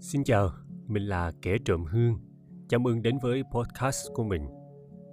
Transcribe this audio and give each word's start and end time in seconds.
Xin 0.00 0.24
chào, 0.24 0.50
mình 0.86 1.02
là 1.02 1.32
Kẻ 1.42 1.56
Trộm 1.64 1.84
Hương. 1.84 2.18
Chào 2.68 2.80
mừng 2.80 3.02
đến 3.02 3.18
với 3.22 3.42
podcast 3.52 4.08
của 4.14 4.24
mình. 4.24 4.42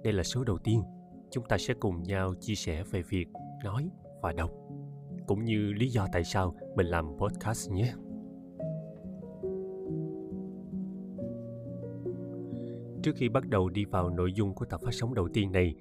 Đây 0.04 0.12
là 0.12 0.22
số 0.22 0.44
đầu 0.44 0.58
tiên. 0.58 0.82
Chúng 1.30 1.44
ta 1.48 1.58
sẽ 1.58 1.74
cùng 1.74 2.02
nhau 2.02 2.34
chia 2.40 2.54
sẻ 2.54 2.84
về 2.90 3.02
việc 3.02 3.26
nói 3.64 3.90
và 4.22 4.32
đọc, 4.32 4.50
cũng 5.26 5.44
như 5.44 5.72
lý 5.72 5.88
do 5.88 6.06
tại 6.12 6.24
sao 6.24 6.54
mình 6.76 6.86
làm 6.86 7.06
podcast 7.18 7.70
nhé. 7.70 7.92
Trước 13.02 13.12
khi 13.16 13.28
bắt 13.28 13.48
đầu 13.48 13.68
đi 13.68 13.84
vào 13.84 14.10
nội 14.10 14.32
dung 14.32 14.54
của 14.54 14.64
tập 14.64 14.80
phát 14.84 14.94
sóng 14.94 15.14
đầu 15.14 15.28
tiên 15.28 15.52
này, 15.52 15.74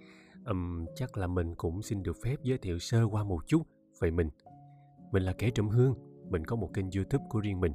um, 0.45 0.85
chắc 0.95 1.17
là 1.17 1.27
mình 1.27 1.55
cũng 1.55 1.81
xin 1.81 2.03
được 2.03 2.17
phép 2.23 2.35
giới 2.43 2.57
thiệu 2.57 2.79
sơ 2.79 3.07
qua 3.11 3.23
một 3.23 3.47
chút 3.47 3.61
về 3.99 4.11
mình. 4.11 4.29
Mình 5.11 5.23
là 5.23 5.33
Kẻ 5.33 5.49
Trộm 5.49 5.69
Hương, 5.69 5.95
mình 6.29 6.45
có 6.45 6.55
một 6.55 6.73
kênh 6.73 6.91
YouTube 6.95 7.25
của 7.29 7.39
riêng 7.39 7.59
mình 7.59 7.73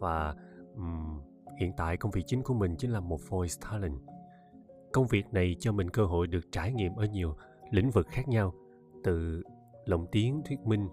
và 0.00 0.34
um, 0.76 1.20
hiện 1.60 1.72
tại 1.76 1.96
công 1.96 2.12
việc 2.12 2.22
chính 2.26 2.42
của 2.42 2.54
mình 2.54 2.76
chính 2.76 2.90
là 2.90 3.00
một 3.00 3.20
voice 3.28 3.54
talent. 3.62 3.98
Công 4.92 5.06
việc 5.06 5.32
này 5.32 5.56
cho 5.60 5.72
mình 5.72 5.90
cơ 5.90 6.04
hội 6.04 6.26
được 6.26 6.52
trải 6.52 6.72
nghiệm 6.72 6.94
ở 6.94 7.04
nhiều 7.04 7.36
lĩnh 7.70 7.90
vực 7.90 8.06
khác 8.08 8.28
nhau 8.28 8.54
từ 9.04 9.42
lồng 9.84 10.06
tiếng 10.12 10.42
thuyết 10.44 10.60
minh 10.60 10.88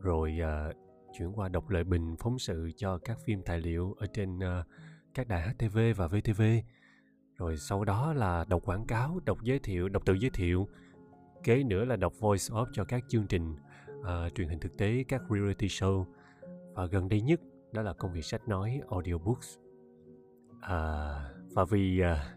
rồi 0.00 0.38
uh, 0.42 0.76
chuyển 1.18 1.32
qua 1.32 1.48
đọc 1.48 1.70
lời 1.70 1.84
bình 1.84 2.16
phóng 2.18 2.38
sự 2.38 2.70
cho 2.76 2.98
các 2.98 3.18
phim 3.24 3.42
tài 3.42 3.60
liệu 3.60 3.94
ở 3.98 4.06
trên 4.06 4.36
uh, 4.38 4.66
các 5.14 5.28
đài 5.28 5.48
HTV 5.48 5.78
và 5.96 6.06
VTV 6.06 6.42
rồi 7.36 7.56
sau 7.56 7.84
đó 7.84 8.12
là 8.12 8.44
đọc 8.48 8.62
quảng 8.64 8.86
cáo 8.86 9.20
đọc 9.24 9.38
giới 9.42 9.58
thiệu 9.58 9.88
đọc 9.88 10.02
tự 10.06 10.14
giới 10.14 10.30
thiệu 10.30 10.68
kế 11.44 11.62
nữa 11.62 11.84
là 11.84 11.96
đọc 11.96 12.12
voice 12.20 12.44
off 12.48 12.66
cho 12.72 12.84
các 12.84 13.04
chương 13.08 13.26
trình 13.26 13.54
uh, 14.00 14.34
truyền 14.34 14.48
hình 14.48 14.60
thực 14.60 14.76
tế 14.76 15.04
các 15.08 15.22
reality 15.30 15.66
show. 15.66 16.04
Và 16.74 16.86
gần 16.86 17.08
đây 17.08 17.20
nhất 17.20 17.40
đó 17.74 17.82
là 17.82 17.92
công 17.92 18.12
việc 18.12 18.24
sách 18.24 18.48
nói 18.48 18.80
audiobooks. 18.90 19.58
À, 20.60 21.30
và 21.54 21.64
vì 21.64 22.00
à, 22.00 22.36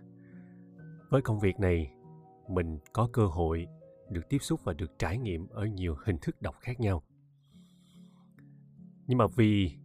với 1.09 1.21
công 1.21 1.39
việc 1.39 1.59
này 1.59 1.93
mình 2.47 2.79
có 2.93 3.09
cơ 3.13 3.25
hội 3.25 3.67
được 4.09 4.29
tiếp 4.29 4.37
xúc 4.41 4.59
và 4.63 4.73
được 4.73 4.99
trải 4.99 5.17
nghiệm 5.17 5.47
ở 5.47 5.65
nhiều 5.65 5.95
hình 6.05 6.17
thức 6.21 6.41
đọc 6.41 6.55
khác 6.59 6.79
nhau. 6.79 7.03
Nhưng 9.07 9.17
mà 9.17 9.25
vì 9.35 9.77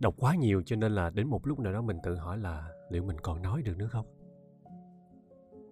đọc 0.00 0.14
quá 0.18 0.34
nhiều 0.34 0.62
cho 0.66 0.76
nên 0.76 0.92
là 0.92 1.10
đến 1.10 1.28
một 1.28 1.46
lúc 1.46 1.58
nào 1.58 1.72
đó 1.72 1.82
mình 1.82 1.98
tự 2.02 2.14
hỏi 2.14 2.38
là 2.38 2.68
liệu 2.90 3.04
mình 3.04 3.16
còn 3.22 3.42
nói 3.42 3.62
được 3.62 3.76
nữa 3.76 3.88
không? 3.88 4.06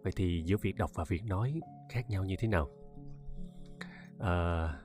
Vậy 0.02 0.12
thì 0.16 0.42
giữa 0.46 0.56
việc 0.56 0.76
đọc 0.76 0.90
và 0.94 1.04
việc 1.08 1.24
nói 1.24 1.60
khác 1.90 2.10
nhau 2.10 2.24
như 2.24 2.36
thế 2.38 2.48
nào? 2.48 2.70
À, 4.18 4.80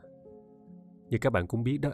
như 1.10 1.18
các 1.22 1.30
bạn 1.30 1.48
cũng 1.48 1.64
biết 1.64 1.78
đó 1.78 1.92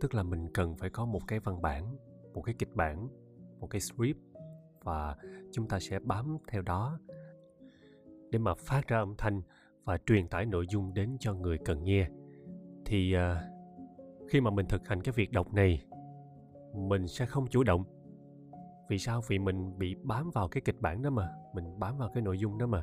tức 0.00 0.14
là 0.14 0.22
mình 0.22 0.48
cần 0.54 0.76
phải 0.76 0.90
có 0.90 1.04
một 1.04 1.20
cái 1.26 1.40
văn 1.40 1.62
bản 1.62 1.96
một 2.34 2.42
cái 2.42 2.54
kịch 2.58 2.74
bản 2.74 3.08
một 3.60 3.66
cái 3.70 3.80
script 3.80 4.18
và 4.82 5.16
chúng 5.52 5.68
ta 5.68 5.80
sẽ 5.80 5.98
bám 5.98 6.38
theo 6.48 6.62
đó 6.62 6.98
để 8.30 8.38
mà 8.38 8.54
phát 8.54 8.88
ra 8.88 8.98
âm 8.98 9.14
thanh 9.18 9.42
và 9.84 9.98
truyền 10.06 10.28
tải 10.28 10.46
nội 10.46 10.66
dung 10.68 10.94
đến 10.94 11.16
cho 11.20 11.34
người 11.34 11.58
cần 11.58 11.84
nghe. 11.84 12.08
Thì 12.84 13.16
uh, 13.16 13.20
khi 14.30 14.40
mà 14.40 14.50
mình 14.50 14.66
thực 14.66 14.88
hành 14.88 15.02
cái 15.02 15.12
việc 15.12 15.32
đọc 15.32 15.54
này 15.54 15.82
mình 16.74 17.08
sẽ 17.08 17.26
không 17.26 17.46
chủ 17.46 17.64
động. 17.64 17.84
Vì 18.88 18.98
sao? 18.98 19.20
Vì 19.28 19.38
mình 19.38 19.78
bị 19.78 19.94
bám 20.02 20.30
vào 20.30 20.48
cái 20.48 20.60
kịch 20.60 20.80
bản 20.80 21.02
đó 21.02 21.10
mà 21.10 21.32
mình 21.54 21.78
bám 21.78 21.98
vào 21.98 22.10
cái 22.14 22.22
nội 22.22 22.38
dung 22.38 22.58
đó 22.58 22.66
mà 22.66 22.82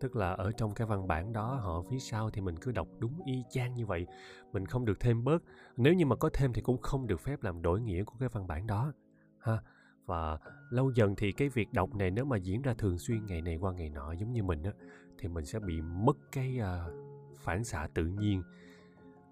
tức 0.00 0.16
là 0.16 0.32
ở 0.32 0.52
trong 0.52 0.74
cái 0.74 0.86
văn 0.86 1.08
bản 1.08 1.32
đó 1.32 1.54
họ 1.54 1.82
phía 1.90 1.98
sau 1.98 2.30
thì 2.30 2.40
mình 2.40 2.56
cứ 2.56 2.72
đọc 2.72 2.88
đúng 2.98 3.20
y 3.26 3.42
chang 3.50 3.74
như 3.74 3.86
vậy 3.86 4.06
mình 4.52 4.66
không 4.66 4.84
được 4.84 5.00
thêm 5.00 5.24
bớt. 5.24 5.42
Nếu 5.76 5.94
như 5.94 6.06
mà 6.06 6.16
có 6.16 6.30
thêm 6.32 6.52
thì 6.52 6.62
cũng 6.62 6.78
không 6.78 7.06
được 7.06 7.20
phép 7.20 7.42
làm 7.42 7.62
đổi 7.62 7.80
nghĩa 7.80 8.04
của 8.04 8.14
cái 8.20 8.28
văn 8.28 8.46
bản 8.46 8.66
đó 8.66 8.92
ha. 9.38 9.58
Và 10.06 10.38
lâu 10.70 10.90
dần 10.90 11.14
thì 11.16 11.32
cái 11.32 11.48
việc 11.48 11.72
đọc 11.72 11.94
này 11.94 12.10
nếu 12.10 12.24
mà 12.24 12.36
diễn 12.36 12.62
ra 12.62 12.74
thường 12.74 12.98
xuyên 12.98 13.26
ngày 13.26 13.42
này 13.42 13.56
qua 13.56 13.72
ngày 13.72 13.88
nọ 13.88 14.12
giống 14.12 14.32
như 14.32 14.42
mình 14.42 14.62
á 14.62 14.72
thì 15.18 15.28
mình 15.28 15.44
sẽ 15.44 15.58
bị 15.60 15.80
mất 15.80 16.16
cái 16.32 16.58
uh, 16.60 16.94
phản 17.38 17.64
xạ 17.64 17.88
tự 17.94 18.04
nhiên 18.04 18.42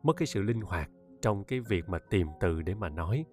mất 0.03 0.17
cái 0.17 0.27
sự 0.27 0.43
linh 0.43 0.61
hoạt 0.61 0.91
trong 1.23 1.45
cái 1.45 1.61
việc 1.61 1.89
mà 1.89 1.99
tìm 1.99 2.27
từ 2.41 2.63
để 2.63 2.75
mà 2.75 2.89
nói. 2.89 3.25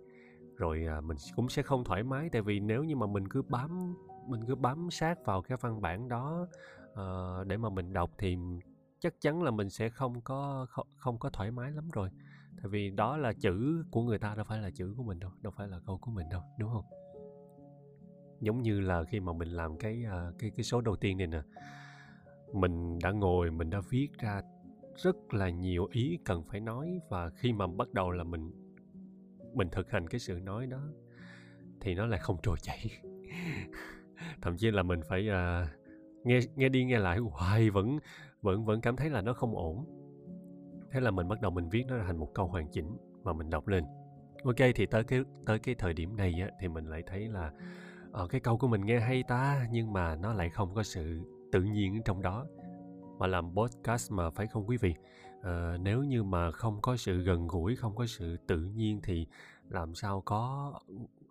Rồi 0.56 0.85
uh, 0.97 1.03
mình 1.03 1.18
cũng 1.35 1.50
sẽ 1.50 1.62
không 1.62 1.84
thoải 1.84 2.03
mái 2.03 2.29
tại 2.29 2.41
vì 2.41 2.59
nếu 2.59 2.84
như 2.84 2.95
mà 2.95 3.07
mình 3.07 3.28
cứ 3.28 3.41
bám 3.41 3.95
mình 4.28 4.41
cứ 4.47 4.56
bám 4.56 4.91
sát 4.91 5.25
vào 5.25 5.41
cái 5.41 5.57
văn 5.62 5.81
bản 5.81 6.09
đó 6.09 6.47
uh, 6.91 7.47
để 7.47 7.57
mà 7.57 7.69
mình 7.69 7.94
đọc 7.94 8.11
thì 8.17 8.38
chắc 9.00 9.13
chắn 9.22 9.44
là 9.44 9.51
mình 9.51 9.69
sẽ 9.69 9.89
không 9.89 10.22
có 10.22 10.66
không, 10.69 10.88
không 10.95 11.19
có 11.19 11.29
thoải 11.29 11.51
mái 11.51 11.72
lắm 11.72 11.89
rồi. 11.94 12.09
Tại 12.57 12.69
vì 12.69 12.89
đó 12.89 13.17
là 13.17 13.33
chữ 13.33 13.83
của 13.91 14.03
người 14.03 14.19
ta 14.19 14.35
đâu 14.35 14.45
phải 14.45 14.61
là 14.61 14.69
chữ 14.69 14.94
của 14.97 15.03
mình 15.03 15.19
đâu 15.19 15.31
đâu 15.41 15.53
phải 15.57 15.67
là 15.67 15.79
câu 15.85 15.97
của 15.97 16.11
mình 16.11 16.29
đâu 16.29 16.41
đúng 16.59 16.69
không? 16.73 16.85
Giống 18.41 18.61
như 18.61 18.79
là 18.79 19.03
khi 19.03 19.19
mà 19.19 19.33
mình 19.33 19.50
làm 19.50 19.77
cái 19.77 20.03
uh, 20.05 20.39
cái 20.39 20.51
cái 20.55 20.63
số 20.63 20.81
đầu 20.81 20.95
tiên 20.95 21.17
này 21.17 21.27
nè 21.27 21.41
mình 22.53 23.00
đã 23.03 23.11
ngồi 23.11 23.51
mình 23.51 23.69
đã 23.69 23.81
viết 23.89 24.07
ra 24.17 24.41
rất 24.95 25.33
là 25.33 25.50
nhiều 25.50 25.88
ý 25.91 26.19
cần 26.25 26.44
phải 26.44 26.59
nói 26.59 27.00
và 27.09 27.29
khi 27.29 27.53
mà 27.53 27.67
bắt 27.67 27.94
đầu 27.94 28.11
là 28.11 28.23
mình 28.23 28.51
mình 29.53 29.69
thực 29.71 29.91
hành 29.91 30.07
cái 30.07 30.19
sự 30.19 30.39
nói 30.39 30.66
đó 30.66 30.81
thì 31.81 31.95
nó 31.95 32.06
lại 32.06 32.19
không 32.19 32.38
trôi 32.44 32.57
chảy. 32.61 32.85
Thậm 34.41 34.57
chí 34.57 34.71
là 34.71 34.83
mình 34.83 35.00
phải 35.09 35.29
uh, 35.29 35.78
nghe 36.29 36.40
nghe 36.56 36.69
đi 36.69 36.85
nghe 36.85 37.00
lại 37.00 37.17
hoài 37.17 37.69
vẫn 37.69 38.00
vẫn 38.41 38.66
vẫn 38.66 38.81
cảm 38.81 38.95
thấy 38.95 39.09
là 39.09 39.22
nó 39.22 39.34
không 39.34 39.56
ổn. 39.56 39.85
Thế 40.91 41.00
là 41.00 41.12
mình 41.12 41.28
bắt 41.28 41.41
đầu 41.41 41.51
mình 41.51 41.69
viết 41.69 41.84
nó 41.88 41.95
thành 42.06 42.17
một 42.17 42.31
câu 42.34 42.47
hoàn 42.47 42.67
chỉnh 42.72 42.97
mà 43.23 43.34
mình 43.34 43.50
đọc 43.50 43.67
lên. 43.67 43.84
Ok 44.44 44.56
thì 44.75 44.85
tới 44.85 45.03
cái 45.03 45.23
tới 45.45 45.59
cái 45.59 45.75
thời 45.75 45.94
điểm 45.94 46.16
này 46.16 46.34
á, 46.41 46.50
thì 46.59 46.68
mình 46.68 46.85
lại 46.85 47.03
thấy 47.07 47.28
là 47.28 47.51
ở 48.12 48.28
cái 48.28 48.41
câu 48.41 48.57
của 48.57 48.68
mình 48.68 48.81
nghe 48.81 49.00
hay 49.00 49.23
ta 49.23 49.68
nhưng 49.72 49.94
mà 49.94 50.16
nó 50.16 50.34
lại 50.34 50.50
không 50.50 50.73
có 50.73 50.84
sự 50.84 51.22
tự 51.51 51.62
nhiên 51.62 52.01
trong 52.06 52.22
đó. 52.22 52.45
Mà 53.19 53.28
làm 53.28 53.56
podcast 53.56 54.12
mà 54.12 54.29
phải 54.29 54.47
không 54.47 54.69
quý 54.69 54.78
vị? 54.78 54.94
À, 55.41 55.78
nếu 55.81 56.03
như 56.03 56.23
mà 56.23 56.51
không 56.51 56.81
có 56.81 56.97
sự 56.97 57.22
gần 57.22 57.47
gũi 57.47 57.75
không 57.75 57.95
có 57.95 58.06
sự 58.06 58.38
tự 58.47 58.59
nhiên 58.59 59.00
thì 59.03 59.28
làm 59.69 59.95
sao 59.95 60.22
có 60.22 60.73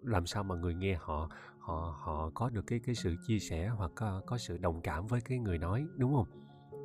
làm 0.03 0.27
sao 0.27 0.45
mà 0.45 0.55
người 0.55 0.75
nghe 0.75 0.95
họ 1.01 1.31
họ 1.69 1.99
họ 1.99 2.31
có 2.35 2.51
được 2.51 2.67
cái 2.67 2.81
cái 2.85 2.95
sự 2.95 3.17
chia 3.27 3.39
sẻ 3.39 3.69
hoặc 3.69 3.93
có, 3.95 4.23
có 4.27 4.39
sự 4.39 4.59
đồng 4.59 4.81
cảm 4.81 5.07
với 5.07 5.21
cái 5.21 5.39
người 5.39 5.59
nói 5.59 5.87
đúng 5.97 6.15
không? 6.15 6.27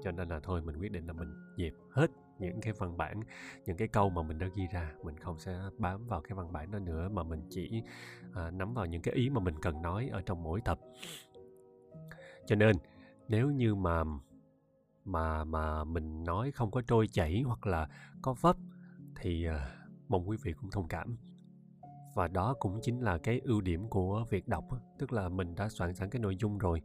Cho 0.03 0.11
nên 0.11 0.29
là 0.29 0.39
thôi 0.43 0.61
mình 0.61 0.77
quyết 0.77 0.91
định 0.91 1.07
là 1.07 1.13
mình 1.13 1.33
dẹp 1.57 1.73
hết 1.91 2.07
những 2.39 2.61
cái 2.61 2.73
văn 2.79 2.97
bản 2.97 3.19
những 3.65 3.77
cái 3.77 3.87
câu 3.87 4.09
mà 4.09 4.23
mình 4.23 4.39
đã 4.39 4.47
ghi 4.55 4.67
ra. 4.73 4.93
Mình 5.03 5.17
không 5.17 5.39
sẽ 5.39 5.59
bám 5.77 6.07
vào 6.07 6.21
cái 6.21 6.35
văn 6.35 6.51
bản 6.53 6.71
đó 6.71 6.79
nữa 6.79 7.09
mà 7.09 7.23
mình 7.23 7.47
chỉ 7.49 7.83
à, 8.33 8.51
nắm 8.51 8.73
vào 8.73 8.85
những 8.85 9.01
cái 9.01 9.13
ý 9.13 9.29
mà 9.29 9.39
mình 9.39 9.55
cần 9.61 9.81
nói 9.81 10.09
ở 10.11 10.21
trong 10.21 10.43
mỗi 10.43 10.61
tập. 10.65 10.79
Cho 12.45 12.55
nên 12.55 12.75
nếu 13.27 13.51
như 13.51 13.75
mà 13.75 14.03
mà 15.05 15.43
mà 15.43 15.83
mình 15.83 16.23
nói 16.23 16.51
không 16.51 16.71
có 16.71 16.81
trôi 16.87 17.07
chảy 17.07 17.41
hoặc 17.45 17.67
là 17.67 17.89
có 18.21 18.35
vấp 18.41 18.55
thì 19.15 19.45
à, 19.45 19.75
mong 20.07 20.29
quý 20.29 20.37
vị 20.43 20.53
cũng 20.53 20.71
thông 20.71 20.87
cảm 20.87 21.17
và 22.13 22.27
đó 22.27 22.55
cũng 22.59 22.79
chính 22.81 22.99
là 22.99 23.17
cái 23.17 23.41
ưu 23.43 23.61
điểm 23.61 23.87
của 23.89 24.25
việc 24.29 24.47
đọc 24.47 24.65
tức 24.99 25.13
là 25.13 25.29
mình 25.29 25.55
đã 25.55 25.69
soạn 25.69 25.95
sẵn 25.95 26.09
cái 26.09 26.19
nội 26.19 26.35
dung 26.39 26.57
rồi 26.57 26.81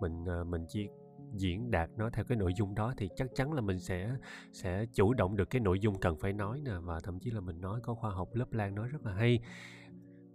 mình 0.00 0.24
ờ, 0.24 0.44
mình 0.44 0.64
chỉ 0.68 0.88
diễn 1.34 1.70
đạt 1.70 1.90
nó 1.96 2.10
theo 2.10 2.24
cái 2.24 2.38
nội 2.38 2.54
dung 2.54 2.74
đó 2.74 2.94
thì 2.96 3.08
chắc 3.16 3.28
chắn 3.34 3.52
là 3.52 3.60
mình 3.60 3.78
sẽ 3.78 4.16
sẽ 4.52 4.86
chủ 4.94 5.14
động 5.14 5.36
được 5.36 5.50
cái 5.50 5.60
nội 5.60 5.80
dung 5.80 6.00
cần 6.00 6.16
phải 6.20 6.32
nói 6.32 6.60
nè 6.64 6.72
và 6.82 7.00
thậm 7.00 7.18
chí 7.20 7.30
là 7.30 7.40
mình 7.40 7.60
nói 7.60 7.80
có 7.82 7.94
khoa 7.94 8.10
học 8.10 8.28
lớp 8.32 8.52
lan 8.52 8.74
nói 8.74 8.88
rất 8.88 9.06
là 9.06 9.12
hay. 9.12 9.40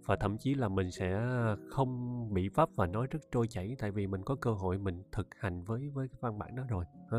Và 0.06 0.16
thậm 0.16 0.38
chí 0.38 0.54
là 0.54 0.68
mình 0.68 0.90
sẽ 0.90 1.22
không 1.70 2.28
bị 2.34 2.48
vấp 2.48 2.68
và 2.76 2.86
nói 2.86 3.06
rất 3.10 3.20
trôi 3.32 3.46
chảy 3.48 3.76
tại 3.78 3.90
vì 3.90 4.06
mình 4.06 4.22
có 4.22 4.36
cơ 4.40 4.50
hội 4.50 4.78
mình 4.78 5.02
thực 5.12 5.26
hành 5.34 5.64
với 5.64 5.88
với 5.88 6.08
cái 6.08 6.18
văn 6.20 6.38
bản 6.38 6.56
đó 6.56 6.62
rồi 6.68 6.84
ha. 7.10 7.18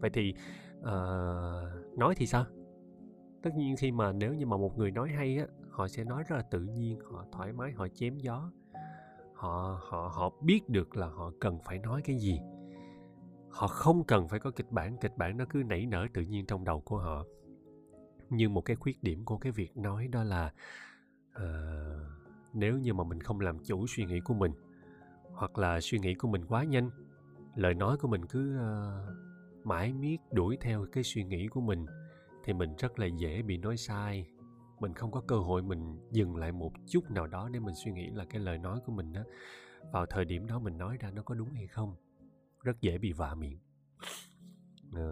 Vậy 0.00 0.10
thì 0.10 0.34
uh, 0.78 1.98
nói 1.98 2.14
thì 2.16 2.26
sao? 2.26 2.44
Tất 3.42 3.50
nhiên 3.56 3.76
khi 3.76 3.92
mà 3.92 4.12
nếu 4.12 4.34
như 4.34 4.46
mà 4.46 4.56
một 4.56 4.78
người 4.78 4.90
nói 4.90 5.08
hay 5.16 5.38
á 5.38 5.46
họ 5.74 5.88
sẽ 5.88 6.04
nói 6.04 6.24
rất 6.28 6.36
là 6.36 6.42
tự 6.42 6.60
nhiên 6.60 7.00
họ 7.00 7.24
thoải 7.32 7.52
mái 7.52 7.72
họ 7.72 7.88
chém 7.88 8.18
gió. 8.18 8.50
Họ 9.34 9.80
họ 9.82 10.12
họ 10.14 10.30
biết 10.42 10.68
được 10.68 10.96
là 10.96 11.06
họ 11.06 11.32
cần 11.40 11.58
phải 11.64 11.78
nói 11.78 12.02
cái 12.04 12.18
gì. 12.18 12.40
Họ 13.50 13.66
không 13.66 14.04
cần 14.04 14.28
phải 14.28 14.40
có 14.40 14.50
kịch 14.50 14.70
bản 14.70 14.96
kịch 15.00 15.16
bản 15.16 15.36
nó 15.36 15.44
cứ 15.50 15.62
nảy 15.66 15.86
nở 15.86 16.06
tự 16.14 16.22
nhiên 16.22 16.46
trong 16.46 16.64
đầu 16.64 16.80
của 16.80 16.98
họ. 16.98 17.24
Nhưng 18.30 18.54
một 18.54 18.60
cái 18.60 18.76
khuyết 18.76 19.02
điểm 19.02 19.24
của 19.24 19.38
cái 19.38 19.52
việc 19.52 19.76
nói 19.76 20.08
đó 20.08 20.24
là 20.24 20.52
uh, 21.36 21.42
nếu 22.52 22.78
như 22.78 22.94
mà 22.94 23.04
mình 23.04 23.20
không 23.20 23.40
làm 23.40 23.58
chủ 23.64 23.86
suy 23.86 24.04
nghĩ 24.04 24.20
của 24.20 24.34
mình 24.34 24.52
hoặc 25.32 25.58
là 25.58 25.80
suy 25.80 25.98
nghĩ 25.98 26.14
của 26.14 26.28
mình 26.28 26.44
quá 26.48 26.64
nhanh 26.64 26.90
lời 27.54 27.74
nói 27.74 27.96
của 27.96 28.08
mình 28.08 28.26
cứ 28.26 28.58
uh, 28.58 29.66
mãi 29.66 29.92
miết 29.92 30.16
đuổi 30.32 30.58
theo 30.60 30.86
cái 30.92 31.04
suy 31.04 31.24
nghĩ 31.24 31.48
của 31.48 31.60
mình 31.60 31.86
thì 32.44 32.52
mình 32.52 32.74
rất 32.78 32.98
là 32.98 33.06
dễ 33.06 33.42
bị 33.42 33.58
nói 33.58 33.76
sai 33.76 34.26
mình 34.84 34.94
không 34.94 35.10
có 35.10 35.20
cơ 35.20 35.36
hội 35.36 35.62
mình 35.62 35.98
dừng 36.10 36.36
lại 36.36 36.52
một 36.52 36.72
chút 36.86 37.10
nào 37.10 37.26
đó 37.26 37.48
để 37.52 37.60
mình 37.60 37.74
suy 37.74 37.92
nghĩ 37.92 38.10
là 38.10 38.24
cái 38.24 38.40
lời 38.40 38.58
nói 38.58 38.80
của 38.86 38.92
mình 38.92 39.12
đó 39.12 39.22
vào 39.92 40.06
thời 40.06 40.24
điểm 40.24 40.46
đó 40.46 40.58
mình 40.58 40.78
nói 40.78 40.96
ra 41.00 41.10
nó 41.10 41.22
có 41.22 41.34
đúng 41.34 41.52
hay 41.52 41.66
không. 41.66 41.96
Rất 42.62 42.80
dễ 42.80 42.98
bị 42.98 43.12
vạ 43.12 43.34
miệng. 43.34 43.58
À, 44.92 45.06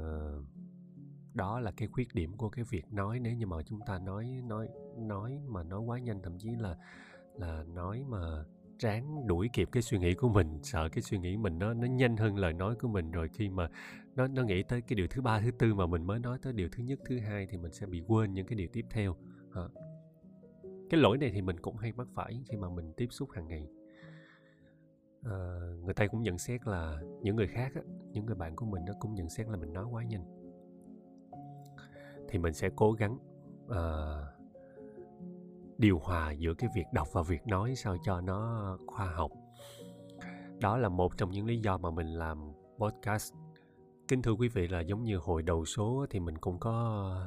đó 1.35 1.61
là 1.61 1.71
cái 1.71 1.89
khuyết 1.89 2.15
điểm 2.15 2.37
của 2.37 2.49
cái 2.49 2.65
việc 2.71 2.93
nói. 2.93 3.21
Nếu 3.21 3.35
như 3.35 3.47
mà 3.47 3.57
chúng 3.67 3.81
ta 3.87 3.99
nói 3.99 4.41
nói 4.45 4.69
nói 4.97 5.39
mà 5.49 5.63
nói 5.63 5.81
quá 5.81 5.99
nhanh 5.99 6.23
thậm 6.23 6.39
chí 6.39 6.51
là 6.59 6.77
là 7.35 7.65
nói 7.65 8.05
mà 8.09 8.45
ráng 8.79 9.27
đuổi 9.27 9.51
kịp 9.53 9.69
cái 9.73 9.83
suy 9.83 9.99
nghĩ 9.99 10.15
của 10.15 10.29
mình 10.29 10.59
sợ 10.63 10.89
cái 10.93 11.03
suy 11.03 11.19
nghĩ 11.19 11.37
mình 11.37 11.59
nó 11.59 11.75
nó 11.75 11.87
nhanh 11.87 12.17
hơn 12.17 12.37
lời 12.37 12.53
nói 12.53 12.75
của 12.75 12.89
mình 12.89 13.11
rồi 13.11 13.29
khi 13.29 13.49
mà 13.49 13.69
nó 14.15 14.27
nó 14.27 14.43
nghĩ 14.43 14.63
tới 14.63 14.81
cái 14.81 14.97
điều 14.97 15.07
thứ 15.07 15.23
ba 15.23 15.41
thứ 15.41 15.51
tư 15.51 15.75
mà 15.75 15.87
mình 15.87 16.07
mới 16.07 16.19
nói 16.19 16.39
tới 16.43 16.53
điều 16.53 16.69
thứ 16.73 16.83
nhất 16.83 16.99
thứ 17.09 17.19
hai 17.19 17.47
thì 17.51 17.57
mình 17.57 17.73
sẽ 17.73 17.87
bị 17.87 18.03
quên 18.07 18.35
những 18.35 18.47
cái 18.47 18.57
điều 18.57 18.69
tiếp 18.73 18.87
theo 18.91 19.17
à. 19.55 19.63
cái 20.91 21.01
lỗi 21.01 21.19
này 21.19 21.31
thì 21.35 21.43
mình 21.43 21.61
cũng 21.61 21.77
hay 21.77 21.93
mắc 21.93 22.09
phải 22.15 22.43
khi 22.49 22.57
mà 22.57 22.69
mình 22.69 22.93
tiếp 22.97 23.07
xúc 23.11 23.31
hàng 23.31 23.49
ngày. 23.49 23.69
À, 25.23 25.59
người 25.85 25.95
ta 25.95 26.07
cũng 26.07 26.23
nhận 26.23 26.39
xét 26.39 26.67
là 26.67 27.03
những 27.23 27.37
người 27.37 27.49
khác 27.49 27.73
á, 27.75 27.81
những 28.13 28.27
người 28.27 28.35
bạn 28.35 28.57
của 28.57 28.67
mình 28.67 28.85
nó 28.87 28.93
cũng 29.01 29.15
nhận 29.15 29.29
xét 29.29 29.49
là 29.49 29.57
mình 29.57 29.73
nói 29.73 29.85
quá 29.85 30.05
nhanh. 30.05 30.25
Thì 32.29 32.39
mình 32.39 32.53
sẽ 32.53 32.71
cố 32.77 32.93
gắng 32.93 33.19
à, 33.69 33.83
điều 35.79 35.99
hòa 35.99 36.33
giữa 36.33 36.55
cái 36.55 36.71
việc 36.75 36.87
đọc 36.93 37.09
và 37.13 37.23
việc 37.23 37.47
nói 37.47 37.75
sao 37.77 37.97
cho 38.05 38.21
nó 38.21 38.79
khoa 38.87 39.07
học. 39.07 39.31
Đó 40.61 40.77
là 40.77 40.89
một 40.89 41.17
trong 41.17 41.31
những 41.31 41.47
lý 41.47 41.59
do 41.59 41.79
mà 41.79 41.91
mình 41.91 42.07
làm 42.07 42.53
podcast. 42.79 43.35
Kính 44.09 44.23
thưa 44.23 44.33
quý 44.33 44.49
vị 44.49 44.69
là 44.69 44.81
giống 44.81 45.03
như 45.03 45.17
hồi 45.17 45.43
đầu 45.43 45.65
số 45.65 46.07
thì 46.11 46.21
mình 46.21 46.39
cũng 46.39 46.59
có 46.59 47.27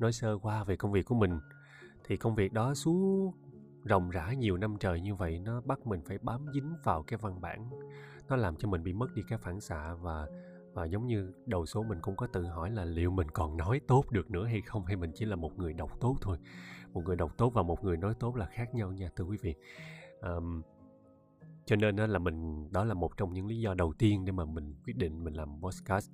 nói 0.00 0.12
sơ 0.12 0.38
qua 0.38 0.64
về 0.64 0.76
công 0.76 0.92
việc 0.92 1.06
của 1.06 1.14
mình. 1.14 1.38
Thì 2.04 2.16
công 2.16 2.34
việc 2.34 2.52
đó 2.52 2.74
suốt 2.74 3.32
ròng 3.84 4.10
rã 4.10 4.32
nhiều 4.32 4.56
năm 4.56 4.76
trời 4.80 5.00
như 5.00 5.14
vậy 5.14 5.40
nó 5.40 5.60
bắt 5.60 5.86
mình 5.86 6.00
phải 6.04 6.18
bám 6.18 6.46
dính 6.54 6.74
vào 6.84 7.02
cái 7.02 7.18
văn 7.22 7.40
bản. 7.40 7.70
Nó 8.28 8.36
làm 8.36 8.56
cho 8.56 8.68
mình 8.68 8.82
bị 8.82 8.92
mất 8.92 9.14
đi 9.14 9.22
cái 9.28 9.38
phản 9.38 9.60
xạ 9.60 9.94
và 9.94 10.26
và 10.74 10.84
giống 10.84 11.06
như 11.06 11.32
đầu 11.46 11.66
số 11.66 11.82
mình 11.82 11.98
cũng 12.02 12.16
có 12.16 12.26
tự 12.26 12.44
hỏi 12.44 12.70
là 12.70 12.84
liệu 12.84 13.10
mình 13.10 13.28
còn 13.30 13.56
nói 13.56 13.80
tốt 13.88 14.04
được 14.10 14.30
nữa 14.30 14.44
hay 14.46 14.60
không 14.60 14.86
hay 14.86 14.96
mình 14.96 15.10
chỉ 15.14 15.24
là 15.24 15.36
một 15.36 15.58
người 15.58 15.72
đọc 15.72 16.00
tốt 16.00 16.16
thôi. 16.20 16.38
Một 16.92 17.02
người 17.04 17.16
đọc 17.16 17.38
tốt 17.38 17.52
và 17.54 17.62
một 17.62 17.84
người 17.84 17.96
nói 17.96 18.14
tốt 18.20 18.36
là 18.36 18.46
khác 18.46 18.74
nhau 18.74 18.92
nha 18.92 19.10
thưa 19.16 19.24
quý 19.24 19.38
vị. 19.42 19.54
Um, 20.20 20.62
cho 21.66 21.76
nên 21.76 21.96
đó 21.96 22.06
là 22.06 22.18
mình 22.18 22.68
đó 22.72 22.84
là 22.84 22.94
một 22.94 23.16
trong 23.16 23.32
những 23.32 23.46
lý 23.46 23.60
do 23.60 23.74
đầu 23.74 23.92
tiên 23.98 24.24
để 24.24 24.32
mà 24.32 24.44
mình 24.44 24.74
quyết 24.84 24.96
định 24.96 25.24
mình 25.24 25.34
làm 25.34 25.48
podcast 25.62 26.10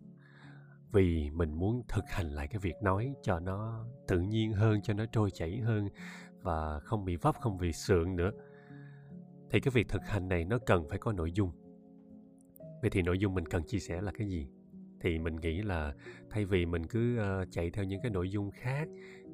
vì 0.92 1.30
mình 1.30 1.52
muốn 1.52 1.82
thực 1.88 2.04
hành 2.08 2.26
lại 2.26 2.48
cái 2.48 2.58
việc 2.58 2.74
nói 2.82 3.14
cho 3.22 3.40
nó 3.40 3.86
tự 4.08 4.20
nhiên 4.20 4.52
hơn 4.52 4.82
cho 4.82 4.94
nó 4.94 5.06
trôi 5.12 5.30
chảy 5.30 5.58
hơn 5.58 5.88
và 6.42 6.80
không 6.80 7.04
bị 7.04 7.16
vấp 7.16 7.36
không 7.40 7.58
bị 7.58 7.72
sượng 7.72 8.16
nữa. 8.16 8.30
Thì 9.50 9.60
cái 9.60 9.72
việc 9.74 9.88
thực 9.88 10.02
hành 10.06 10.28
này 10.28 10.44
nó 10.44 10.58
cần 10.66 10.88
phải 10.88 10.98
có 10.98 11.12
nội 11.12 11.32
dung. 11.32 11.50
Vậy 12.80 12.90
thì 12.90 13.02
nội 13.02 13.18
dung 13.18 13.34
mình 13.34 13.46
cần 13.46 13.62
chia 13.62 13.78
sẻ 13.78 14.00
là 14.00 14.12
cái 14.12 14.28
gì? 14.28 14.48
Thì 15.00 15.18
mình 15.18 15.36
nghĩ 15.36 15.62
là 15.62 15.94
thay 16.30 16.44
vì 16.44 16.66
mình 16.66 16.86
cứ 16.86 17.18
uh, 17.18 17.48
chạy 17.50 17.70
theo 17.70 17.84
những 17.84 18.00
cái 18.02 18.10
nội 18.10 18.30
dung 18.30 18.50
khác 18.50 18.88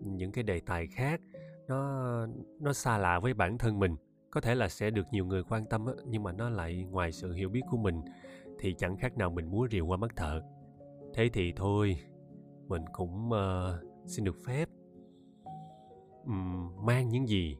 những 0.05 0.33
cái 0.33 0.45
đề 0.45 0.61
tài 0.61 0.87
khác 0.87 1.21
nó 1.69 2.27
nó 2.61 2.73
xa 2.73 2.99
lạ 2.99 3.21
với 3.21 3.35
bản 3.35 3.59
thân 3.59 3.79
mình 3.79 3.97
có 4.31 4.41
thể 4.41 4.55
là 4.55 4.69
sẽ 4.69 4.91
được 4.91 5.07
nhiều 5.13 5.27
người 5.27 5.43
quan 5.43 5.67
tâm 5.67 5.87
nhưng 6.07 6.23
mà 6.23 6.33
nó 6.33 6.49
lại 6.49 6.85
ngoài 6.91 7.13
sự 7.13 7.33
hiểu 7.33 7.49
biết 7.49 7.63
của 7.71 7.77
mình 7.77 8.01
thì 8.59 8.75
chẳng 8.79 8.97
khác 8.97 9.19
nào 9.19 9.31
mình 9.31 9.51
múa 9.51 9.69
rìu 9.71 9.87
qua 9.87 9.97
mắt 9.97 10.17
thợ 10.17 10.43
thế 11.15 11.31
thì 11.33 11.53
thôi 11.57 11.97
mình 12.69 12.83
cũng 12.93 13.31
uh, 13.31 14.07
xin 14.07 14.25
được 14.25 14.37
phép. 14.47 14.69
Um, 16.25 16.71
mang 16.87 17.09
những 17.09 17.29
gì? 17.29 17.57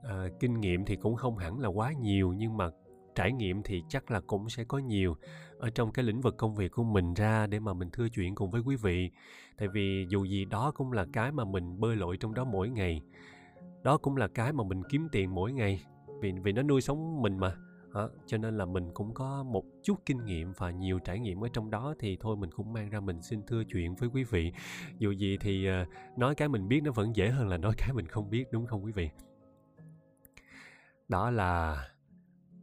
Uh, 0.00 0.40
kinh 0.40 0.60
nghiệm 0.60 0.84
thì 0.84 0.96
cũng 0.96 1.16
không 1.16 1.36
hẳn 1.36 1.58
là 1.58 1.68
quá 1.68 1.92
nhiều 1.92 2.32
nhưng 2.32 2.56
mà 2.56 2.70
trải 3.14 3.32
nghiệm 3.32 3.62
thì 3.62 3.82
chắc 3.88 4.10
là 4.10 4.20
cũng 4.20 4.48
sẽ 4.48 4.64
có 4.64 4.78
nhiều 4.78 5.16
ở 5.58 5.70
trong 5.70 5.92
cái 5.92 6.04
lĩnh 6.04 6.20
vực 6.20 6.36
công 6.36 6.54
việc 6.54 6.72
của 6.72 6.84
mình 6.84 7.14
ra 7.14 7.46
để 7.46 7.60
mà 7.60 7.74
mình 7.74 7.90
thưa 7.92 8.08
chuyện 8.08 8.34
cùng 8.34 8.50
với 8.50 8.60
quý 8.60 8.76
vị. 8.76 9.10
Tại 9.58 9.68
vì 9.68 10.06
dù 10.08 10.24
gì 10.24 10.44
đó 10.44 10.72
cũng 10.74 10.92
là 10.92 11.06
cái 11.12 11.32
mà 11.32 11.44
mình 11.44 11.80
bơi 11.80 11.96
lội 11.96 12.16
trong 12.16 12.34
đó 12.34 12.44
mỗi 12.44 12.68
ngày. 12.68 13.02
Đó 13.82 13.96
cũng 13.96 14.16
là 14.16 14.28
cái 14.28 14.52
mà 14.52 14.64
mình 14.64 14.82
kiếm 14.90 15.08
tiền 15.12 15.34
mỗi 15.34 15.52
ngày. 15.52 15.84
Vì 16.20 16.32
vì 16.32 16.52
nó 16.52 16.62
nuôi 16.62 16.80
sống 16.80 17.22
mình 17.22 17.38
mà 17.38 17.56
đó, 17.94 18.10
cho 18.26 18.38
nên 18.38 18.58
là 18.58 18.64
mình 18.64 18.90
cũng 18.94 19.14
có 19.14 19.42
một 19.42 19.64
chút 19.82 19.98
kinh 20.06 20.24
nghiệm 20.24 20.52
và 20.52 20.70
nhiều 20.70 20.98
trải 20.98 21.18
nghiệm 21.18 21.44
ở 21.44 21.48
trong 21.52 21.70
đó 21.70 21.94
thì 21.98 22.16
thôi 22.20 22.36
mình 22.36 22.50
cũng 22.50 22.72
mang 22.72 22.90
ra 22.90 23.00
mình 23.00 23.22
xin 23.22 23.42
thưa 23.46 23.64
chuyện 23.64 23.94
với 23.94 24.08
quý 24.08 24.24
vị. 24.24 24.52
Dù 24.98 25.10
gì 25.10 25.38
thì 25.40 25.68
uh, 25.82 26.18
nói 26.18 26.34
cái 26.34 26.48
mình 26.48 26.68
biết 26.68 26.80
nó 26.82 26.92
vẫn 26.92 27.16
dễ 27.16 27.30
hơn 27.30 27.48
là 27.48 27.56
nói 27.56 27.72
cái 27.78 27.92
mình 27.92 28.06
không 28.06 28.30
biết 28.30 28.44
đúng 28.52 28.66
không 28.66 28.84
quý 28.84 28.92
vị? 28.92 29.10
Đó 31.08 31.30
là 31.30 31.84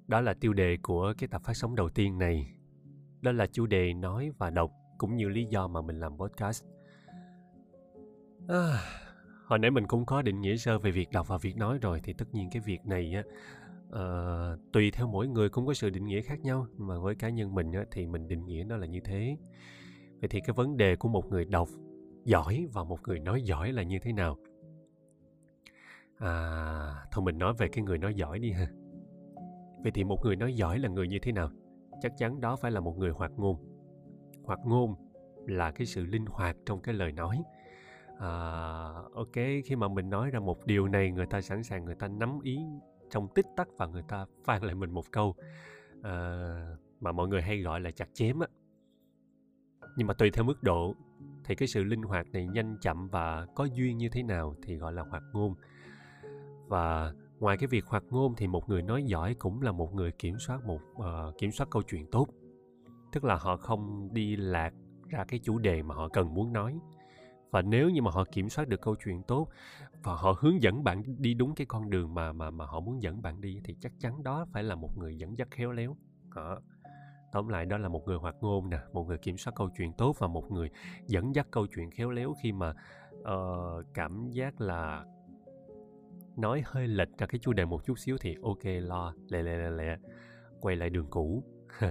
đó 0.07 0.21
là 0.21 0.33
tiêu 0.33 0.53
đề 0.53 0.77
của 0.81 1.13
cái 1.17 1.27
tập 1.27 1.41
phát 1.43 1.53
sóng 1.53 1.75
đầu 1.75 1.89
tiên 1.89 2.17
này. 2.17 2.51
Đó 3.21 3.31
là 3.31 3.47
chủ 3.47 3.65
đề 3.65 3.93
nói 3.93 4.31
và 4.37 4.49
đọc 4.49 4.71
cũng 4.97 5.15
như 5.15 5.29
lý 5.29 5.45
do 5.45 5.67
mà 5.67 5.81
mình 5.81 5.99
làm 5.99 6.17
podcast. 6.17 6.63
À, 8.47 8.79
hồi 9.45 9.59
nãy 9.59 9.71
mình 9.71 9.87
cũng 9.87 10.05
có 10.05 10.21
định 10.21 10.41
nghĩa 10.41 10.57
sơ 10.57 10.79
về 10.79 10.91
việc 10.91 11.11
đọc 11.11 11.27
và 11.27 11.37
việc 11.37 11.57
nói 11.57 11.77
rồi 11.81 11.99
thì 12.03 12.13
tất 12.13 12.25
nhiên 12.33 12.49
cái 12.51 12.61
việc 12.65 12.85
này 12.85 13.13
á 13.15 13.23
uh, 13.93 14.71
tùy 14.73 14.91
theo 14.91 15.07
mỗi 15.07 15.27
người 15.27 15.49
cũng 15.49 15.65
có 15.65 15.73
sự 15.73 15.89
định 15.89 16.05
nghĩa 16.05 16.21
khác 16.21 16.39
nhau 16.39 16.67
mà 16.77 16.99
với 16.99 17.15
cá 17.15 17.29
nhân 17.29 17.55
mình 17.55 17.71
á, 17.71 17.85
thì 17.91 18.07
mình 18.07 18.27
định 18.27 18.45
nghĩa 18.45 18.63
nó 18.67 18.77
là 18.77 18.85
như 18.85 18.99
thế. 18.99 19.37
Vậy 20.21 20.29
thì 20.29 20.39
cái 20.39 20.53
vấn 20.53 20.77
đề 20.77 20.95
của 20.95 21.09
một 21.09 21.25
người 21.29 21.45
đọc 21.45 21.67
giỏi 22.25 22.67
và 22.73 22.83
một 22.83 22.99
người 23.07 23.19
nói 23.19 23.41
giỏi 23.41 23.71
là 23.71 23.83
như 23.83 23.99
thế 23.99 24.13
nào? 24.13 24.37
À 26.17 27.05
thôi 27.11 27.25
mình 27.25 27.37
nói 27.37 27.53
về 27.57 27.67
cái 27.67 27.83
người 27.83 27.97
nói 27.97 28.13
giỏi 28.13 28.39
đi 28.39 28.51
ha. 28.51 28.67
Vậy 29.83 29.91
thì 29.91 30.03
một 30.03 30.19
người 30.23 30.35
nói 30.35 30.53
giỏi 30.53 30.79
là 30.79 30.89
người 30.89 31.07
như 31.07 31.19
thế 31.21 31.31
nào? 31.31 31.49
Chắc 32.01 32.17
chắn 32.17 32.41
đó 32.41 32.55
phải 32.55 32.71
là 32.71 32.79
một 32.79 32.97
người 32.97 33.11
hoạt 33.11 33.31
ngôn. 33.37 33.57
Hoạt 34.43 34.59
ngôn 34.65 34.95
là 35.47 35.71
cái 35.71 35.87
sự 35.87 36.05
linh 36.05 36.25
hoạt 36.25 36.57
trong 36.65 36.81
cái 36.81 36.95
lời 36.95 37.11
nói. 37.11 37.43
À, 38.19 38.29
ok 39.13 39.33
khi 39.65 39.75
mà 39.77 39.87
mình 39.87 40.09
nói 40.09 40.29
ra 40.29 40.39
một 40.39 40.65
điều 40.65 40.87
này 40.87 41.11
người 41.11 41.25
ta 41.25 41.41
sẵn 41.41 41.63
sàng 41.63 41.85
người 41.85 41.95
ta 41.95 42.07
nắm 42.07 42.39
ý 42.43 42.59
trong 43.09 43.27
tích 43.35 43.45
tắc 43.55 43.67
và 43.77 43.85
người 43.85 44.03
ta 44.07 44.25
phan 44.43 44.63
lại 44.63 44.75
mình 44.75 44.91
một 44.91 45.11
câu 45.11 45.35
uh, 45.99 46.05
mà 46.99 47.11
mọi 47.11 47.27
người 47.27 47.41
hay 47.41 47.61
gọi 47.61 47.81
là 47.81 47.91
chặt 47.91 48.09
chém 48.13 48.39
á. 48.39 48.47
Nhưng 49.97 50.07
mà 50.07 50.13
tùy 50.13 50.31
theo 50.31 50.43
mức 50.43 50.63
độ 50.63 50.95
thì 51.43 51.55
cái 51.55 51.67
sự 51.67 51.83
linh 51.83 52.01
hoạt 52.01 52.27
này 52.31 52.47
nhanh 52.47 52.77
chậm 52.81 53.07
và 53.07 53.47
có 53.55 53.65
duyên 53.65 53.97
như 53.97 54.09
thế 54.09 54.23
nào 54.23 54.55
thì 54.63 54.75
gọi 54.75 54.93
là 54.93 55.01
hoạt 55.01 55.23
ngôn. 55.33 55.55
Và 56.67 57.13
ngoài 57.39 57.57
cái 57.57 57.67
việc 57.67 57.85
hoạt 57.85 58.03
ngôn 58.09 58.35
thì 58.35 58.47
một 58.47 58.69
người 58.69 58.81
nói 58.81 59.03
giỏi 59.03 59.35
cũng 59.39 59.61
là 59.61 59.71
một 59.71 59.93
người 59.93 60.11
kiểm 60.11 60.39
soát 60.39 60.65
một 60.65 60.81
uh, 60.93 61.37
kiểm 61.37 61.51
soát 61.51 61.67
câu 61.71 61.81
chuyện 61.83 62.05
tốt. 62.11 62.27
Tức 63.11 63.23
là 63.23 63.35
họ 63.35 63.57
không 63.57 64.13
đi 64.13 64.35
lạc 64.35 64.73
ra 65.07 65.25
cái 65.27 65.39
chủ 65.43 65.59
đề 65.59 65.83
mà 65.83 65.95
họ 65.95 66.09
cần 66.09 66.33
muốn 66.33 66.53
nói. 66.53 66.79
Và 67.51 67.61
nếu 67.61 67.89
như 67.89 68.01
mà 68.01 68.11
họ 68.11 68.23
kiểm 68.31 68.49
soát 68.49 68.67
được 68.67 68.81
câu 68.81 68.95
chuyện 69.03 69.23
tốt 69.23 69.47
và 70.03 70.15
họ 70.15 70.35
hướng 70.39 70.61
dẫn 70.61 70.83
bạn 70.83 71.03
đi 71.17 71.33
đúng 71.33 71.55
cái 71.55 71.67
con 71.67 71.89
đường 71.89 72.13
mà 72.13 72.33
mà 72.33 72.51
mà 72.51 72.65
họ 72.65 72.79
muốn 72.79 73.01
dẫn 73.01 73.21
bạn 73.21 73.41
đi 73.41 73.61
thì 73.63 73.75
chắc 73.81 73.91
chắn 73.99 74.23
đó 74.23 74.45
phải 74.53 74.63
là 74.63 74.75
một 74.75 74.97
người 74.97 75.17
dẫn 75.17 75.37
dắt 75.37 75.47
khéo 75.51 75.71
léo 75.71 75.97
đó. 76.35 76.59
tóm 77.31 77.47
lại 77.47 77.65
đó 77.65 77.77
là 77.77 77.89
một 77.89 78.07
người 78.07 78.17
hoạt 78.17 78.35
ngôn 78.41 78.69
nè 78.69 78.79
một 78.93 79.07
người 79.07 79.17
kiểm 79.17 79.37
soát 79.37 79.53
câu 79.55 79.69
chuyện 79.77 79.93
tốt 79.93 80.15
và 80.19 80.27
một 80.27 80.51
người 80.51 80.69
dẫn 81.07 81.35
dắt 81.35 81.47
câu 81.51 81.67
chuyện 81.75 81.91
khéo 81.91 82.09
léo 82.09 82.33
khi 82.43 82.51
mà 82.51 82.73
uh, 83.19 83.85
cảm 83.93 84.29
giác 84.31 84.61
là 84.61 85.05
nói 86.37 86.63
hơi 86.65 86.87
lệch 86.87 87.17
ra 87.17 87.27
cái 87.27 87.39
chủ 87.39 87.53
đề 87.53 87.65
một 87.65 87.85
chút 87.85 87.99
xíu 87.99 88.17
thì 88.21 88.35
ok 88.43 88.63
lo 88.63 89.13
lẹ 89.29 89.41
lẹ 89.41 89.57
lẹ 89.57 89.69
lẹ 89.69 89.97
quay 90.61 90.75
lại 90.75 90.89
đường 90.89 91.07
cũ 91.09 91.43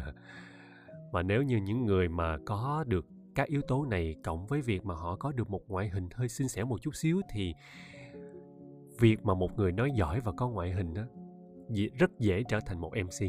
và 1.12 1.22
nếu 1.22 1.42
như 1.42 1.56
những 1.56 1.86
người 1.86 2.08
mà 2.08 2.38
có 2.46 2.84
được 2.86 3.06
các 3.34 3.48
yếu 3.48 3.62
tố 3.68 3.84
này 3.84 4.16
cộng 4.24 4.46
với 4.46 4.60
việc 4.60 4.86
mà 4.86 4.94
họ 4.94 5.16
có 5.16 5.32
được 5.32 5.50
một 5.50 5.68
ngoại 5.68 5.88
hình 5.88 6.08
hơi 6.14 6.28
xinh 6.28 6.48
xẻo 6.48 6.66
một 6.66 6.82
chút 6.82 6.96
xíu 6.96 7.20
thì 7.30 7.54
việc 8.98 9.24
mà 9.24 9.34
một 9.34 9.56
người 9.56 9.72
nói 9.72 9.90
giỏi 9.94 10.20
và 10.20 10.32
có 10.32 10.48
ngoại 10.48 10.72
hình 10.72 10.94
đó 10.94 11.02
rất 11.98 12.10
dễ 12.18 12.42
trở 12.48 12.60
thành 12.66 12.80
một 12.80 12.92
mc 13.04 13.28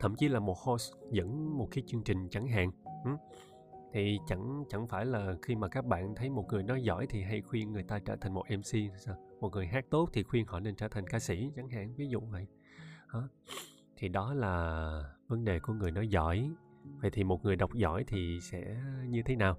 thậm 0.00 0.14
chí 0.16 0.28
là 0.28 0.40
một 0.40 0.58
host 0.58 0.92
dẫn 1.10 1.58
một 1.58 1.68
cái 1.70 1.84
chương 1.86 2.02
trình 2.04 2.28
chẳng 2.30 2.48
hạn 2.48 2.70
thì 3.92 4.18
chẳng 4.26 4.64
chẳng 4.68 4.86
phải 4.86 5.06
là 5.06 5.34
khi 5.42 5.56
mà 5.56 5.68
các 5.68 5.86
bạn 5.86 6.14
thấy 6.14 6.30
một 6.30 6.46
người 6.48 6.62
nói 6.62 6.82
giỏi 6.82 7.06
thì 7.10 7.22
hay 7.22 7.42
khuyên 7.42 7.72
người 7.72 7.82
ta 7.82 7.98
trở 7.98 8.16
thành 8.16 8.34
một 8.34 8.44
mc 8.58 8.92
sao? 8.98 9.16
Một 9.40 9.52
người 9.52 9.66
hát 9.66 9.84
tốt 9.90 10.08
thì 10.12 10.22
khuyên 10.22 10.46
họ 10.46 10.60
nên 10.60 10.74
trở 10.74 10.88
thành 10.88 11.06
ca 11.06 11.18
sĩ 11.18 11.50
chẳng 11.56 11.68
hạn, 11.68 11.94
ví 11.96 12.08
dụ 12.08 12.20
vậy. 12.20 12.46
Đó. 13.12 13.28
thì 13.96 14.08
đó 14.08 14.34
là 14.34 15.14
vấn 15.28 15.44
đề 15.44 15.60
của 15.60 15.72
người 15.72 15.90
nói 15.90 16.08
giỏi. 16.08 16.50
Vậy 17.00 17.10
thì 17.10 17.24
một 17.24 17.44
người 17.44 17.56
đọc 17.56 17.74
giỏi 17.74 18.04
thì 18.06 18.38
sẽ 18.42 18.76
như 19.06 19.22
thế 19.22 19.36
nào? 19.36 19.56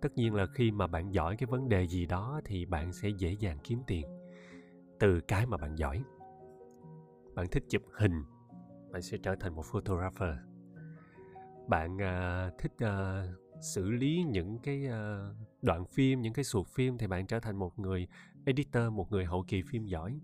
Tất 0.00 0.12
nhiên 0.16 0.34
là 0.34 0.46
khi 0.46 0.70
mà 0.70 0.86
bạn 0.86 1.14
giỏi 1.14 1.36
cái 1.36 1.46
vấn 1.46 1.68
đề 1.68 1.86
gì 1.86 2.06
đó 2.06 2.40
thì 2.44 2.64
bạn 2.64 2.92
sẽ 2.92 3.08
dễ 3.08 3.32
dàng 3.32 3.58
kiếm 3.64 3.82
tiền. 3.86 4.06
Từ 4.98 5.20
cái 5.20 5.46
mà 5.46 5.56
bạn 5.56 5.76
giỏi 5.76 6.02
bạn 7.34 7.46
thích 7.50 7.64
chụp 7.70 7.82
hình 7.92 8.24
bạn 8.90 9.02
sẽ 9.02 9.18
trở 9.22 9.34
thành 9.40 9.54
một 9.54 9.64
photographer. 9.72 10.34
Bạn 11.68 11.96
uh, 11.96 12.58
thích 12.58 12.72
uh, 12.84 13.62
xử 13.62 13.90
lý 13.90 14.24
những 14.28 14.58
cái 14.58 14.86
uh, 14.86 15.36
đoạn 15.62 15.84
phim 15.84 16.20
những 16.20 16.32
cái 16.32 16.44
suột 16.44 16.66
phim 16.68 16.98
thì 16.98 17.06
bạn 17.06 17.26
trở 17.26 17.40
thành 17.40 17.56
một 17.56 17.78
người 17.78 18.08
editor 18.44 18.92
một 18.92 19.12
người 19.12 19.24
hậu 19.24 19.44
kỳ 19.48 19.62
phim 19.62 19.84
giỏi. 19.84 20.20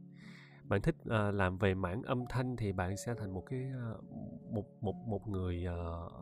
Bạn 0.65 0.83
thích 0.83 0.97
uh, 1.03 1.35
làm 1.35 1.59
về 1.59 1.75
mảng 1.75 2.03
âm 2.03 2.25
thanh 2.29 2.57
thì 2.57 2.73
bạn 2.73 2.97
sẽ 2.97 3.15
thành 3.15 3.35
một 3.35 3.43
cái 3.51 3.71
uh, 3.93 4.05
một 4.53 4.65
một 4.81 4.95
một 5.07 5.29
người 5.29 5.67
uh, 5.67 6.13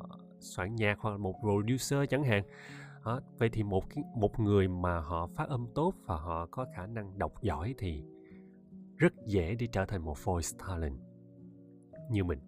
soạn 0.40 0.74
nhạc 0.74 0.98
hoặc 1.00 1.10
là 1.10 1.16
một 1.16 1.34
producer 1.40 2.08
chẳng 2.10 2.24
hạn 2.24 2.44
đó. 3.04 3.20
vậy 3.38 3.48
thì 3.52 3.62
một 3.62 3.84
một 4.16 4.40
người 4.40 4.68
mà 4.68 5.00
họ 5.00 5.26
phát 5.26 5.48
âm 5.48 5.66
tốt 5.74 5.94
và 6.06 6.16
họ 6.16 6.46
có 6.50 6.66
khả 6.76 6.86
năng 6.86 7.18
đọc 7.18 7.32
giỏi 7.42 7.74
thì 7.78 8.04
rất 8.96 9.12
dễ 9.26 9.54
để 9.54 9.66
trở 9.66 9.84
thành 9.86 10.04
một 10.04 10.24
voice 10.24 10.48
talent 10.58 10.98
như 12.10 12.24
mình. 12.24 12.38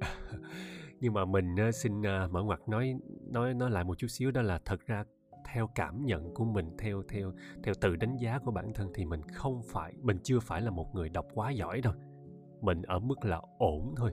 Nhưng 1.00 1.12
mà 1.12 1.24
mình 1.24 1.56
xin 1.72 2.06
à, 2.06 2.28
mở 2.30 2.42
ngoặt 2.42 2.60
nói 2.68 2.94
nói 3.30 3.54
nói 3.54 3.70
lại 3.70 3.84
một 3.84 3.98
chút 3.98 4.06
xíu 4.06 4.30
đó 4.30 4.42
là 4.42 4.60
thật 4.64 4.86
ra 4.86 5.04
theo 5.44 5.66
cảm 5.74 6.04
nhận 6.06 6.34
của 6.34 6.44
mình 6.44 6.76
theo 6.78 7.02
theo 7.08 7.32
theo 7.62 7.74
từ 7.80 7.96
đánh 7.96 8.16
giá 8.16 8.38
của 8.38 8.50
bản 8.50 8.72
thân 8.74 8.90
thì 8.94 9.04
mình 9.04 9.22
không 9.22 9.62
phải 9.62 9.94
mình 10.02 10.18
chưa 10.22 10.40
phải 10.40 10.62
là 10.62 10.70
một 10.70 10.94
người 10.94 11.08
đọc 11.08 11.26
quá 11.34 11.50
giỏi 11.50 11.80
đâu. 11.80 11.92
Mình 12.60 12.82
ở 12.82 12.98
mức 12.98 13.24
là 13.24 13.40
ổn 13.58 13.94
thôi. 13.96 14.12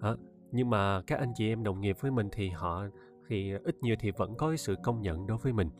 À, 0.00 0.10
nhưng 0.52 0.70
mà 0.70 1.02
các 1.06 1.18
anh 1.18 1.32
chị 1.34 1.48
em 1.48 1.62
đồng 1.62 1.80
nghiệp 1.80 1.96
với 2.00 2.10
mình 2.10 2.28
thì 2.32 2.48
họ 2.48 2.84
thì 3.32 3.52
ít 3.64 3.82
nhiều 3.82 3.96
thì 3.98 4.10
vẫn 4.10 4.34
có 4.36 4.56
sự 4.56 4.76
công 4.82 5.02
nhận 5.02 5.26
đối 5.26 5.38
với 5.38 5.52
mình. 5.52 5.70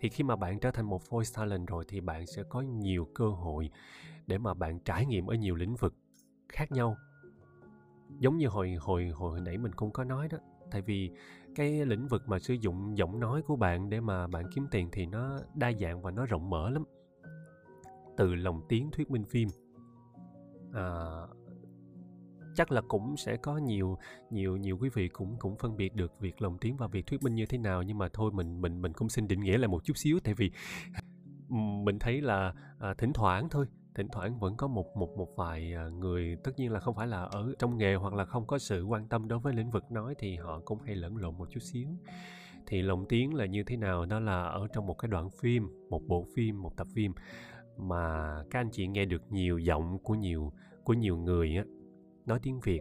Thì 0.00 0.08
khi 0.08 0.24
mà 0.24 0.36
bạn 0.36 0.60
trở 0.60 0.70
thành 0.70 0.86
một 0.86 1.10
voice 1.10 1.30
talent 1.34 1.66
rồi 1.66 1.84
thì 1.88 2.00
bạn 2.00 2.26
sẽ 2.26 2.42
có 2.48 2.60
nhiều 2.60 3.08
cơ 3.14 3.28
hội 3.28 3.70
để 4.26 4.38
mà 4.38 4.54
bạn 4.54 4.78
trải 4.80 5.06
nghiệm 5.06 5.26
ở 5.26 5.34
nhiều 5.34 5.54
lĩnh 5.54 5.74
vực 5.74 5.94
khác 6.48 6.72
nhau. 6.72 6.96
Giống 8.18 8.36
như 8.36 8.48
hồi 8.48 8.74
hồi 8.80 9.08
hồi 9.08 9.40
nãy 9.40 9.58
mình 9.58 9.72
cũng 9.72 9.90
có 9.90 10.04
nói 10.04 10.28
đó 10.28 10.38
tại 10.70 10.82
vì 10.82 11.10
cái 11.54 11.86
lĩnh 11.86 12.08
vực 12.08 12.28
mà 12.28 12.38
sử 12.38 12.54
dụng 12.54 12.96
giọng 12.96 13.20
nói 13.20 13.42
của 13.42 13.56
bạn 13.56 13.90
để 13.90 14.00
mà 14.00 14.26
bạn 14.26 14.44
kiếm 14.54 14.66
tiền 14.70 14.88
thì 14.92 15.06
nó 15.06 15.38
đa 15.54 15.72
dạng 15.72 16.02
và 16.02 16.10
nó 16.10 16.26
rộng 16.26 16.50
mở 16.50 16.70
lắm. 16.70 16.84
Từ 18.16 18.34
lồng 18.34 18.62
tiếng 18.68 18.90
thuyết 18.90 19.10
minh 19.10 19.24
phim 19.24 19.48
à, 20.72 20.84
chắc 22.56 22.72
là 22.72 22.80
cũng 22.88 23.16
sẽ 23.16 23.36
có 23.36 23.58
nhiều 23.58 23.98
nhiều 24.30 24.56
nhiều 24.56 24.78
quý 24.80 24.88
vị 24.94 25.08
cũng 25.08 25.36
cũng 25.38 25.56
phân 25.56 25.76
biệt 25.76 25.94
được 25.94 26.20
việc 26.20 26.42
lồng 26.42 26.58
tiếng 26.58 26.76
và 26.76 26.86
việc 26.86 27.06
thuyết 27.06 27.22
minh 27.22 27.34
như 27.34 27.46
thế 27.46 27.58
nào. 27.58 27.82
Nhưng 27.82 27.98
mà 27.98 28.08
thôi 28.12 28.30
mình 28.34 28.60
mình 28.60 28.82
mình 28.82 28.92
cũng 28.92 29.08
xin 29.08 29.28
định 29.28 29.40
nghĩa 29.40 29.58
lại 29.58 29.68
một 29.68 29.84
chút 29.84 29.96
xíu 29.96 30.18
tại 30.24 30.34
vì 30.34 30.50
mình 31.84 31.98
thấy 31.98 32.20
là 32.20 32.54
à, 32.78 32.94
thỉnh 32.94 33.12
thoảng 33.12 33.48
thôi 33.48 33.66
thỉnh 33.94 34.08
thoảng 34.12 34.38
vẫn 34.38 34.56
có 34.56 34.68
một 34.68 34.96
một 34.96 35.16
một 35.16 35.36
vài 35.36 35.74
à, 35.74 35.88
người 35.88 36.36
tất 36.44 36.52
nhiên 36.56 36.72
là 36.72 36.80
không 36.80 36.94
phải 36.94 37.06
là 37.06 37.22
ở 37.22 37.54
trong 37.58 37.78
nghề 37.78 37.94
hoặc 37.94 38.14
là 38.14 38.24
không 38.24 38.46
có 38.46 38.58
sự 38.58 38.84
quan 38.84 39.08
tâm 39.08 39.28
đối 39.28 39.38
với 39.38 39.52
lĩnh 39.52 39.70
vực 39.70 39.90
nói 39.90 40.14
thì 40.18 40.36
họ 40.36 40.60
cũng 40.64 40.78
hay 40.82 40.94
lẫn 40.94 41.16
lộn 41.16 41.38
một 41.38 41.50
chút 41.50 41.60
xíu. 41.60 41.88
Thì 42.66 42.82
lồng 42.82 43.04
tiếng 43.08 43.34
là 43.34 43.46
như 43.46 43.62
thế 43.62 43.76
nào? 43.76 44.06
Đó 44.06 44.20
là 44.20 44.44
ở 44.44 44.68
trong 44.72 44.86
một 44.86 44.94
cái 44.94 45.08
đoạn 45.08 45.30
phim 45.30 45.88
một 45.90 46.02
bộ 46.08 46.26
phim 46.36 46.62
một 46.62 46.76
tập 46.76 46.86
phim 46.94 47.12
mà 47.76 48.34
các 48.50 48.60
anh 48.60 48.70
chị 48.72 48.86
nghe 48.86 49.04
được 49.04 49.22
nhiều 49.30 49.58
giọng 49.58 49.98
của 49.98 50.14
nhiều 50.14 50.52
của 50.84 50.92
nhiều 50.92 51.16
người 51.16 51.56
á 51.56 51.64
nói 52.26 52.38
tiếng 52.42 52.60
việt 52.60 52.80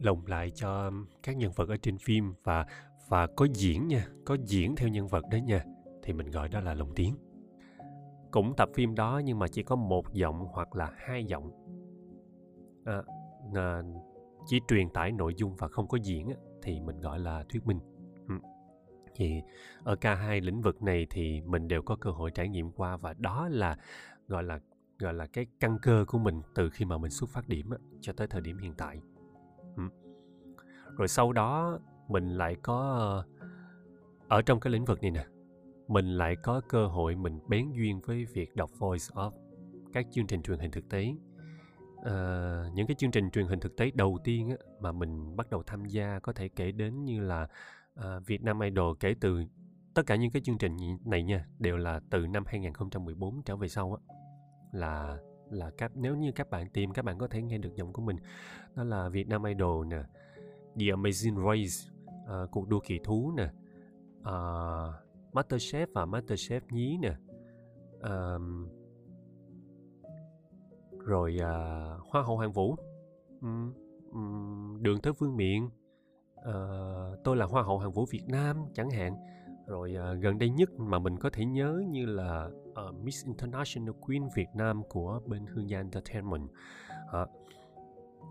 lồng 0.00 0.26
lại 0.26 0.50
cho 0.50 0.90
các 1.22 1.36
nhân 1.36 1.52
vật 1.56 1.68
ở 1.68 1.76
trên 1.76 1.98
phim 1.98 2.34
và 2.44 2.66
và 3.08 3.26
có 3.26 3.46
diễn 3.54 3.88
nha 3.88 4.06
có 4.24 4.36
diễn 4.46 4.76
theo 4.76 4.88
nhân 4.88 5.08
vật 5.08 5.24
đó 5.30 5.36
nha. 5.36 5.64
Thì 6.02 6.12
mình 6.12 6.30
gọi 6.30 6.48
đó 6.48 6.60
là 6.60 6.74
lồng 6.74 6.94
tiếng. 6.94 7.14
Cũng 8.30 8.54
tập 8.56 8.68
phim 8.74 8.94
đó 8.94 9.20
nhưng 9.24 9.38
mà 9.38 9.48
chỉ 9.48 9.62
có 9.62 9.76
một 9.76 10.12
giọng 10.12 10.46
hoặc 10.52 10.76
là 10.76 10.92
hai 10.96 11.24
giọng. 11.24 11.50
À, 12.84 13.02
à, 13.54 13.82
chỉ 14.46 14.60
truyền 14.68 14.88
tải 14.88 15.12
nội 15.12 15.34
dung 15.36 15.56
và 15.56 15.68
không 15.68 15.88
có 15.88 15.98
diễn 16.02 16.28
thì 16.62 16.80
mình 16.80 17.00
gọi 17.00 17.18
là 17.18 17.44
thuyết 17.48 17.66
minh. 17.66 17.80
Ừ. 18.28 18.34
thì 19.14 19.42
ở 19.84 19.96
cả 19.96 20.14
hai 20.14 20.40
lĩnh 20.40 20.60
vực 20.60 20.82
này 20.82 21.06
thì 21.10 21.40
mình 21.40 21.68
đều 21.68 21.82
có 21.82 21.96
cơ 21.96 22.10
hội 22.10 22.30
trải 22.30 22.48
nghiệm 22.48 22.72
qua 22.72 22.96
và 22.96 23.14
đó 23.18 23.48
là 23.48 23.76
gọi 24.28 24.42
là 24.42 24.60
gọi 25.04 25.14
là 25.14 25.26
cái 25.26 25.46
căn 25.60 25.78
cơ 25.82 26.04
của 26.08 26.18
mình 26.18 26.42
từ 26.54 26.70
khi 26.70 26.84
mà 26.84 26.98
mình 26.98 27.10
xuất 27.10 27.30
phát 27.30 27.48
điểm 27.48 27.70
cho 28.00 28.12
tới 28.12 28.26
thời 28.26 28.40
điểm 28.40 28.58
hiện 28.58 28.74
tại. 28.74 29.00
Ừ. 29.76 29.82
rồi 30.96 31.08
sau 31.08 31.32
đó 31.32 31.78
mình 32.08 32.28
lại 32.28 32.56
có 32.62 32.76
ờ, 33.38 33.46
ở 34.28 34.42
trong 34.42 34.60
cái 34.60 34.72
lĩnh 34.72 34.84
vực 34.84 35.02
này 35.02 35.10
nè 35.10 35.26
mình 35.88 36.06
lại 36.06 36.36
có 36.36 36.60
cơ 36.68 36.86
hội 36.86 37.16
mình 37.16 37.38
bén 37.48 37.72
duyên 37.72 38.00
với 38.00 38.24
việc 38.24 38.56
đọc 38.56 38.70
voice 38.78 39.04
off 39.14 39.30
các 39.92 40.06
chương 40.10 40.26
trình 40.26 40.42
truyền 40.42 40.58
hình 40.58 40.70
thực 40.70 40.88
tế. 40.88 41.14
À, 42.04 42.14
những 42.74 42.86
cái 42.86 42.94
chương 42.98 43.10
trình 43.10 43.30
truyền 43.30 43.46
hình 43.46 43.60
thực 43.60 43.76
tế 43.76 43.90
đầu 43.94 44.18
tiên 44.24 44.50
á, 44.50 44.56
mà 44.80 44.92
mình 44.92 45.36
bắt 45.36 45.50
đầu 45.50 45.62
tham 45.62 45.84
gia 45.84 46.18
có 46.18 46.32
thể 46.32 46.48
kể 46.48 46.72
đến 46.72 47.04
như 47.04 47.20
là 47.20 47.48
à, 47.94 48.18
Việt 48.26 48.42
Nam 48.42 48.60
Idol 48.60 48.96
kể 49.00 49.14
từ 49.20 49.44
tất 49.94 50.02
cả 50.06 50.16
những 50.16 50.30
cái 50.30 50.42
chương 50.42 50.58
trình 50.58 50.76
này 51.04 51.22
nha 51.22 51.46
đều 51.58 51.76
là 51.76 52.00
từ 52.10 52.26
năm 52.26 52.44
2014 52.46 53.42
trở 53.42 53.56
về 53.56 53.68
sau 53.68 53.98
á 54.08 54.14
là 54.74 55.18
là 55.50 55.70
các 55.70 55.92
nếu 55.94 56.16
như 56.16 56.32
các 56.32 56.50
bạn 56.50 56.68
tìm 56.70 56.92
các 56.92 57.04
bạn 57.04 57.18
có 57.18 57.28
thể 57.28 57.42
nghe 57.42 57.58
được 57.58 57.74
giọng 57.74 57.92
của 57.92 58.02
mình. 58.02 58.16
Đó 58.74 58.84
là 58.84 59.08
Việt 59.08 59.28
Nam 59.28 59.44
Idol 59.44 59.86
nè 59.86 60.02
The 60.76 60.86
Amazing 60.86 61.36
Race 61.46 61.92
uh, 62.24 62.50
cuộc 62.50 62.68
đua 62.68 62.80
kỳ 62.80 62.98
thú 63.04 63.32
nè 63.36 63.44
uh, 64.20 64.94
Masterchef 65.32 65.86
và 65.94 66.06
Masterchef 66.06 66.60
nhí 66.70 66.98
nè 67.02 67.16
uh, 67.98 68.42
rồi 71.06 71.36
uh, 71.36 72.08
Hoa 72.10 72.22
hậu 72.22 72.36
Hoàng 72.36 72.52
Vũ. 72.52 72.76
Um, 73.40 73.72
um, 74.12 74.82
Đường 74.82 75.00
tới 75.00 75.12
Vương 75.18 75.36
Miện 75.36 75.64
uh, 75.64 77.24
Tôi 77.24 77.36
là 77.36 77.46
Hoa 77.46 77.62
hậu 77.62 77.78
Hoàng 77.78 77.92
Vũ 77.92 78.06
Việt 78.10 78.24
Nam 78.28 78.56
chẳng 78.74 78.90
hạn. 78.90 79.16
Rồi 79.66 79.96
uh, 79.96 80.22
gần 80.22 80.38
đây 80.38 80.50
nhất 80.50 80.70
mà 80.78 80.98
mình 80.98 81.18
có 81.18 81.30
thể 81.30 81.44
nhớ 81.44 81.82
như 81.88 82.06
là 82.06 82.50
uh, 82.88 82.94
Miss 83.04 83.26
International 83.26 83.92
Queen 84.00 84.28
Việt 84.36 84.48
Nam 84.54 84.82
của 84.88 85.20
bên 85.26 85.46
Hương 85.46 85.70
Gia 85.70 85.78
Entertainment. 85.78 86.48
À, 87.12 87.26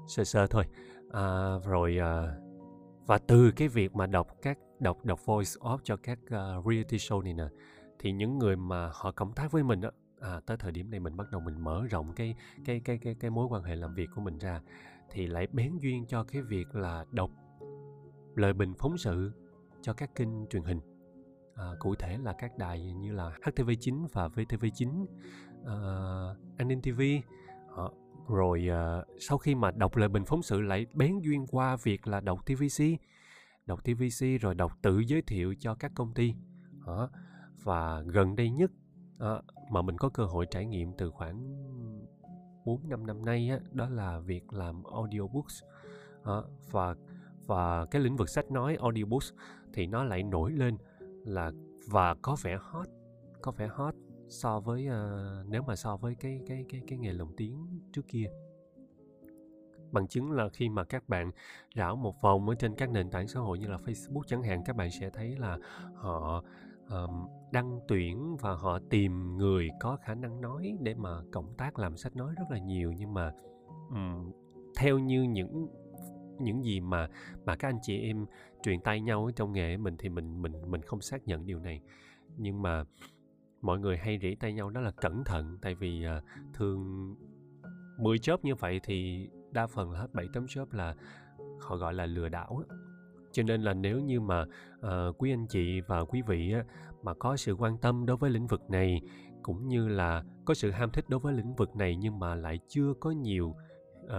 sơ 0.07 0.23
sơ 0.23 0.47
thôi. 0.47 0.63
À, 1.11 1.57
rồi 1.65 1.97
uh, 1.99 2.43
và 3.05 3.17
từ 3.17 3.51
cái 3.55 3.67
việc 3.67 3.95
mà 3.95 4.07
đọc 4.07 4.27
các 4.41 4.57
đọc 4.79 5.05
đọc 5.05 5.25
voice 5.25 5.51
off 5.59 5.77
cho 5.83 5.97
các 5.97 6.19
uh, 6.23 6.65
reality 6.65 6.97
show 6.97 7.21
này 7.21 7.33
nè 7.33 7.47
thì 7.99 8.11
những 8.11 8.39
người 8.39 8.55
mà 8.55 8.89
họ 8.93 9.11
cộng 9.11 9.33
tác 9.33 9.51
với 9.51 9.63
mình 9.63 9.81
á 9.81 9.91
à, 10.19 10.39
tới 10.45 10.57
thời 10.57 10.71
điểm 10.71 10.91
này 10.91 10.99
mình 10.99 11.17
bắt 11.17 11.31
đầu 11.31 11.41
mình 11.41 11.63
mở 11.63 11.85
rộng 11.89 12.13
cái 12.15 12.35
cái 12.65 12.79
cái 12.79 12.97
cái 12.97 13.15
cái 13.19 13.31
mối 13.31 13.47
quan 13.49 13.63
hệ 13.63 13.75
làm 13.75 13.93
việc 13.93 14.09
của 14.15 14.21
mình 14.21 14.37
ra 14.37 14.61
thì 15.11 15.27
lại 15.27 15.47
bén 15.51 15.77
duyên 15.81 16.05
cho 16.05 16.23
cái 16.23 16.41
việc 16.41 16.75
là 16.75 17.05
đọc 17.11 17.29
lời 18.35 18.53
bình 18.53 18.73
phóng 18.77 18.97
sự 18.97 19.31
cho 19.81 19.93
các 19.93 20.15
kênh 20.15 20.47
truyền 20.49 20.63
hình 20.63 20.79
à, 21.55 21.65
cụ 21.79 21.95
thể 21.95 22.17
là 22.17 22.33
các 22.33 22.57
đài 22.57 22.93
như 22.93 23.11
là 23.11 23.31
HTV9 23.43 24.07
và 24.13 24.27
VTV9 24.27 25.05
à, 25.05 25.07
ờ, 25.65 26.35
An 26.57 26.67
ninh 26.67 26.81
TV 26.81 27.01
ờ, 27.75 27.89
rồi 28.27 28.67
uh, 28.69 29.07
sau 29.19 29.37
khi 29.37 29.55
mà 29.55 29.71
đọc 29.71 29.95
lời 29.95 30.09
bình 30.09 30.25
phóng 30.25 30.43
sự 30.43 30.61
lại 30.61 30.85
bén 30.93 31.19
duyên 31.19 31.47
qua 31.47 31.77
việc 31.83 32.07
là 32.07 32.19
đọc 32.19 32.45
TVC 32.45 32.83
đọc 33.65 33.83
TVC 33.83 34.41
rồi 34.41 34.55
đọc 34.55 34.71
tự 34.81 34.99
giới 34.99 35.21
thiệu 35.21 35.55
cho 35.59 35.75
các 35.75 35.91
công 35.95 36.13
ty 36.13 36.33
đó. 36.85 37.09
và 37.63 38.01
gần 38.01 38.35
đây 38.35 38.49
nhất 38.49 38.71
đó, 39.17 39.41
mà 39.69 39.81
mình 39.81 39.97
có 39.97 40.09
cơ 40.09 40.25
hội 40.25 40.45
trải 40.51 40.65
nghiệm 40.65 40.93
từ 40.97 41.11
khoảng 41.11 41.63
4 42.65 42.89
năm 42.89 43.07
năm 43.07 43.25
nay 43.25 43.49
á, 43.49 43.59
đó 43.71 43.89
là 43.89 44.19
việc 44.19 44.53
làm 44.53 44.83
audiobooks 44.83 45.63
đó. 46.25 46.45
và 46.71 46.95
và 47.45 47.85
cái 47.85 48.01
lĩnh 48.01 48.15
vực 48.15 48.29
sách 48.29 48.51
nói 48.51 48.77
audiobooks 48.81 49.33
thì 49.73 49.87
nó 49.87 50.03
lại 50.03 50.23
nổi 50.23 50.51
lên 50.51 50.77
là 51.23 51.51
và 51.87 52.15
có 52.21 52.35
vẻ 52.43 52.57
hot 52.61 52.87
có 53.41 53.51
vẻ 53.51 53.67
hot 53.67 53.95
so 54.29 54.59
với 54.59 54.87
uh, 54.87 55.47
nếu 55.47 55.61
mà 55.61 55.75
so 55.75 55.97
với 55.97 56.15
cái 56.15 56.41
cái 56.47 56.65
cái 56.69 56.81
cái 56.87 56.97
nghề 56.99 57.13
lồng 57.13 57.35
tiếng 57.37 57.81
trước 57.91 58.07
kia. 58.07 58.25
Bằng 59.91 60.07
chứng 60.07 60.31
là 60.31 60.49
khi 60.49 60.69
mà 60.69 60.83
các 60.83 61.09
bạn 61.09 61.31
rảo 61.75 61.95
một 61.95 62.21
vòng 62.21 62.49
ở 62.49 62.55
trên 62.55 62.75
các 62.75 62.89
nền 62.89 63.09
tảng 63.09 63.27
xã 63.27 63.39
hội 63.39 63.59
như 63.59 63.67
là 63.67 63.77
Facebook 63.77 64.21
chẳng 64.27 64.43
hạn 64.43 64.63
các 64.65 64.75
bạn 64.75 64.91
sẽ 64.91 65.09
thấy 65.09 65.35
là 65.37 65.57
họ 65.95 66.43
um, 66.89 67.27
đăng 67.51 67.79
tuyển 67.87 68.37
và 68.37 68.55
họ 68.55 68.79
tìm 68.89 69.37
người 69.37 69.69
có 69.79 69.97
khả 70.01 70.15
năng 70.15 70.41
nói 70.41 70.77
để 70.81 70.95
mà 70.95 71.09
cộng 71.31 71.53
tác 71.57 71.79
làm 71.79 71.97
sách 71.97 72.15
nói 72.15 72.33
rất 72.37 72.45
là 72.51 72.57
nhiều. 72.57 72.91
Nhưng 72.91 73.13
mà 73.13 73.31
um, 73.89 74.31
theo 74.77 74.99
như 74.99 75.23
những 75.23 75.67
những 76.39 76.63
gì 76.63 76.79
mà 76.79 77.07
mà 77.45 77.55
các 77.55 77.67
anh 77.67 77.79
chị 77.81 78.01
em 78.01 78.25
truyền 78.63 78.81
tay 78.81 79.01
nhau 79.01 79.31
trong 79.35 79.53
nghề 79.53 79.77
mình 79.77 79.95
thì 79.99 80.09
mình 80.09 80.41
mình 80.41 80.71
mình 80.71 80.81
không 80.81 81.01
xác 81.01 81.27
nhận 81.27 81.45
điều 81.45 81.59
này. 81.59 81.81
Nhưng 82.37 82.61
mà 82.61 82.83
mọi 83.61 83.79
người 83.79 83.97
hay 83.97 84.19
rỉ 84.21 84.35
tay 84.35 84.53
nhau 84.53 84.69
đó 84.69 84.81
là 84.81 84.91
cẩn 84.91 85.23
thận 85.23 85.57
tại 85.61 85.75
vì 85.75 86.05
uh, 86.17 86.23
thường 86.53 87.15
10 87.97 88.19
chớp 88.19 88.45
như 88.45 88.55
vậy 88.55 88.79
thì 88.83 89.29
đa 89.51 89.67
phần 89.67 89.91
là 89.91 89.99
hết 89.99 90.13
7 90.13 90.27
tấm 90.33 90.45
chớp 90.49 90.73
là 90.73 90.95
họ 91.61 91.77
gọi 91.77 91.93
là 91.93 92.05
lừa 92.05 92.29
đảo 92.29 92.63
cho 93.31 93.43
nên 93.43 93.61
là 93.61 93.73
nếu 93.73 93.99
như 93.99 94.21
mà 94.21 94.45
uh, 94.77 95.15
quý 95.17 95.33
anh 95.33 95.47
chị 95.47 95.81
và 95.81 96.05
quý 96.05 96.21
vị 96.27 96.53
á, 96.53 96.63
mà 97.03 97.13
có 97.13 97.37
sự 97.37 97.53
quan 97.53 97.77
tâm 97.77 98.05
đối 98.05 98.17
với 98.17 98.29
lĩnh 98.29 98.47
vực 98.47 98.69
này 98.69 99.01
cũng 99.41 99.67
như 99.67 99.87
là 99.87 100.23
có 100.45 100.53
sự 100.53 100.71
ham 100.71 100.89
thích 100.91 101.05
đối 101.07 101.19
với 101.19 101.33
lĩnh 101.33 101.55
vực 101.55 101.75
này 101.75 101.95
nhưng 101.95 102.19
mà 102.19 102.35
lại 102.35 102.59
chưa 102.67 102.93
có 102.99 103.11
nhiều 103.11 103.55
uh, 104.05 104.11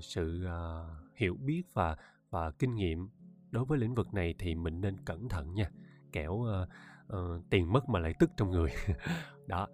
sự 0.00 0.46
uh, 0.46 1.09
hiểu 1.20 1.36
biết 1.40 1.62
và 1.74 1.96
và 2.30 2.50
kinh 2.50 2.74
nghiệm 2.74 3.08
đối 3.50 3.64
với 3.64 3.78
lĩnh 3.78 3.94
vực 3.94 4.14
này 4.14 4.34
thì 4.38 4.54
mình 4.54 4.80
nên 4.80 4.96
cẩn 5.04 5.28
thận 5.28 5.54
nha. 5.54 5.70
Kẻo 6.12 6.32
uh, 6.32 6.68
uh, 7.16 7.50
tiền 7.50 7.72
mất 7.72 7.88
mà 7.88 7.98
lại 8.00 8.14
tức 8.18 8.30
trong 8.36 8.50
người. 8.50 8.70
Đó. 9.46 9.68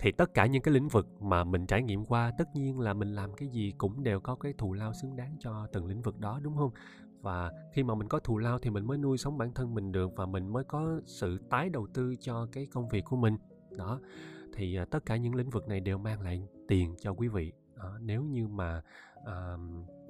Thì 0.00 0.12
tất 0.12 0.34
cả 0.34 0.46
những 0.46 0.62
cái 0.62 0.74
lĩnh 0.74 0.88
vực 0.88 1.22
mà 1.22 1.44
mình 1.44 1.66
trải 1.66 1.82
nghiệm 1.82 2.04
qua 2.04 2.32
tất 2.38 2.44
nhiên 2.54 2.80
là 2.80 2.94
mình 2.94 3.14
làm 3.14 3.34
cái 3.34 3.48
gì 3.48 3.72
cũng 3.78 4.02
đều 4.02 4.20
có 4.20 4.34
cái 4.34 4.52
thù 4.58 4.72
lao 4.72 4.92
xứng 4.92 5.16
đáng 5.16 5.36
cho 5.40 5.66
từng 5.72 5.86
lĩnh 5.86 6.02
vực 6.02 6.18
đó 6.20 6.40
đúng 6.42 6.56
không? 6.56 6.70
Và 7.20 7.52
khi 7.72 7.82
mà 7.82 7.94
mình 7.94 8.08
có 8.08 8.18
thù 8.18 8.38
lao 8.38 8.58
thì 8.58 8.70
mình 8.70 8.86
mới 8.86 8.98
nuôi 8.98 9.18
sống 9.18 9.38
bản 9.38 9.54
thân 9.54 9.74
mình 9.74 9.92
được 9.92 10.10
và 10.16 10.26
mình 10.26 10.48
mới 10.48 10.64
có 10.64 11.00
sự 11.06 11.38
tái 11.50 11.68
đầu 11.68 11.86
tư 11.94 12.16
cho 12.20 12.46
cái 12.52 12.66
công 12.66 12.88
việc 12.88 13.04
của 13.04 13.16
mình. 13.16 13.36
Đó. 13.70 14.00
Thì 14.54 14.78
uh, 14.82 14.90
tất 14.90 15.06
cả 15.06 15.16
những 15.16 15.34
lĩnh 15.34 15.50
vực 15.50 15.68
này 15.68 15.80
đều 15.80 15.98
mang 15.98 16.20
lại 16.20 16.42
tiền 16.68 16.94
cho 17.00 17.12
quý 17.12 17.28
vị. 17.28 17.52
Uh, 17.74 18.02
nếu 18.02 18.22
như 18.22 18.48
mà 18.48 18.82
uh, 19.20 19.60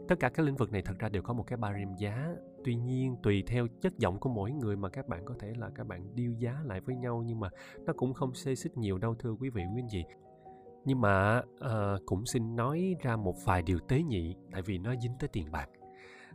tất 0.09 0.21
cả 0.21 0.29
các 0.29 0.43
lĩnh 0.43 0.57
vực 0.57 0.73
này 0.73 0.83
thật 0.83 0.99
ra 0.99 1.09
đều 1.09 1.23
có 1.23 1.35
một 1.35 1.45
cái 1.47 1.57
barem 1.57 1.95
giá. 1.99 2.35
Tuy 2.65 2.75
nhiên 2.75 3.17
tùy 3.23 3.43
theo 3.47 3.67
chất 3.81 3.99
giọng 3.99 4.19
của 4.21 4.29
mỗi 4.29 4.53
người 4.53 4.77
mà 4.77 4.89
các 4.89 5.09
bạn 5.09 5.25
có 5.25 5.35
thể 5.39 5.53
là 5.57 5.71
các 5.75 5.87
bạn 5.87 6.15
điêu 6.15 6.33
giá 6.33 6.61
lại 6.65 6.81
với 6.81 6.97
nhau 6.97 7.23
nhưng 7.27 7.41
mà 7.41 7.49
nó 7.87 7.93
cũng 7.97 8.15
không 8.15 8.35
xê 8.35 8.55
xích 8.55 8.77
nhiều 8.77 8.99
đâu 8.99 9.15
thưa 9.15 9.33
quý 9.33 9.51
vị 9.51 9.63
quý 9.75 9.83
anh 9.83 9.89
chị. 9.91 10.05
Nhưng 10.85 11.01
mà 11.01 11.43
à, 11.61 11.95
cũng 12.07 12.27
xin 12.27 12.57
nói 12.57 12.95
ra 13.03 13.17
một 13.17 13.35
vài 13.45 13.63
điều 13.63 13.79
tế 13.79 14.03
nhị 14.03 14.35
tại 14.53 14.63
vì 14.63 14.79
nó 14.79 14.95
dính 15.03 15.13
tới 15.19 15.29
tiền 15.33 15.53
bạc. 15.53 15.69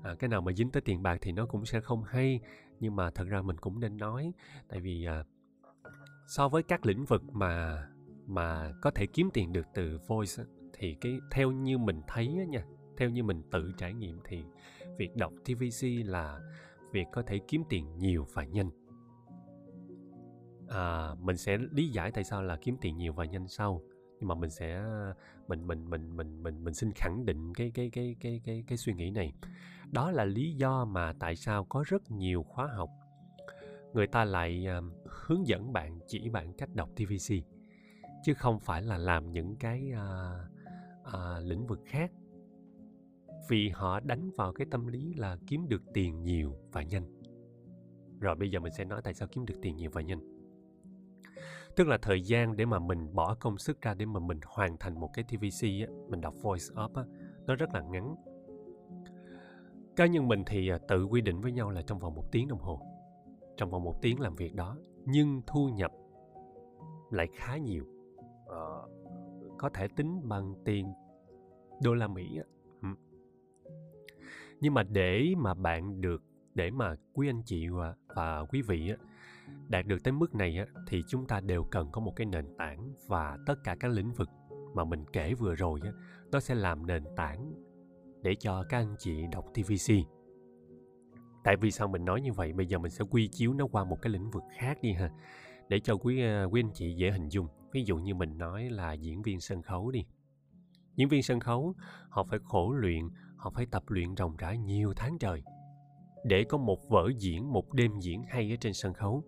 À, 0.03 0.15
cái 0.19 0.27
nào 0.27 0.41
mà 0.41 0.51
dính 0.53 0.71
tới 0.71 0.81
tiền 0.81 1.03
bạc 1.03 1.17
thì 1.21 1.31
nó 1.31 1.45
cũng 1.45 1.65
sẽ 1.65 1.81
không 1.81 2.03
hay 2.03 2.39
nhưng 2.79 2.95
mà 2.95 3.11
thật 3.11 3.27
ra 3.27 3.41
mình 3.41 3.57
cũng 3.57 3.79
nên 3.79 3.97
nói 3.97 4.33
tại 4.69 4.79
vì 4.79 5.05
à, 5.05 5.23
so 6.27 6.49
với 6.49 6.63
các 6.63 6.85
lĩnh 6.85 7.05
vực 7.05 7.23
mà 7.31 7.83
mà 8.27 8.71
có 8.81 8.91
thể 8.91 9.05
kiếm 9.05 9.29
tiền 9.33 9.53
được 9.53 9.65
từ 9.73 9.99
voice 10.07 10.43
thì 10.73 10.95
cái 11.01 11.19
theo 11.31 11.51
như 11.51 11.77
mình 11.77 12.01
thấy 12.07 12.27
nha 12.27 12.63
theo 13.01 13.09
như 13.09 13.23
mình 13.23 13.43
tự 13.51 13.71
trải 13.77 13.93
nghiệm 13.93 14.19
thì 14.25 14.43
việc 14.97 15.15
đọc 15.15 15.33
tvc 15.45 15.85
là 16.05 16.39
việc 16.91 17.07
có 17.11 17.21
thể 17.21 17.39
kiếm 17.47 17.63
tiền 17.69 17.97
nhiều 17.97 18.27
và 18.33 18.43
nhanh. 18.43 18.69
À, 20.69 21.15
mình 21.21 21.37
sẽ 21.37 21.57
lý 21.71 21.87
giải 21.87 22.11
tại 22.11 22.23
sao 22.23 22.43
là 22.43 22.57
kiếm 22.61 22.77
tiền 22.81 22.97
nhiều 22.97 23.13
và 23.13 23.25
nhanh 23.25 23.47
sau. 23.47 23.81
Nhưng 24.19 24.27
mà 24.27 24.35
mình 24.35 24.49
sẽ 24.49 24.83
mình 25.47 25.67
mình 25.67 25.89
mình 25.89 26.17
mình 26.17 26.43
mình 26.43 26.63
mình 26.63 26.73
xin 26.73 26.91
khẳng 26.95 27.25
định 27.25 27.53
cái 27.53 27.71
cái 27.71 27.89
cái 27.89 28.15
cái 28.19 28.41
cái 28.43 28.63
cái 28.67 28.77
suy 28.77 28.93
nghĩ 28.93 29.11
này. 29.11 29.33
Đó 29.91 30.11
là 30.11 30.25
lý 30.25 30.53
do 30.53 30.85
mà 30.85 31.13
tại 31.19 31.35
sao 31.35 31.65
có 31.65 31.83
rất 31.87 32.11
nhiều 32.11 32.43
khóa 32.43 32.67
học. 32.67 32.89
Người 33.93 34.07
ta 34.07 34.25
lại 34.25 34.65
uh, 34.77 34.93
hướng 35.05 35.47
dẫn 35.47 35.73
bạn 35.73 35.99
chỉ 36.07 36.29
bạn 36.29 36.53
cách 36.53 36.69
đọc 36.75 36.89
tvc 36.95 37.33
chứ 38.23 38.33
không 38.33 38.59
phải 38.59 38.81
là 38.81 38.97
làm 38.97 39.31
những 39.31 39.55
cái 39.55 39.91
uh, 39.91 41.07
uh, 41.07 41.45
lĩnh 41.45 41.67
vực 41.67 41.79
khác 41.85 42.11
vì 43.49 43.69
họ 43.69 43.99
đánh 43.99 44.29
vào 44.37 44.53
cái 44.53 44.67
tâm 44.71 44.87
lý 44.87 45.13
là 45.13 45.37
kiếm 45.47 45.69
được 45.69 45.81
tiền 45.93 46.23
nhiều 46.23 46.55
và 46.71 46.83
nhanh. 46.83 47.21
Rồi 48.19 48.35
bây 48.35 48.51
giờ 48.51 48.59
mình 48.59 48.73
sẽ 48.73 48.85
nói 48.85 49.01
tại 49.03 49.13
sao 49.13 49.27
kiếm 49.31 49.45
được 49.45 49.55
tiền 49.61 49.75
nhiều 49.75 49.91
và 49.93 50.01
nhanh. 50.01 50.19
Tức 51.75 51.87
là 51.87 51.97
thời 52.01 52.21
gian 52.21 52.57
để 52.57 52.65
mà 52.65 52.79
mình 52.79 53.15
bỏ 53.15 53.35
công 53.35 53.57
sức 53.57 53.81
ra 53.81 53.93
để 53.93 54.05
mà 54.05 54.19
mình 54.19 54.39
hoàn 54.45 54.77
thành 54.77 54.99
một 54.99 55.09
cái 55.13 55.25
tvc 55.25 55.63
á, 55.63 55.87
mình 56.09 56.21
đọc 56.21 56.33
voice 56.41 56.65
up 56.85 56.95
á, 56.95 57.03
nó 57.45 57.55
rất 57.55 57.69
là 57.73 57.81
ngắn. 57.81 58.15
Cá 59.95 60.05
nhân 60.05 60.27
mình 60.27 60.43
thì 60.47 60.69
à, 60.69 60.77
tự 60.87 61.05
quy 61.05 61.21
định 61.21 61.41
với 61.41 61.51
nhau 61.51 61.69
là 61.69 61.81
trong 61.81 61.99
vòng 61.99 62.15
một 62.15 62.31
tiếng 62.31 62.47
đồng 62.47 62.59
hồ. 62.59 62.81
Trong 63.57 63.69
vòng 63.69 63.83
một 63.83 64.01
tiếng 64.01 64.19
làm 64.19 64.35
việc 64.35 64.55
đó 64.55 64.77
nhưng 65.05 65.41
thu 65.47 65.69
nhập 65.69 65.91
lại 67.11 67.27
khá 67.35 67.57
nhiều. 67.57 67.85
Ờ, 68.45 68.87
có 69.57 69.69
thể 69.69 69.87
tính 69.87 70.21
bằng 70.23 70.53
tiền 70.65 70.93
đô 71.83 71.93
la 71.93 72.07
mỹ 72.07 72.39
nhưng 74.61 74.73
mà 74.73 74.83
để 74.83 75.33
mà 75.37 75.53
bạn 75.53 76.01
được 76.01 76.23
để 76.53 76.71
mà 76.71 76.95
quý 77.13 77.29
anh 77.29 77.41
chị 77.45 77.67
và, 77.67 77.95
và 78.15 78.45
quý 78.49 78.61
vị 78.61 78.91
đạt 79.67 79.85
được 79.85 80.03
tới 80.03 80.11
mức 80.11 80.35
này 80.35 80.57
thì 80.87 81.03
chúng 81.07 81.27
ta 81.27 81.39
đều 81.39 81.63
cần 81.63 81.91
có 81.91 82.01
một 82.01 82.13
cái 82.15 82.25
nền 82.25 82.45
tảng 82.57 82.93
và 83.07 83.37
tất 83.45 83.55
cả 83.63 83.75
các 83.79 83.91
lĩnh 83.91 84.11
vực 84.11 84.29
mà 84.75 84.83
mình 84.83 85.05
kể 85.13 85.33
vừa 85.33 85.55
rồi 85.55 85.79
nó 86.31 86.39
sẽ 86.39 86.55
làm 86.55 86.87
nền 86.87 87.03
tảng 87.15 87.53
để 88.23 88.35
cho 88.35 88.63
các 88.69 88.77
anh 88.77 88.95
chị 88.99 89.23
đọc 89.31 89.45
tvc 89.53 89.93
tại 91.43 91.55
vì 91.55 91.71
sao 91.71 91.87
mình 91.87 92.05
nói 92.05 92.21
như 92.21 92.33
vậy? 92.33 92.53
Bây 92.53 92.65
giờ 92.65 92.77
mình 92.77 92.91
sẽ 92.91 93.05
quy 93.09 93.27
chiếu 93.27 93.53
nó 93.53 93.67
qua 93.67 93.83
một 93.83 94.01
cái 94.01 94.13
lĩnh 94.13 94.31
vực 94.31 94.43
khác 94.57 94.77
đi 94.81 94.93
ha 94.93 95.11
để 95.69 95.79
cho 95.79 95.95
quý 95.95 96.21
à, 96.21 96.43
quý 96.43 96.61
anh 96.63 96.71
chị 96.73 96.93
dễ 96.93 97.11
hình 97.11 97.29
dung. 97.29 97.47
Ví 97.71 97.83
dụ 97.83 97.97
như 97.97 98.15
mình 98.15 98.37
nói 98.37 98.69
là 98.69 98.93
diễn 98.93 99.21
viên 99.21 99.39
sân 99.39 99.61
khấu 99.61 99.91
đi. 99.91 100.05
Diễn 100.95 101.07
viên 101.07 101.23
sân 101.23 101.39
khấu 101.39 101.73
họ 102.09 102.23
phải 102.23 102.39
khổ 102.43 102.73
luyện 102.73 103.09
họ 103.41 103.49
phải 103.49 103.65
tập 103.65 103.83
luyện 103.87 104.15
ròng 104.17 104.35
rã 104.37 104.53
nhiều 104.53 104.93
tháng 104.95 105.17
trời 105.19 105.43
để 106.23 106.43
có 106.43 106.57
một 106.57 106.89
vở 106.89 107.09
diễn, 107.17 107.53
một 107.53 107.73
đêm 107.73 107.99
diễn 107.99 108.23
hay 108.27 108.53
ở 108.53 108.55
trên 108.59 108.73
sân 108.73 108.93
khấu 108.93 109.23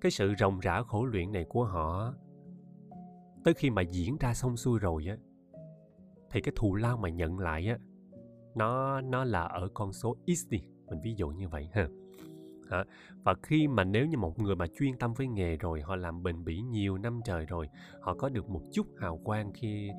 cái 0.00 0.10
sự 0.10 0.34
ròng 0.38 0.60
rã 0.60 0.82
khổ 0.82 1.04
luyện 1.04 1.32
này 1.32 1.44
của 1.48 1.64
họ, 1.64 2.14
tới 3.44 3.54
khi 3.54 3.70
mà 3.70 3.82
diễn 3.82 4.16
ra 4.20 4.34
xong 4.34 4.56
xuôi 4.56 4.78
rồi 4.78 5.06
á, 5.08 5.16
thì 6.30 6.40
cái 6.40 6.52
thù 6.56 6.74
lao 6.74 6.96
mà 6.96 7.08
nhận 7.08 7.38
lại 7.38 7.66
á, 7.68 7.78
nó 8.54 9.00
nó 9.00 9.24
là 9.24 9.42
ở 9.42 9.68
con 9.74 9.92
số 9.92 10.16
x 10.26 10.48
đi, 10.48 10.58
mình 10.90 11.00
ví 11.04 11.14
dụ 11.16 11.28
như 11.28 11.48
vậy 11.48 11.68
ha 11.72 11.88
Hả? 12.70 12.84
và 13.24 13.34
khi 13.42 13.68
mà 13.68 13.84
nếu 13.84 14.06
như 14.06 14.18
một 14.18 14.38
người 14.38 14.56
mà 14.56 14.66
chuyên 14.78 14.98
tâm 14.98 15.14
với 15.14 15.26
nghề 15.26 15.56
rồi, 15.56 15.80
họ 15.80 15.96
làm 15.96 16.22
bền 16.22 16.44
bỉ 16.44 16.60
nhiều 16.60 16.98
năm 16.98 17.20
trời 17.24 17.46
rồi, 17.46 17.68
họ 18.00 18.14
có 18.14 18.28
được 18.28 18.48
một 18.48 18.62
chút 18.72 18.86
hào 18.98 19.16
quang 19.24 19.52
khi, 19.52 19.90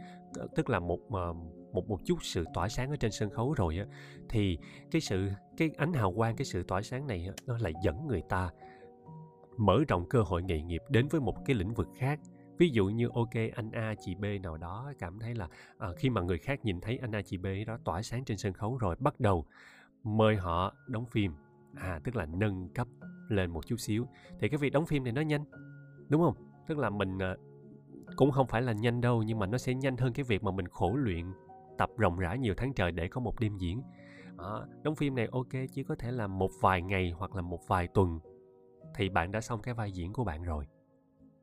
tức 0.56 0.69
là 0.69 0.80
một 0.80 0.99
ờ, 1.10 1.34
một 1.73 1.89
một 1.89 1.99
chút 2.05 2.17
sự 2.21 2.45
tỏa 2.53 2.69
sáng 2.69 2.89
ở 2.89 2.95
trên 2.95 3.12
sân 3.12 3.29
khấu 3.29 3.53
rồi 3.53 3.77
á 3.77 3.86
thì 4.29 4.58
cái 4.91 5.01
sự 5.01 5.29
cái 5.58 5.71
ánh 5.77 5.93
hào 5.93 6.13
quang 6.13 6.36
cái 6.36 6.45
sự 6.45 6.63
tỏa 6.63 6.82
sáng 6.82 7.08
này 7.08 7.29
nó 7.45 7.58
lại 7.58 7.73
dẫn 7.84 8.08
người 8.08 8.21
ta 8.29 8.49
mở 9.60 9.84
rộng 9.88 10.05
cơ 10.10 10.21
hội 10.21 10.43
nghề 10.43 10.62
nghiệp 10.62 10.82
đến 10.89 11.08
với 11.08 11.21
một 11.21 11.45
cái 11.45 11.55
lĩnh 11.55 11.73
vực 11.73 11.88
khác. 11.97 12.19
Ví 12.58 12.69
dụ 12.69 12.86
như 12.86 13.10
ok 13.13 13.34
anh 13.55 13.71
a 13.71 13.95
chị 13.99 14.15
b 14.15 14.25
nào 14.43 14.58
đó 14.58 14.91
cảm 14.99 15.19
thấy 15.19 15.36
là 15.36 15.47
à, 15.77 15.88
khi 15.97 16.10
mà 16.10 16.21
người 16.21 16.38
khác 16.38 16.65
nhìn 16.65 16.82
thấy 16.82 16.97
anh 16.97 17.15
a 17.15 17.21
chị 17.21 17.38
b 17.38 17.45
đó 17.67 17.77
tỏa 17.86 18.01
sáng 18.01 18.25
trên 18.25 18.38
sân 18.38 18.53
khấu 18.53 18.77
rồi 18.77 18.95
bắt 18.99 19.19
đầu 19.19 19.45
mời 20.03 20.36
họ 20.36 20.73
đóng 20.88 21.05
phim. 21.05 21.34
À 21.75 21.99
tức 22.03 22.15
là 22.15 22.25
nâng 22.25 22.69
cấp 22.69 22.88
lên 23.29 23.51
một 23.51 23.67
chút 23.67 23.77
xíu. 23.79 24.08
Thì 24.39 24.49
cái 24.49 24.58
việc 24.58 24.73
đóng 24.73 24.86
phim 24.86 25.03
này 25.03 25.13
nó 25.13 25.21
nhanh 25.21 25.45
đúng 26.10 26.21
không? 26.21 26.36
Tức 26.67 26.77
là 26.77 26.89
mình 26.89 27.19
à, 27.19 27.36
cũng 28.15 28.32
không 28.32 28.47
phải 28.47 28.62
là 28.62 28.73
nhanh 28.73 29.01
đâu 29.01 29.23
nhưng 29.23 29.39
mà 29.39 29.45
nó 29.45 29.58
sẽ 29.58 29.73
nhanh 29.73 29.97
hơn 29.97 30.13
cái 30.13 30.23
việc 30.23 30.43
mà 30.43 30.51
mình 30.51 30.67
khổ 30.67 30.95
luyện 30.95 31.25
tập 31.79 31.89
rộng 31.97 32.19
rãi 32.19 32.37
nhiều 32.37 32.53
tháng 32.57 32.73
trời 32.73 32.91
để 32.91 33.07
có 33.07 33.21
một 33.21 33.39
đêm 33.39 33.57
diễn. 33.57 33.81
À, 34.37 34.53
đóng 34.83 34.95
phim 34.95 35.15
này 35.15 35.27
ok 35.31 35.51
chỉ 35.71 35.83
có 35.83 35.95
thể 35.95 36.11
là 36.11 36.27
một 36.27 36.51
vài 36.61 36.81
ngày 36.81 37.11
hoặc 37.11 37.35
là 37.35 37.41
một 37.41 37.67
vài 37.67 37.87
tuần 37.87 38.19
thì 38.95 39.09
bạn 39.09 39.31
đã 39.31 39.41
xong 39.41 39.61
cái 39.61 39.73
vai 39.73 39.91
diễn 39.91 40.13
của 40.13 40.23
bạn 40.23 40.43
rồi. 40.43 40.65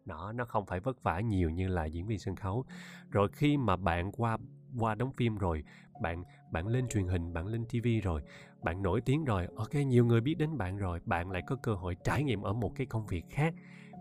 Đó 0.05 0.33
nó 0.35 0.45
không 0.45 0.67
phải 0.67 0.81
vất 0.81 1.03
vả 1.03 1.21
nhiều 1.21 1.51
như 1.51 1.69
là 1.69 1.85
diễn 1.85 2.07
viên 2.07 2.19
sân 2.19 2.37
khấu. 2.37 2.65
Rồi 3.11 3.29
khi 3.33 3.57
mà 3.57 3.77
bạn 3.77 4.13
qua 4.13 4.39
qua 4.79 4.95
đóng 4.95 5.13
phim 5.13 5.39
rồi 5.39 5.65
bạn 6.03 6.25
bạn 6.51 6.67
lên 6.67 6.89
truyền 6.89 7.07
hình 7.07 7.33
bạn 7.33 7.47
lên 7.47 7.65
tv 7.65 7.87
rồi 8.03 8.23
bạn 8.63 8.83
nổi 8.83 9.01
tiếng 9.01 9.25
rồi 9.25 9.47
ok 9.57 9.75
nhiều 9.75 10.05
người 10.05 10.21
biết 10.21 10.35
đến 10.39 10.59
bạn 10.59 10.77
rồi 10.77 11.01
bạn 11.05 11.31
lại 11.31 11.43
có 11.47 11.57
cơ 11.63 11.75
hội 11.75 11.97
trải 12.05 12.23
nghiệm 12.23 12.43
ở 12.43 12.53
một 12.53 12.73
cái 12.77 12.87
công 12.87 13.07
việc 13.07 13.25
khác. 13.31 13.55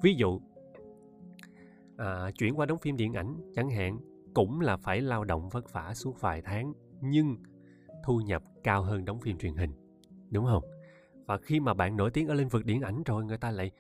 Ví 0.04 0.14
dụ 0.14 0.42
à, 1.98 2.32
chuyển 2.38 2.60
qua 2.60 2.66
đóng 2.66 2.80
phim 2.80 2.98
điện 2.98 3.14
ảnh 3.14 3.52
chẳng 3.56 3.70
hạn 3.70 4.15
cũng 4.36 4.62
là 4.62 4.78
phải 4.78 5.02
lao 5.02 5.24
động 5.24 5.50
vất 5.50 5.74
vả 5.74 5.94
suốt 5.94 6.22
vài 6.22 6.42
tháng, 6.42 6.74
nhưng 7.02 7.38
thu 8.04 8.18
nhập 8.18 8.44
cao 8.64 8.84
hơn 8.84 9.06
đóng 9.06 9.20
phim 9.20 9.38
truyền 9.38 9.56
hình, 9.56 9.72
đúng 10.32 10.46
không? 10.46 10.64
Và 11.26 11.38
khi 11.38 11.60
mà 11.60 11.74
bạn 11.74 11.98
nổi 11.98 12.12
tiếng 12.12 12.28
ở 12.28 12.34
lĩnh 12.34 12.50
vực 12.50 12.66
điện 12.66 12.82
ảnh 12.82 13.04
rồi, 13.04 13.26
người 13.26 13.38
ta 13.38 13.52
lại 13.52 13.72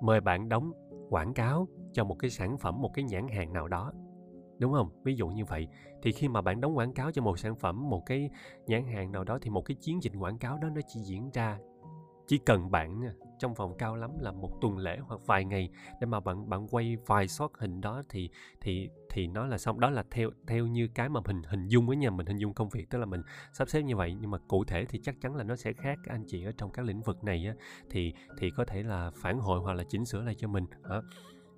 mời 0.00 0.20
bạn 0.20 0.48
đóng 0.48 0.72
quảng 1.10 1.34
cáo 1.34 1.68
cho 1.92 2.04
một 2.04 2.14
cái 2.18 2.30
sản 2.30 2.58
phẩm, 2.58 2.80
một 2.80 2.90
cái 2.94 3.04
nhãn 3.04 3.28
hàng 3.28 3.52
nào 3.52 3.68
đó, 3.68 3.92
đúng 4.58 4.72
không? 4.72 5.02
Ví 5.04 5.14
dụ 5.14 5.28
như 5.28 5.44
vậy, 5.44 5.68
thì 6.02 6.12
khi 6.12 6.28
mà 6.28 6.40
bạn 6.40 6.60
đóng 6.60 6.76
quảng 6.76 6.94
cáo 6.94 7.12
cho 7.12 7.22
một 7.22 7.38
sản 7.38 7.56
phẩm, 7.56 7.90
một 7.90 8.02
cái 8.06 8.30
nhãn 8.66 8.84
hàng 8.84 9.12
nào 9.12 9.24
đó, 9.24 9.38
thì 9.42 9.50
một 9.50 9.62
cái 9.64 9.76
chiến 9.80 10.02
dịch 10.02 10.12
quảng 10.18 10.38
cáo 10.38 10.58
đó 10.58 10.68
nó 10.74 10.80
chỉ 10.88 11.00
diễn 11.00 11.30
ra 11.30 11.58
chỉ 12.26 12.38
cần 12.38 12.70
bạn 12.70 13.00
trong 13.42 13.54
vòng 13.54 13.74
cao 13.78 13.96
lắm 13.96 14.10
là 14.18 14.32
một 14.32 14.60
tuần 14.60 14.78
lễ 14.78 14.98
hoặc 14.98 15.20
vài 15.26 15.44
ngày. 15.44 15.70
Để 16.00 16.06
mà 16.06 16.20
bạn 16.20 16.48
bạn 16.48 16.66
quay 16.70 16.96
vài 17.06 17.28
shot 17.28 17.50
hình 17.58 17.80
đó 17.80 18.02
thì 18.08 18.30
thì 18.60 18.88
thì 19.10 19.26
nó 19.26 19.46
là 19.46 19.58
xong. 19.58 19.80
Đó 19.80 19.90
là 19.90 20.04
theo 20.10 20.30
theo 20.46 20.66
như 20.66 20.88
cái 20.94 21.08
mà 21.08 21.20
mình 21.20 21.42
hình 21.46 21.68
dung 21.68 21.86
với 21.86 21.96
nhà 21.96 22.10
mình 22.10 22.26
hình 22.26 22.38
dung 22.38 22.54
công 22.54 22.68
việc 22.68 22.90
tức 22.90 22.98
là 22.98 23.06
mình 23.06 23.22
sắp 23.52 23.68
xếp 23.68 23.82
như 23.82 23.96
vậy. 23.96 24.16
Nhưng 24.20 24.30
mà 24.30 24.38
cụ 24.48 24.64
thể 24.64 24.84
thì 24.84 25.00
chắc 25.02 25.20
chắn 25.20 25.36
là 25.36 25.44
nó 25.44 25.56
sẽ 25.56 25.72
khác 25.72 25.98
anh 26.06 26.24
chị 26.26 26.44
ở 26.44 26.52
trong 26.58 26.70
các 26.70 26.84
lĩnh 26.84 27.02
vực 27.02 27.24
này 27.24 27.46
á. 27.46 27.54
Thì 27.90 28.12
thì 28.38 28.50
có 28.50 28.64
thể 28.64 28.82
là 28.82 29.10
phản 29.22 29.38
hồi 29.38 29.60
hoặc 29.60 29.72
là 29.72 29.84
chỉnh 29.88 30.04
sửa 30.04 30.22
lại 30.22 30.34
cho 30.34 30.48
mình. 30.48 30.66
Hả? 30.88 31.00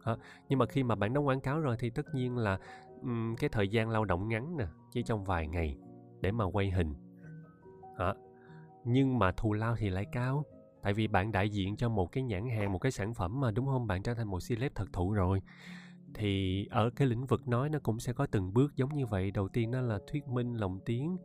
Hả? 0.05 0.16
Nhưng 0.49 0.59
mà 0.59 0.66
khi 0.66 0.83
mà 0.83 0.94
bạn 0.94 1.14
đóng 1.14 1.27
quảng 1.27 1.40
cáo 1.40 1.61
rồi 1.61 1.77
thì 1.79 1.90
tất 1.90 2.14
nhiên 2.14 2.37
là 2.37 2.59
um, 3.03 3.37
cái 3.37 3.51
thời 3.53 3.68
gian 3.68 3.90
lao 3.90 4.05
động 4.05 4.29
ngắn 4.29 4.57
nè 4.57 4.66
chỉ 4.92 5.03
trong 5.03 5.25
vài 5.25 5.49
ngày 5.49 5.77
để 6.20 6.33
mà 6.33 6.44
quay 6.44 6.70
hình. 6.70 6.94
Hả? 7.99 8.14
Nhưng 8.85 9.18
mà 9.18 9.33
thù 9.33 9.53
lao 9.53 9.77
thì 9.77 9.90
lại 9.90 10.07
cao 10.12 10.44
tại 10.85 10.94
vì 10.94 11.07
bạn 11.07 11.33
đại 11.33 11.51
diện 11.51 11.77
cho 11.77 11.88
một 11.88 12.12
cái 12.12 12.23
nhãn 12.23 12.49
hàng, 12.49 12.73
một 12.73 12.79
cái 12.79 12.92
sản 12.92 13.14
phẩm 13.14 13.40
mà, 13.40 13.51
đúng 13.51 13.66
không? 13.66 13.87
Bạn 13.87 14.03
trở 14.03 14.14
thành 14.14 14.29
một 14.29 14.38
celeb 14.49 14.73
thật 14.75 14.88
thụ 14.92 15.12
rồi. 15.12 15.42
Thì 16.14 16.66
ở 16.66 16.90
cái 16.90 17.09
lĩnh 17.09 17.27
vực 17.27 17.49
nói 17.49 17.68
nó 17.68 17.79
cũng 17.83 18.01
sẽ 18.01 18.12
có 18.12 18.27
từng 18.27 18.55
bước 18.55 18.77
giống 18.77 18.94
như 18.94 19.07
vậy. 19.07 19.31
Đầu 19.31 19.49
tiên 19.49 19.70
đó 19.70 19.81
là 19.81 19.99
thuyết 20.07 20.29
minh 20.29 20.55
lồng 20.55 20.81
tiếng 20.87 21.16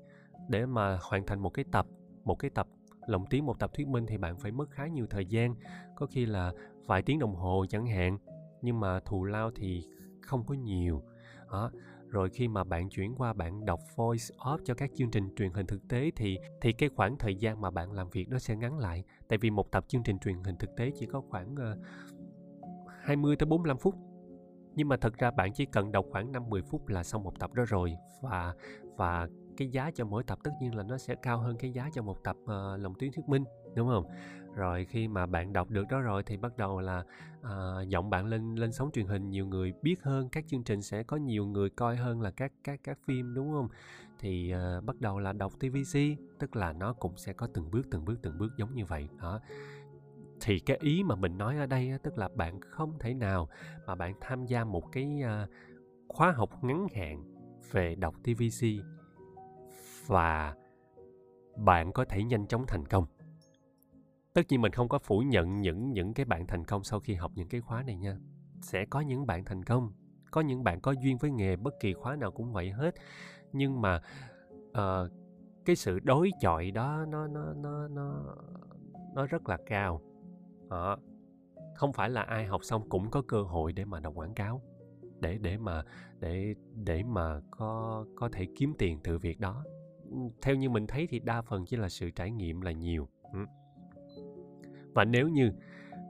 để 0.49 0.65
mà 0.65 0.99
hoàn 1.01 1.25
thành 1.25 1.39
một 1.39 1.49
cái 1.49 1.65
tập, 1.71 1.85
một 2.23 2.35
cái 2.35 2.51
tập 2.55 2.67
lồng 3.07 3.25
tiếng, 3.25 3.45
một 3.45 3.59
tập 3.59 3.71
thuyết 3.73 3.87
minh 3.87 4.05
thì 4.07 4.17
bạn 4.17 4.37
phải 4.39 4.51
mất 4.51 4.71
khá 4.71 4.87
nhiều 4.87 5.07
thời 5.09 5.25
gian, 5.25 5.55
có 5.95 6.05
khi 6.05 6.25
là 6.25 6.53
vài 6.85 7.01
tiếng 7.01 7.19
đồng 7.19 7.35
hồ 7.35 7.65
chẳng 7.69 7.87
hạn. 7.87 8.17
Nhưng 8.61 8.79
mà 8.79 8.99
thù 8.99 9.23
lao 9.23 9.51
thì 9.51 9.83
không 10.21 10.45
có 10.45 10.53
nhiều. 10.53 11.03
Đó 11.51 11.71
rồi 12.09 12.29
khi 12.29 12.47
mà 12.47 12.63
bạn 12.63 12.89
chuyển 12.89 13.15
qua 13.15 13.33
bạn 13.33 13.65
đọc 13.65 13.79
voice 13.95 14.25
off 14.37 14.57
cho 14.65 14.73
các 14.73 14.91
chương 14.95 15.11
trình 15.11 15.29
truyền 15.35 15.53
hình 15.53 15.65
thực 15.65 15.87
tế 15.89 16.11
thì 16.15 16.37
thì 16.61 16.73
cái 16.73 16.89
khoảng 16.95 17.17
thời 17.17 17.35
gian 17.35 17.61
mà 17.61 17.71
bạn 17.71 17.91
làm 17.91 18.09
việc 18.09 18.29
nó 18.29 18.39
sẽ 18.39 18.55
ngắn 18.55 18.77
lại. 18.77 19.03
Tại 19.29 19.37
vì 19.41 19.49
một 19.49 19.71
tập 19.71 19.85
chương 19.87 20.03
trình 20.03 20.19
truyền 20.19 20.43
hình 20.43 20.55
thực 20.59 20.75
tế 20.77 20.91
chỉ 20.99 21.05
có 21.05 21.21
khoảng 21.29 21.55
ờ, 21.55 21.71
uh, 21.71 22.89
20 23.01 23.35
tới 23.35 23.45
45 23.45 23.77
phút. 23.77 23.95
Nhưng 24.75 24.87
mà 24.87 24.97
thật 24.97 25.17
ra 25.17 25.31
bạn 25.31 25.53
chỉ 25.53 25.65
cần 25.65 25.91
đọc 25.91 26.05
khoảng 26.11 26.31
5 26.31 26.49
10 26.49 26.61
phút 26.61 26.87
là 26.87 27.03
xong 27.03 27.23
một 27.23 27.39
tập 27.39 27.53
đó 27.53 27.63
rồi. 27.67 27.93
Và 28.21 28.53
và 28.97 29.27
cái 29.57 29.67
giá 29.67 29.91
cho 29.95 30.05
mỗi 30.05 30.23
tập 30.23 30.39
tất 30.43 30.51
nhiên 30.61 30.75
là 30.75 30.83
nó 30.83 30.97
sẽ 30.97 31.15
cao 31.21 31.37
hơn 31.37 31.57
cái 31.59 31.71
giá 31.71 31.89
cho 31.93 32.01
một 32.01 32.23
tập 32.23 32.35
ờ, 32.45 32.73
uh, 32.73 32.81
lòng 32.81 32.93
tuyến 32.99 33.11
thuyết 33.11 33.29
minh 33.29 33.43
đúng 33.75 33.87
không? 33.87 34.05
Rồi 34.59 34.85
khi 34.85 35.07
mà 35.07 35.25
bạn 35.25 35.53
đọc 35.53 35.69
được 35.69 35.87
đó 35.89 36.01
rồi 36.01 36.23
thì 36.23 36.37
bắt 36.37 36.57
đầu 36.57 36.79
là 36.79 37.03
à, 37.41 37.81
giọng 37.87 38.09
bạn 38.09 38.25
lên 38.25 38.55
lên 38.55 38.71
sóng 38.71 38.89
truyền 38.93 39.05
hình 39.05 39.29
nhiều 39.29 39.45
người 39.45 39.73
biết 39.81 40.03
hơn 40.03 40.29
các 40.29 40.45
chương 40.47 40.63
trình 40.63 40.81
sẽ 40.81 41.03
có 41.03 41.17
nhiều 41.17 41.45
người 41.45 41.69
coi 41.69 41.95
hơn 41.95 42.21
là 42.21 42.31
các 42.31 42.51
các 42.63 42.79
các 42.83 42.99
phim 43.05 43.33
đúng 43.33 43.51
không? 43.51 43.67
Thì 44.19 44.51
à, 44.51 44.81
bắt 44.81 45.01
đầu 45.01 45.19
là 45.19 45.33
đọc 45.33 45.53
tvc 45.59 45.99
tức 46.39 46.55
là 46.55 46.73
nó 46.73 46.93
cũng 46.93 47.17
sẽ 47.17 47.33
có 47.33 47.47
từng 47.53 47.71
bước 47.71 47.87
từng 47.91 48.05
bước 48.05 48.19
từng 48.21 48.37
bước 48.37 48.57
giống 48.57 48.75
như 48.75 48.85
vậy 48.85 49.09
đó. 49.21 49.39
Thì 50.41 50.59
cái 50.59 50.77
ý 50.81 51.03
mà 51.03 51.15
mình 51.15 51.37
nói 51.37 51.57
ở 51.57 51.65
đây 51.65 51.91
tức 52.03 52.17
là 52.17 52.29
bạn 52.35 52.59
không 52.61 52.99
thể 52.99 53.13
nào 53.13 53.49
mà 53.85 53.95
bạn 53.95 54.13
tham 54.21 54.45
gia 54.45 54.63
một 54.63 54.91
cái 54.91 55.21
à, 55.23 55.47
khóa 56.07 56.31
học 56.31 56.63
ngắn 56.63 56.87
hạn 56.95 57.23
về 57.71 57.95
đọc 57.95 58.15
tvc 58.23 58.65
và 60.07 60.55
bạn 61.57 61.91
có 61.93 62.05
thể 62.05 62.23
nhanh 62.23 62.47
chóng 62.47 62.65
thành 62.67 62.85
công 62.85 63.05
tất 64.39 64.45
nhiên 64.49 64.61
mình 64.61 64.71
không 64.71 64.89
có 64.89 64.99
phủ 64.99 65.19
nhận 65.19 65.61
những 65.61 65.93
những 65.93 66.13
cái 66.13 66.25
bạn 66.25 66.47
thành 66.47 66.65
công 66.65 66.83
sau 66.83 66.99
khi 66.99 67.13
học 67.13 67.31
những 67.35 67.47
cái 67.49 67.61
khóa 67.61 67.83
này 67.83 67.97
nha 67.97 68.17
sẽ 68.61 68.85
có 68.85 68.99
những 68.99 69.25
bạn 69.25 69.45
thành 69.45 69.63
công 69.63 69.91
có 70.31 70.41
những 70.41 70.63
bạn 70.63 70.81
có 70.81 70.91
duyên 70.91 71.17
với 71.17 71.31
nghề 71.31 71.55
bất 71.55 71.73
kỳ 71.79 71.93
khóa 71.93 72.15
nào 72.15 72.31
cũng 72.31 72.53
vậy 72.53 72.71
hết 72.71 72.95
nhưng 73.53 73.81
mà 73.81 74.01
uh, 74.69 75.11
cái 75.65 75.75
sự 75.75 75.99
đối 75.99 76.31
chọi 76.41 76.71
đó 76.71 77.05
nó 77.07 77.27
nó 77.27 77.53
nó 77.53 77.87
nó 77.87 78.35
nó 79.15 79.25
rất 79.25 79.49
là 79.49 79.57
cao 79.65 80.01
đó. 80.69 80.97
không 81.75 81.93
phải 81.93 82.09
là 82.09 82.21
ai 82.21 82.45
học 82.45 82.63
xong 82.63 82.89
cũng 82.89 83.11
có 83.11 83.21
cơ 83.27 83.41
hội 83.41 83.73
để 83.73 83.85
mà 83.85 83.99
đọc 83.99 84.13
quảng 84.15 84.33
cáo 84.33 84.61
để 85.19 85.37
để 85.37 85.57
mà 85.57 85.83
để 86.19 86.55
để 86.75 87.03
mà 87.03 87.39
có 87.51 88.05
có 88.15 88.29
thể 88.33 88.47
kiếm 88.55 88.73
tiền 88.77 88.99
từ 89.03 89.17
việc 89.17 89.39
đó 89.39 89.63
theo 90.41 90.55
như 90.55 90.69
mình 90.69 90.87
thấy 90.87 91.07
thì 91.09 91.19
đa 91.19 91.41
phần 91.41 91.65
chỉ 91.65 91.77
là 91.77 91.89
sự 91.89 92.09
trải 92.09 92.31
nghiệm 92.31 92.61
là 92.61 92.71
nhiều 92.71 93.09
ừ 93.33 93.39
và 94.93 95.05
nếu 95.05 95.27
như 95.27 95.51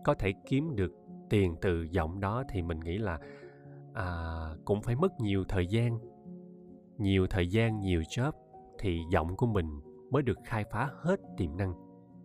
có 0.04 0.13
thể 0.13 0.34
kiếm 0.48 0.76
được 0.76 0.92
tiền 1.30 1.56
từ 1.62 1.84
giọng 1.84 2.20
đó 2.20 2.44
thì 2.50 2.62
mình 2.62 2.80
nghĩ 2.80 2.98
là 2.98 3.20
à, 3.94 4.06
cũng 4.65 4.82
phải 4.82 4.96
mất 4.96 5.20
nhiều 5.20 5.44
thời 5.48 5.68
gian 5.68 6.00
nhiều 6.98 7.28
thời 7.28 7.48
gian 7.48 7.80
nhiều 7.80 8.02
job 8.02 8.32
thì 8.80 9.00
giọng 9.12 9.36
của 9.38 9.48
mình 9.48 9.80
mới 10.12 10.24
được 10.24 10.38
khai 10.46 10.63
phá 10.72 10.89
hết 11.02 11.20
tiềm 11.38 11.58
năng 11.58 11.74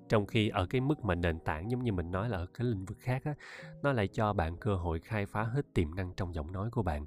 trong 0.08 0.26
khi 0.26 0.48
ở 0.48 0.66
cái 0.66 0.80
mức 0.80 1.04
mà 1.04 1.14
nền 1.14 1.40
tảng 1.40 1.70
giống 1.70 1.82
như 1.82 1.92
mình 1.92 2.10
nói 2.10 2.28
là 2.28 2.38
ở 2.38 2.46
cái 2.46 2.66
lĩnh 2.66 2.84
vực 2.84 2.98
khác 3.00 3.24
á 3.24 3.34
nó 3.82 3.92
lại 3.92 4.08
cho 4.08 4.32
bạn 4.32 4.56
cơ 4.56 4.76
hội 4.76 5.00
khai 5.00 5.26
phá 5.26 5.42
hết 5.42 5.74
tiềm 5.74 5.94
năng 5.94 6.12
trong 6.16 6.34
giọng 6.34 6.52
nói 6.52 6.70
của 6.70 6.82
bạn 6.82 7.06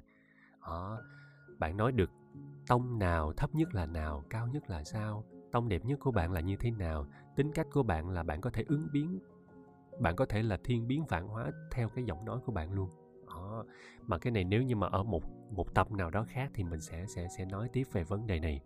đó. 0.66 0.98
bạn 1.58 1.76
nói 1.76 1.92
được 1.92 2.10
tông 2.66 2.98
nào 2.98 3.32
thấp 3.32 3.54
nhất 3.54 3.74
là 3.74 3.86
nào 3.86 4.24
cao 4.30 4.46
nhất 4.46 4.70
là 4.70 4.84
sao 4.84 5.24
tông 5.52 5.68
đẹp 5.68 5.84
nhất 5.84 5.98
của 6.00 6.10
bạn 6.10 6.32
là 6.32 6.40
như 6.40 6.56
thế 6.56 6.70
nào 6.70 7.06
tính 7.36 7.52
cách 7.52 7.66
của 7.72 7.82
bạn 7.82 8.08
là 8.08 8.22
bạn 8.22 8.40
có 8.40 8.50
thể 8.50 8.64
ứng 8.68 8.88
biến 8.92 9.18
bạn 10.00 10.16
có 10.16 10.26
thể 10.26 10.42
là 10.42 10.56
thiên 10.64 10.88
biến 10.88 11.04
vạn 11.08 11.28
hóa 11.28 11.50
theo 11.70 11.88
cái 11.88 12.04
giọng 12.04 12.24
nói 12.24 12.38
của 12.46 12.52
bạn 12.52 12.72
luôn. 12.72 12.88
Đó. 13.26 13.64
mà 14.06 14.18
cái 14.18 14.30
này 14.30 14.44
nếu 14.44 14.62
như 14.62 14.76
mà 14.76 14.86
ở 14.86 15.02
một 15.02 15.22
một 15.50 15.74
tập 15.74 15.92
nào 15.92 16.10
đó 16.10 16.24
khác 16.28 16.50
thì 16.54 16.64
mình 16.64 16.80
sẽ 16.80 17.04
sẽ 17.06 17.26
sẽ 17.38 17.44
nói 17.44 17.68
tiếp 17.72 17.84
về 17.92 18.04
vấn 18.04 18.26
đề 18.26 18.40
này. 18.40 18.60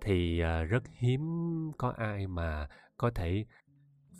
Thì 0.00 0.40
à, 0.40 0.62
rất 0.62 0.82
hiếm 0.94 1.22
có 1.78 1.94
ai 1.96 2.26
mà 2.26 2.68
có 2.96 3.10
thể 3.14 3.44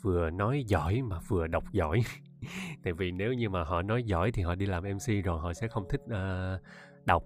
vừa 0.01 0.29
nói 0.29 0.63
giỏi 0.67 1.01
mà 1.01 1.19
vừa 1.27 1.47
đọc 1.47 1.63
giỏi. 1.71 2.01
Tại 2.83 2.93
vì 2.93 3.11
nếu 3.11 3.33
như 3.33 3.49
mà 3.49 3.63
họ 3.63 3.81
nói 3.81 4.03
giỏi 4.03 4.31
thì 4.31 4.41
họ 4.41 4.55
đi 4.55 4.65
làm 4.65 4.83
mc 4.83 5.25
rồi 5.25 5.39
họ 5.39 5.53
sẽ 5.53 5.67
không 5.67 5.83
thích 5.89 6.01
uh, 6.05 6.61
đọc. 7.05 7.23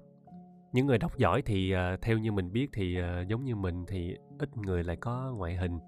Những 0.74 0.88
người 0.88 0.98
đọc 0.98 1.18
giỏi 1.18 1.42
thì 1.42 1.74
uh, 1.76 2.02
theo 2.02 2.18
như 2.18 2.32
mình 2.32 2.52
biết 2.52 2.70
thì 2.74 2.98
uh, 3.00 3.28
giống 3.28 3.44
như 3.44 3.56
mình 3.56 3.86
thì 3.88 4.16
ít 4.40 4.58
người 4.58 4.84
lại 4.84 4.96
có 4.96 5.34
ngoại 5.38 5.56
hình 5.56 5.80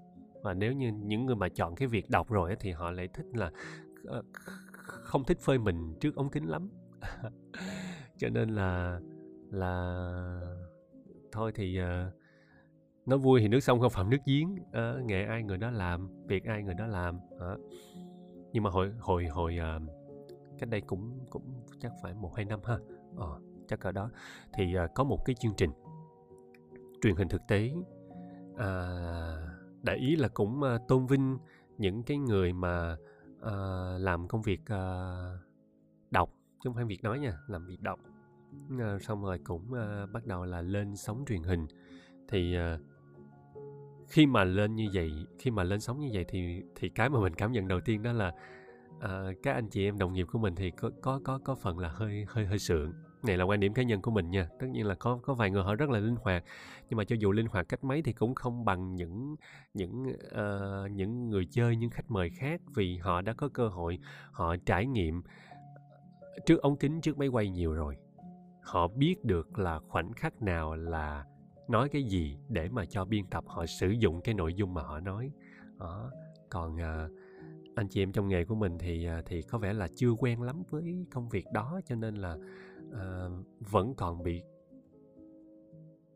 và 0.44 0.54
nếu 0.54 0.72
như 0.72 0.92
những 0.92 1.26
người 1.26 1.36
mà 1.36 1.48
chọn 1.48 1.74
cái 1.74 1.88
việc 1.88 2.10
đọc 2.10 2.30
rồi 2.30 2.56
thì 2.60 2.70
họ 2.70 2.90
lại 2.90 3.08
thích 3.08 3.26
là 3.32 3.50
ờ, 4.04 4.22
không 4.84 5.24
thích 5.24 5.38
phơi 5.40 5.58
mình 5.58 5.94
trước 6.00 6.16
ống 6.16 6.30
kính 6.30 6.44
lắm. 6.44 6.70
Cho 8.18 8.28
nên 8.28 8.48
là 8.48 9.00
là 9.50 10.40
thôi 11.32 11.52
thì 11.54 11.78
ờ, 11.78 12.06
uh, 12.06 12.14
nó 13.06 13.16
vui 13.16 13.40
thì 13.40 13.48
nước 13.48 13.60
sông 13.60 13.80
không 13.80 13.90
phạm 13.90 14.10
nước 14.10 14.18
giếng 14.26 14.54
uh, 14.54 15.04
nghề 15.04 15.24
ai 15.24 15.42
người 15.42 15.58
đó 15.58 15.70
làm 15.70 16.26
việc 16.26 16.44
ai 16.44 16.62
người 16.62 16.74
đó 16.74 16.86
làm 16.86 17.16
uh. 17.16 17.60
nhưng 18.52 18.62
mà 18.62 18.70
hồi 18.70 18.92
hồi 19.00 19.26
hồi 19.26 19.58
uh, 19.76 19.82
cách 20.58 20.68
đây 20.68 20.80
cũng 20.80 21.26
cũng 21.30 21.42
chắc 21.80 21.92
phải 22.02 22.14
một 22.14 22.36
hai 22.36 22.44
năm 22.44 22.60
ha. 22.64 22.74
Uh, 23.14 23.42
chắc 23.68 23.80
ở 23.80 23.92
đó. 23.92 24.10
Thì 24.54 24.74
uh, 24.84 24.90
có 24.94 25.04
một 25.04 25.24
cái 25.24 25.36
chương 25.40 25.54
trình 25.56 25.70
truyền 27.02 27.16
hình 27.16 27.28
thực 27.28 27.42
tế 27.48 27.70
uh, 28.54 29.53
đại 29.84 29.96
ý 29.96 30.16
là 30.16 30.28
cũng 30.28 30.60
uh, 30.60 30.88
tôn 30.88 31.06
vinh 31.06 31.38
những 31.78 32.02
cái 32.02 32.18
người 32.18 32.52
mà 32.52 32.96
uh, 33.40 34.00
làm 34.00 34.28
công 34.28 34.42
việc 34.42 34.60
uh, 34.60 35.40
đọc 36.10 36.30
chứ 36.32 36.70
không 36.70 36.74
phải 36.74 36.84
việc 36.84 37.02
nói 37.02 37.18
nha 37.18 37.38
làm 37.48 37.66
việc 37.66 37.80
đọc. 37.80 38.00
Uh, 38.74 39.02
xong 39.02 39.24
rồi 39.24 39.38
cũng 39.44 39.72
uh, 39.72 40.12
bắt 40.12 40.26
đầu 40.26 40.44
là 40.44 40.62
lên 40.62 40.96
sóng 40.96 41.24
truyền 41.28 41.42
hình. 41.42 41.66
Thì 42.28 42.56
uh, 42.74 42.80
khi 44.08 44.26
mà 44.26 44.44
lên 44.44 44.74
như 44.74 44.88
vậy 44.92 45.10
khi 45.38 45.50
mà 45.50 45.64
lên 45.64 45.80
sóng 45.80 46.00
như 46.00 46.10
vậy 46.12 46.24
thì 46.28 46.62
thì 46.74 46.88
cái 46.88 47.08
mà 47.08 47.20
mình 47.20 47.34
cảm 47.34 47.52
nhận 47.52 47.68
đầu 47.68 47.80
tiên 47.80 48.02
đó 48.02 48.12
là 48.12 48.32
uh, 48.96 49.36
các 49.42 49.54
anh 49.54 49.68
chị 49.68 49.84
em 49.84 49.98
đồng 49.98 50.12
nghiệp 50.12 50.26
của 50.32 50.38
mình 50.38 50.54
thì 50.54 50.70
có 50.70 50.90
có 51.02 51.20
có 51.24 51.38
có 51.44 51.54
phần 51.54 51.78
là 51.78 51.88
hơi 51.88 52.24
hơi 52.28 52.46
hơi 52.46 52.58
sượng 52.58 52.92
này 53.24 53.36
là 53.36 53.44
quan 53.44 53.60
điểm 53.60 53.74
cá 53.74 53.82
nhân 53.82 54.02
của 54.02 54.10
mình 54.10 54.30
nha. 54.30 54.48
Tất 54.58 54.66
nhiên 54.70 54.86
là 54.86 54.94
có 54.94 55.18
có 55.22 55.34
vài 55.34 55.50
người 55.50 55.62
họ 55.62 55.74
rất 55.74 55.90
là 55.90 55.98
linh 55.98 56.16
hoạt. 56.16 56.44
Nhưng 56.88 56.96
mà 56.96 57.04
cho 57.04 57.16
dù 57.18 57.32
linh 57.32 57.46
hoạt 57.46 57.68
cách 57.68 57.84
mấy 57.84 58.02
thì 58.02 58.12
cũng 58.12 58.34
không 58.34 58.64
bằng 58.64 58.94
những 58.94 59.36
những 59.74 60.06
uh, 60.26 60.90
những 60.90 61.30
người 61.30 61.46
chơi 61.50 61.76
những 61.76 61.90
khách 61.90 62.10
mời 62.10 62.30
khác 62.30 62.60
vì 62.74 62.96
họ 62.96 63.20
đã 63.20 63.32
có 63.32 63.48
cơ 63.48 63.68
hội 63.68 63.98
họ 64.30 64.56
trải 64.66 64.86
nghiệm 64.86 65.22
ờ, 66.20 66.38
trước 66.46 66.62
ống 66.62 66.76
kính 66.76 67.00
trước 67.00 67.18
máy 67.18 67.28
quay 67.28 67.48
nhiều 67.48 67.74
rồi. 67.74 67.96
Họ 68.62 68.88
biết 68.88 69.24
được 69.24 69.58
là 69.58 69.78
khoảnh 69.88 70.12
khắc 70.12 70.42
nào 70.42 70.74
là 70.74 71.24
nói 71.68 71.88
cái 71.88 72.02
gì 72.02 72.38
để 72.48 72.68
mà 72.68 72.84
cho 72.86 73.04
biên 73.04 73.26
tập 73.26 73.44
họ 73.46 73.66
sử 73.66 73.88
dụng 73.88 74.20
cái 74.20 74.34
nội 74.34 74.54
dung 74.54 74.74
mà 74.74 74.82
họ 74.82 75.00
nói. 75.00 75.30
Đó. 75.78 76.10
Còn 76.50 76.76
uh, 76.76 77.10
anh 77.74 77.88
chị 77.88 78.02
em 78.02 78.12
trong 78.12 78.28
nghề 78.28 78.44
của 78.44 78.54
mình 78.54 78.78
thì 78.78 79.08
thì 79.26 79.42
có 79.42 79.58
vẻ 79.58 79.72
là 79.72 79.88
chưa 79.96 80.10
quen 80.10 80.42
lắm 80.42 80.62
với 80.70 81.06
công 81.10 81.28
việc 81.28 81.46
đó 81.52 81.80
cho 81.86 81.94
nên 81.94 82.14
là 82.14 82.36
uh, 82.94 83.46
vẫn 83.60 83.94
còn 83.94 84.22
bị 84.22 84.42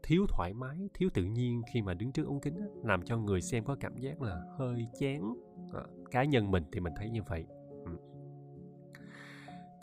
thiếu 0.09 0.27
thoải 0.29 0.55
mái 0.55 0.89
thiếu 0.95 1.09
tự 1.15 1.25
nhiên 1.25 1.63
khi 1.73 1.83
mà 1.83 1.95
đứng 1.95 2.13
trước 2.13 2.27
ống 2.27 2.41
kính 2.41 2.55
làm 2.85 3.03
cho 3.03 3.19
người 3.19 3.41
xem 3.41 3.65
có 3.65 3.77
cảm 3.81 3.97
giác 3.97 4.23
là 4.23 4.43
hơi 4.59 4.87
chán 4.99 5.35
à, 5.73 5.81
cá 6.11 6.25
nhân 6.25 6.51
mình 6.51 6.65
thì 6.73 6.81
mình 6.81 6.93
thấy 6.97 7.11
như 7.11 7.23
vậy 7.23 7.47
ừ. 7.85 7.93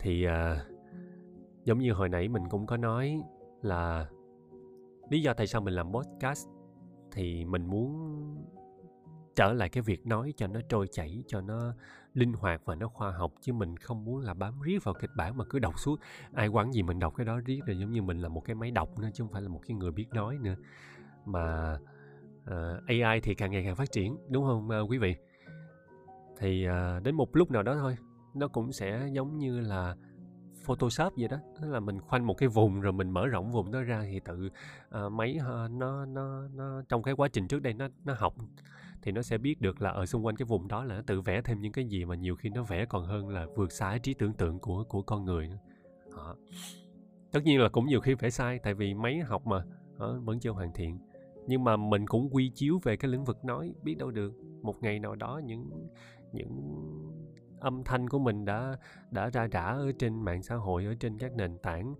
thì 0.00 0.24
à, 0.24 0.66
giống 1.64 1.78
như 1.78 1.92
hồi 1.92 2.08
nãy 2.08 2.28
mình 2.28 2.42
cũng 2.50 2.66
có 2.66 2.76
nói 2.76 3.22
là 3.62 4.08
lý 5.10 5.22
do 5.22 5.34
tại 5.34 5.46
sao 5.46 5.60
mình 5.60 5.74
làm 5.74 5.92
podcast 5.92 6.48
thì 7.12 7.44
mình 7.44 7.66
muốn 7.66 8.16
trở 9.36 9.52
lại 9.52 9.68
cái 9.68 9.82
việc 9.82 10.06
nói 10.06 10.34
cho 10.36 10.46
nó 10.46 10.60
trôi 10.68 10.86
chảy 10.92 11.24
cho 11.26 11.40
nó 11.40 11.74
linh 12.16 12.32
hoạt 12.32 12.62
và 12.64 12.74
nó 12.74 12.88
khoa 12.88 13.10
học 13.10 13.32
chứ 13.40 13.52
mình 13.52 13.76
không 13.76 14.04
muốn 14.04 14.20
là 14.20 14.34
bám 14.34 14.60
riết 14.60 14.84
vào 14.84 14.94
kịch 14.94 15.10
bản 15.16 15.36
mà 15.36 15.44
cứ 15.50 15.58
đọc 15.58 15.78
suốt. 15.78 16.00
Ai 16.34 16.48
quản 16.48 16.72
gì 16.72 16.82
mình 16.82 16.98
đọc 16.98 17.14
cái 17.16 17.26
đó 17.26 17.40
riết 17.44 17.60
rồi 17.66 17.78
giống 17.78 17.92
như 17.92 18.02
mình 18.02 18.18
là 18.18 18.28
một 18.28 18.40
cái 18.44 18.54
máy 18.54 18.70
đọc 18.70 18.98
nữa 18.98 19.08
chứ 19.14 19.24
không 19.24 19.32
phải 19.32 19.42
là 19.42 19.48
một 19.48 19.60
cái 19.66 19.76
người 19.76 19.90
biết 19.90 20.06
nói 20.12 20.38
nữa. 20.40 20.54
Mà 21.24 21.76
ờ, 22.44 22.80
uh, 22.82 22.88
AI 22.88 23.20
thì 23.20 23.34
càng 23.34 23.50
ngày 23.50 23.62
càng 23.64 23.76
phát 23.76 23.92
triển 23.92 24.16
đúng 24.28 24.44
không 24.44 24.68
uh, 24.82 24.90
quý 24.90 24.98
vị? 24.98 25.16
Thì 26.38 26.66
uh, 26.68 27.02
đến 27.02 27.14
một 27.14 27.36
lúc 27.36 27.50
nào 27.50 27.62
đó 27.62 27.74
thôi 27.74 27.96
nó 28.34 28.48
cũng 28.48 28.72
sẽ 28.72 29.08
giống 29.12 29.38
như 29.38 29.60
là 29.60 29.96
Photoshop 30.64 31.12
vậy 31.16 31.28
đó. 31.28 31.36
Tức 31.60 31.70
là 31.70 31.80
mình 31.80 32.00
khoanh 32.00 32.26
một 32.26 32.34
cái 32.34 32.48
vùng 32.48 32.80
rồi 32.80 32.92
mình 32.92 33.10
mở 33.10 33.26
rộng 33.26 33.52
vùng 33.52 33.72
đó 33.72 33.82
ra 33.82 34.02
thì 34.02 34.20
tự 34.20 34.50
uh, 35.06 35.12
máy 35.12 35.38
uh, 35.40 35.70
nó 35.70 36.06
nó 36.06 36.48
nó 36.48 36.82
trong 36.88 37.02
cái 37.02 37.14
quá 37.14 37.28
trình 37.28 37.48
trước 37.48 37.62
đây 37.62 37.74
nó 37.74 37.88
nó 38.04 38.14
học 38.18 38.34
thì 39.02 39.12
nó 39.12 39.22
sẽ 39.22 39.38
biết 39.38 39.60
được 39.60 39.82
là 39.82 39.90
ở 39.90 40.06
xung 40.06 40.26
quanh 40.26 40.36
cái 40.36 40.46
vùng 40.46 40.68
đó 40.68 40.84
là 40.84 40.94
nó 40.94 41.02
tự 41.06 41.20
vẽ 41.20 41.42
thêm 41.42 41.60
những 41.60 41.72
cái 41.72 41.84
gì 41.84 42.04
mà 42.04 42.14
nhiều 42.14 42.36
khi 42.36 42.48
nó 42.48 42.62
vẽ 42.62 42.86
còn 42.86 43.04
hơn 43.04 43.28
là 43.28 43.46
vượt 43.56 43.72
xa 43.72 43.98
trí 43.98 44.14
tưởng 44.14 44.32
tượng 44.32 44.58
của 44.58 44.84
của 44.88 45.02
con 45.02 45.24
người. 45.24 45.50
Đó. 46.16 46.36
tất 47.32 47.40
nhiên 47.44 47.60
là 47.60 47.68
cũng 47.68 47.86
nhiều 47.86 48.00
khi 48.00 48.14
vẽ 48.14 48.30
sai 48.30 48.58
tại 48.58 48.74
vì 48.74 48.94
máy 48.94 49.18
học 49.18 49.46
mà 49.46 49.64
đó, 49.98 50.18
vẫn 50.24 50.40
chưa 50.40 50.50
hoàn 50.50 50.72
thiện 50.72 50.98
nhưng 51.46 51.64
mà 51.64 51.76
mình 51.76 52.06
cũng 52.06 52.28
quy 52.32 52.50
chiếu 52.54 52.80
về 52.82 52.96
cái 52.96 53.10
lĩnh 53.10 53.24
vực 53.24 53.44
nói 53.44 53.74
biết 53.82 53.98
đâu 53.98 54.10
được 54.10 54.32
một 54.62 54.82
ngày 54.82 54.98
nào 54.98 55.14
đó 55.14 55.40
những 55.44 55.70
những 56.32 56.50
âm 57.60 57.84
thanh 57.84 58.08
của 58.08 58.18
mình 58.18 58.44
đã 58.44 58.76
đã 59.10 59.30
ra 59.30 59.46
rã 59.46 59.62
ở 59.62 59.92
trên 59.98 60.24
mạng 60.24 60.42
xã 60.42 60.54
hội 60.54 60.84
ở 60.84 60.94
trên 61.00 61.18
các 61.18 61.32
nền 61.36 61.58
tảng 61.58 61.94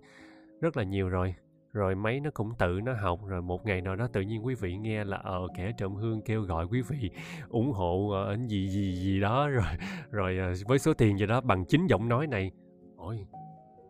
rất 0.61 0.77
là 0.77 0.83
nhiều 0.83 1.09
rồi 1.09 1.35
rồi 1.77 1.95
máy 1.95 2.19
nó 2.19 2.29
cũng 2.33 2.53
tự 2.59 2.79
nó 2.83 2.93
học 2.93 3.19
rồi 3.27 3.41
một 3.41 3.65
ngày 3.65 3.81
nào 3.81 3.95
đó 3.95 4.07
tự 4.07 4.21
nhiên 4.21 4.45
quý 4.45 4.55
vị 4.55 4.77
nghe 4.77 5.03
là 5.03 5.17
ờ 5.17 5.47
kẻ 5.55 5.71
trộm 5.77 5.95
hương 5.95 6.21
kêu 6.21 6.41
gọi 6.41 6.65
quý 6.65 6.81
vị 6.81 7.11
ủng 7.49 7.71
hộ 7.71 7.95
uh, 8.33 8.39
gì 8.47 8.69
gì 8.69 8.95
gì 8.95 9.19
đó. 9.19 9.47
Rồi 9.57 9.65
rồi 10.11 10.37
uh, 10.51 10.67
với 10.67 10.79
số 10.79 10.93
tiền 10.93 11.17
gì 11.17 11.25
đó 11.25 11.41
bằng 11.41 11.65
chính 11.65 11.87
giọng 11.87 12.09
nói 12.09 12.27
này. 12.27 12.51
Ôi 12.95 13.25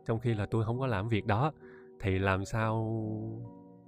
trong 0.06 0.20
khi 0.20 0.34
là 0.34 0.46
tôi 0.46 0.66
không 0.66 0.80
có 0.80 0.88
làm 0.88 1.10
việc 1.10 1.26
đó 1.26 1.52
thì 2.00 2.20
làm 2.20 2.46
sao 2.46 3.02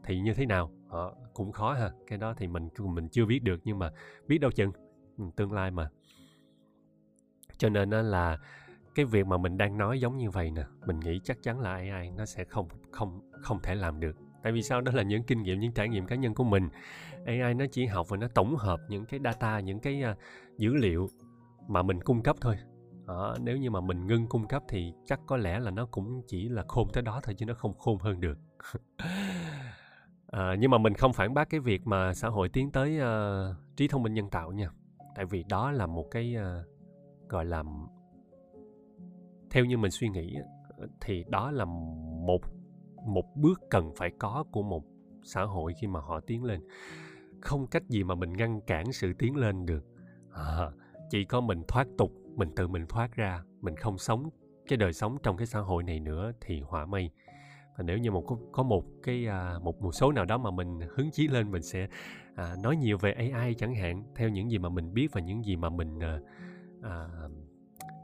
thì 0.03 0.19
như 0.19 0.33
thế 0.33 0.45
nào? 0.45 0.71
À, 0.91 0.99
cũng 1.33 1.51
khó 1.51 1.73
ha. 1.73 1.91
Cái 2.07 2.17
đó 2.17 2.33
thì 2.37 2.47
mình 2.47 2.69
mình 2.79 3.09
chưa 3.09 3.25
biết 3.25 3.43
được 3.43 3.59
nhưng 3.63 3.79
mà 3.79 3.91
biết 4.27 4.37
đâu 4.37 4.51
chừng. 4.51 4.71
Ừ, 5.17 5.23
tương 5.35 5.51
lai 5.51 5.71
mà. 5.71 5.89
Cho 7.57 7.69
nên 7.69 7.89
là 7.89 8.37
cái 8.99 9.05
việc 9.05 9.27
mà 9.27 9.37
mình 9.37 9.57
đang 9.57 9.77
nói 9.77 9.99
giống 9.99 10.17
như 10.17 10.29
vậy 10.29 10.51
nè 10.51 10.63
mình 10.85 10.99
nghĩ 10.99 11.19
chắc 11.23 11.43
chắn 11.43 11.59
là 11.59 11.71
AI 11.73 12.11
nó 12.11 12.25
sẽ 12.25 12.43
không 12.43 12.67
không 12.91 13.19
không 13.41 13.59
thể 13.63 13.75
làm 13.75 13.99
được. 13.99 14.15
Tại 14.43 14.51
vì 14.51 14.61
sao? 14.61 14.81
Đó 14.81 14.91
là 14.95 15.03
những 15.03 15.23
kinh 15.23 15.43
nghiệm 15.43 15.59
những 15.59 15.71
trải 15.71 15.89
nghiệm 15.89 16.05
cá 16.05 16.15
nhân 16.15 16.33
của 16.33 16.43
mình. 16.43 16.69
AI 17.25 17.53
nó 17.53 17.65
chỉ 17.71 17.85
học 17.85 18.09
và 18.09 18.17
nó 18.17 18.27
tổng 18.27 18.55
hợp 18.55 18.79
những 18.89 19.05
cái 19.05 19.19
data 19.23 19.59
những 19.59 19.79
cái 19.79 20.03
uh, 20.11 20.17
dữ 20.57 20.75
liệu 20.75 21.07
mà 21.67 21.83
mình 21.83 22.01
cung 22.01 22.23
cấp 22.23 22.35
thôi. 22.41 22.55
Đó, 23.07 23.35
nếu 23.41 23.57
như 23.57 23.71
mà 23.71 23.81
mình 23.81 24.07
ngưng 24.07 24.27
cung 24.27 24.47
cấp 24.47 24.63
thì 24.67 24.93
chắc 25.05 25.19
có 25.27 25.37
lẽ 25.37 25.59
là 25.59 25.71
nó 25.71 25.85
cũng 25.85 26.21
chỉ 26.27 26.49
là 26.49 26.63
khôn 26.67 26.87
tới 26.93 27.03
đó 27.03 27.19
thôi 27.23 27.35
chứ 27.37 27.45
nó 27.45 27.53
không 27.53 27.73
khôn 27.77 27.97
hơn 27.99 28.21
được. 28.21 28.37
À, 30.31 30.55
nhưng 30.59 30.71
mà 30.71 30.77
mình 30.77 30.93
không 30.93 31.13
phản 31.13 31.33
bác 31.33 31.49
cái 31.49 31.59
việc 31.59 31.87
mà 31.87 32.13
xã 32.13 32.27
hội 32.27 32.49
tiến 32.49 32.71
tới 32.71 32.99
uh, 32.99 33.55
trí 33.77 33.87
thông 33.87 34.03
minh 34.03 34.13
nhân 34.13 34.29
tạo 34.29 34.51
nha. 34.51 34.69
Tại 35.15 35.25
vì 35.25 35.43
đó 35.49 35.71
là 35.71 35.85
một 35.85 36.05
cái 36.11 36.35
uh, 36.37 36.65
gọi 37.29 37.45
là 37.45 37.63
theo 39.51 39.65
như 39.65 39.77
mình 39.77 39.91
suy 39.91 40.09
nghĩ 40.09 40.35
thì 41.01 41.23
đó 41.27 41.51
là 41.51 41.65
một 42.25 42.41
một 43.05 43.25
bước 43.35 43.61
cần 43.69 43.91
phải 43.95 44.11
có 44.19 44.45
của 44.51 44.63
một 44.63 44.83
xã 45.23 45.43
hội 45.43 45.73
khi 45.81 45.87
mà 45.87 45.99
họ 45.99 46.19
tiến 46.19 46.43
lên. 46.43 46.61
Không 47.41 47.67
cách 47.67 47.83
gì 47.87 48.03
mà 48.03 48.15
mình 48.15 48.33
ngăn 48.33 48.61
cản 48.61 48.91
sự 48.91 49.13
tiến 49.13 49.35
lên 49.35 49.65
được. 49.65 49.85
À, 50.31 50.71
chỉ 51.09 51.25
có 51.25 51.41
mình 51.41 51.63
thoát 51.67 51.87
tục 51.97 52.11
mình 52.35 52.49
tự 52.55 52.67
mình 52.67 52.85
thoát 52.89 53.15
ra 53.15 53.43
mình 53.61 53.75
không 53.75 53.97
sống 53.97 54.29
cái 54.67 54.77
đời 54.77 54.93
sống 54.93 55.17
trong 55.23 55.37
cái 55.37 55.47
xã 55.47 55.59
hội 55.59 55.83
này 55.83 55.99
nữa 55.99 56.31
thì 56.41 56.61
hỏa 56.61 56.85
mây 56.85 57.11
và 57.77 57.83
nếu 57.83 57.97
như 57.97 58.11
một 58.11 58.21
có, 58.21 58.37
có 58.51 58.63
một 58.63 58.83
cái 59.03 59.27
à, 59.27 59.59
một 59.63 59.81
một 59.81 59.91
số 59.91 60.11
nào 60.11 60.25
đó 60.25 60.37
mà 60.37 60.51
mình 60.51 60.79
hứng 60.95 61.11
chí 61.11 61.27
lên 61.27 61.51
mình 61.51 61.61
sẽ 61.61 61.87
à, 62.35 62.55
nói 62.63 62.75
nhiều 62.75 62.97
về 62.97 63.11
AI 63.11 63.53
chẳng 63.53 63.75
hạn 63.75 64.03
theo 64.15 64.29
những 64.29 64.51
gì 64.51 64.57
mà 64.57 64.69
mình 64.69 64.93
biết 64.93 65.07
và 65.11 65.21
những 65.21 65.45
gì 65.45 65.55
mà 65.55 65.69
mình 65.69 65.99
à, 65.99 66.19
à, 66.81 67.07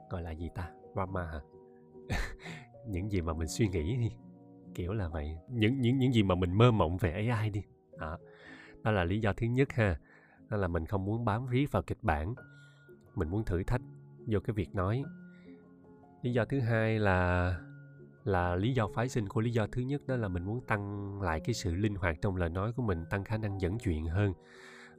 gọi 0.09 0.21
là 0.21 0.31
gì 0.31 0.49
ta? 0.55 0.71
Drama 0.95 1.41
những 2.87 3.11
gì 3.11 3.21
mà 3.21 3.33
mình 3.33 3.47
suy 3.47 3.67
nghĩ 3.67 3.97
đi 3.97 4.11
kiểu 4.75 4.93
là 4.93 5.07
vậy. 5.07 5.37
Những 5.49 5.81
những 5.81 5.97
những 5.97 6.13
gì 6.13 6.23
mà 6.23 6.35
mình 6.35 6.53
mơ 6.53 6.71
mộng 6.71 6.97
về 6.97 7.27
AI 7.29 7.49
đi. 7.49 7.63
Đó, 7.99 8.17
đó 8.83 8.91
là 8.91 9.03
lý 9.03 9.19
do 9.19 9.33
thứ 9.33 9.47
nhất 9.47 9.73
ha. 9.73 9.99
Đó 10.49 10.57
là 10.57 10.67
mình 10.67 10.85
không 10.85 11.05
muốn 11.05 11.25
bám 11.25 11.47
riết 11.47 11.71
vào 11.71 11.81
kịch 11.83 11.97
bản. 12.01 12.35
Mình 13.15 13.29
muốn 13.29 13.45
thử 13.45 13.63
thách 13.63 13.81
vô 14.27 14.39
cái 14.39 14.53
việc 14.53 14.75
nói. 14.75 15.03
Lý 16.21 16.33
do 16.33 16.45
thứ 16.45 16.59
hai 16.59 16.99
là 16.99 17.59
là 18.23 18.55
lý 18.55 18.73
do 18.73 18.87
phái 18.87 19.09
sinh 19.09 19.29
của 19.29 19.41
lý 19.41 19.51
do 19.51 19.67
thứ 19.71 19.81
nhất 19.81 20.01
đó 20.07 20.15
là 20.15 20.27
mình 20.27 20.43
muốn 20.43 20.61
tăng 20.61 21.21
lại 21.21 21.39
cái 21.39 21.53
sự 21.53 21.75
linh 21.75 21.95
hoạt 21.95 22.21
trong 22.21 22.35
lời 22.35 22.49
nói 22.49 22.73
của 22.73 22.83
mình 22.83 23.05
tăng 23.09 23.23
khả 23.23 23.37
năng 23.37 23.61
dẫn 23.61 23.77
chuyện 23.79 24.05
hơn 24.05 24.33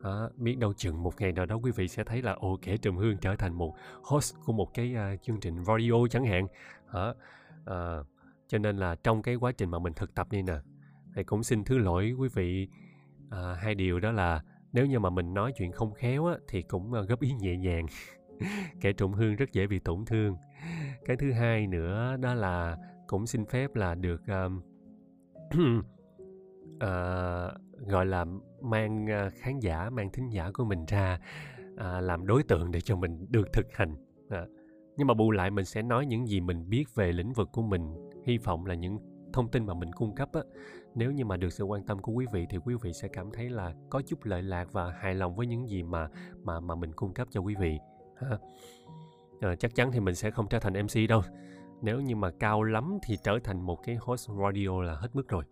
à, 0.07 0.29
biết 0.37 0.59
đâu 0.59 0.73
chừng 0.73 1.03
một 1.03 1.21
ngày 1.21 1.33
nào 1.33 1.47
đó 1.47 1.57
quý 1.57 1.71
vị 1.71 1.89
sẽ 1.89 2.05
thấy 2.05 2.23
là 2.23 2.33
ồ 2.33 2.59
kể 2.63 2.77
trầm 2.77 2.97
hương 2.97 3.17
trở 3.19 3.37
thành 3.37 3.55
một 3.55 3.75
host 4.03 4.35
của 4.45 4.53
một 4.53 4.75
cái 4.75 4.95
uh, 4.95 5.23
chương 5.23 5.41
trình 5.41 5.65
radio 5.65 5.93
chẳng 6.11 6.25
hạn. 6.25 6.47
À, 6.87 7.09
uh, 7.61 8.07
cho 8.49 8.59
nên 8.59 8.77
là 8.77 8.95
trong 8.95 9.23
cái 9.23 9.35
quá 9.35 9.53
trình 9.53 9.71
mà 9.71 9.79
mình 9.79 9.93
thực 9.93 10.15
tập 10.15 10.27
này 10.33 10.43
nè 10.43 10.55
thì 11.15 11.25
cũng 11.25 11.43
xin 11.43 11.65
thứ 11.65 11.79
lỗi 11.79 12.13
quý 12.19 12.29
vị. 12.35 12.69
Uh, 13.27 13.59
hai 13.59 13.75
điều 13.75 14.01
đó 14.01 14.13
là 14.13 14.43
nếu 14.73 14.87
như 14.87 14.99
mà 14.99 15.11
mình 15.11 15.35
nói 15.35 15.53
chuyện 15.57 15.73
không 15.73 15.95
khéo 15.95 16.27
á, 16.27 16.35
thì 16.49 16.63
cũng 16.63 16.93
uh, 16.93 17.09
góp 17.09 17.21
ý 17.21 17.33
nhẹ 17.33 17.57
nhàng. 17.57 17.87
Kẻ 18.81 18.93
trộm 18.93 19.13
hương 19.13 19.37
rất 19.37 19.53
dễ 19.53 19.67
bị 19.67 19.79
tổn 19.79 20.05
thương. 20.05 20.37
Cái 21.05 21.17
thứ 21.17 21.33
hai 21.33 21.67
nữa 21.67 22.17
đó 22.17 22.35
là 22.35 22.77
cũng 23.07 23.27
xin 23.27 23.47
phép 23.47 23.75
là 23.75 23.95
được 23.95 24.23
um, 24.27 24.61
uh, 26.77 27.61
gọi 27.77 28.07
là 28.07 28.25
mang 28.63 29.07
ờ, 29.07 29.31
khán 29.41 29.59
giả 29.59 29.91
mang 29.91 30.11
thính 30.13 30.29
giả 30.29 30.51
của 30.55 30.65
mình 30.65 30.85
ra 30.89 31.21
à, 31.77 32.01
làm 32.01 32.27
đối 32.27 32.43
tượng 32.43 32.71
để 32.71 32.81
cho 32.81 32.97
mình 32.97 33.27
được 33.31 33.53
thực 33.53 33.67
hành. 33.73 33.97
À, 34.29 34.47
nhưng 34.97 35.07
mà 35.07 35.15
bù 35.15 35.31
lại 35.31 35.51
mình 35.51 35.65
sẽ 35.65 35.83
nói 35.83 36.07
những 36.07 36.27
gì 36.27 36.41
mình 36.41 36.69
biết 36.69 36.85
về 36.95 37.13
lĩnh 37.13 37.33
vực 37.33 37.49
của 37.53 37.63
mình. 37.63 38.11
Hy 38.27 38.39
vọng 38.39 38.67
là 38.67 38.75
những 38.75 38.99
thông 39.33 39.51
tin 39.51 39.67
mà 39.67 39.75
mình 39.75 39.93
cung 39.93 40.15
cấp 40.15 40.29
á 40.33 40.41
nếu 40.97 41.13
như 41.13 41.25
mà 41.25 41.37
được 41.37 41.53
sự 41.53 41.65
quan 41.65 41.83
tâm 41.83 41.99
của 41.99 42.13
quý 42.13 42.27
vị 42.33 42.47
thì 42.51 42.59
quý 42.59 42.75
vị 42.83 42.93
sẽ 42.93 43.09
cảm 43.09 43.31
thấy 43.33 43.51
là 43.51 43.75
có 43.91 44.03
chút 44.07 44.25
lợi 44.25 44.43
lạc 44.43 44.73
và 44.73 44.91
hài 44.91 45.15
lòng 45.15 45.35
với 45.35 45.47
những 45.47 45.69
gì 45.69 45.83
mà 45.83 46.09
mà 46.43 46.61
mà 46.61 46.75
mình 46.75 46.93
cung 46.93 47.15
cấp 47.15 47.29
cho 47.31 47.41
quý 47.41 47.55
vị. 47.55 47.79
Ha. 48.17 48.29
À, 48.31 48.39
ờ, 49.41 49.57
chắc 49.57 49.75
chắn 49.75 49.93
thì 49.93 50.01
mình 50.01 50.15
sẽ 50.15 50.31
không 50.31 50.49
trở 50.49 50.59
thành 50.59 50.73
MC 50.73 51.09
đâu. 51.09 51.23
Nếu 51.83 52.01
như 52.01 52.17
mà 52.17 52.31
cao 52.41 52.63
lắm 52.63 52.99
thì 53.03 53.17
trở 53.23 53.39
thành 53.45 53.61
một 53.61 53.83
cái 53.83 53.97
host 53.97 54.31
radio 54.43 54.83
là 54.83 54.95
hết 54.95 55.09
mức 55.15 55.29
rồi 55.29 55.45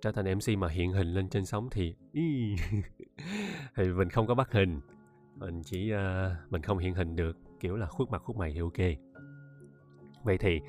trở 0.00 0.12
thành 0.12 0.34
MC 0.34 0.58
mà 0.58 0.68
hiện 0.68 0.92
hình 0.92 1.14
lên 1.14 1.28
trên 1.28 1.46
sóng 1.46 1.68
thì 1.70 1.94
thì 3.76 3.88
mình 3.96 4.10
không 4.10 4.26
có 4.26 4.34
bắt 4.34 4.52
hình. 4.52 4.80
Mình 5.36 5.62
chỉ 5.62 5.92
uh, 5.94 6.52
mình 6.52 6.62
không 6.62 6.78
hiện 6.78 6.94
hình 6.94 7.16
được 7.16 7.36
kiểu 7.60 7.76
là 7.76 7.86
khuất 7.86 8.10
mặt 8.10 8.22
khuất 8.24 8.36
mày 8.36 8.52
thì 8.52 8.60
ok. 8.60 8.98
Vậy 10.22 10.38
thì 10.38 10.60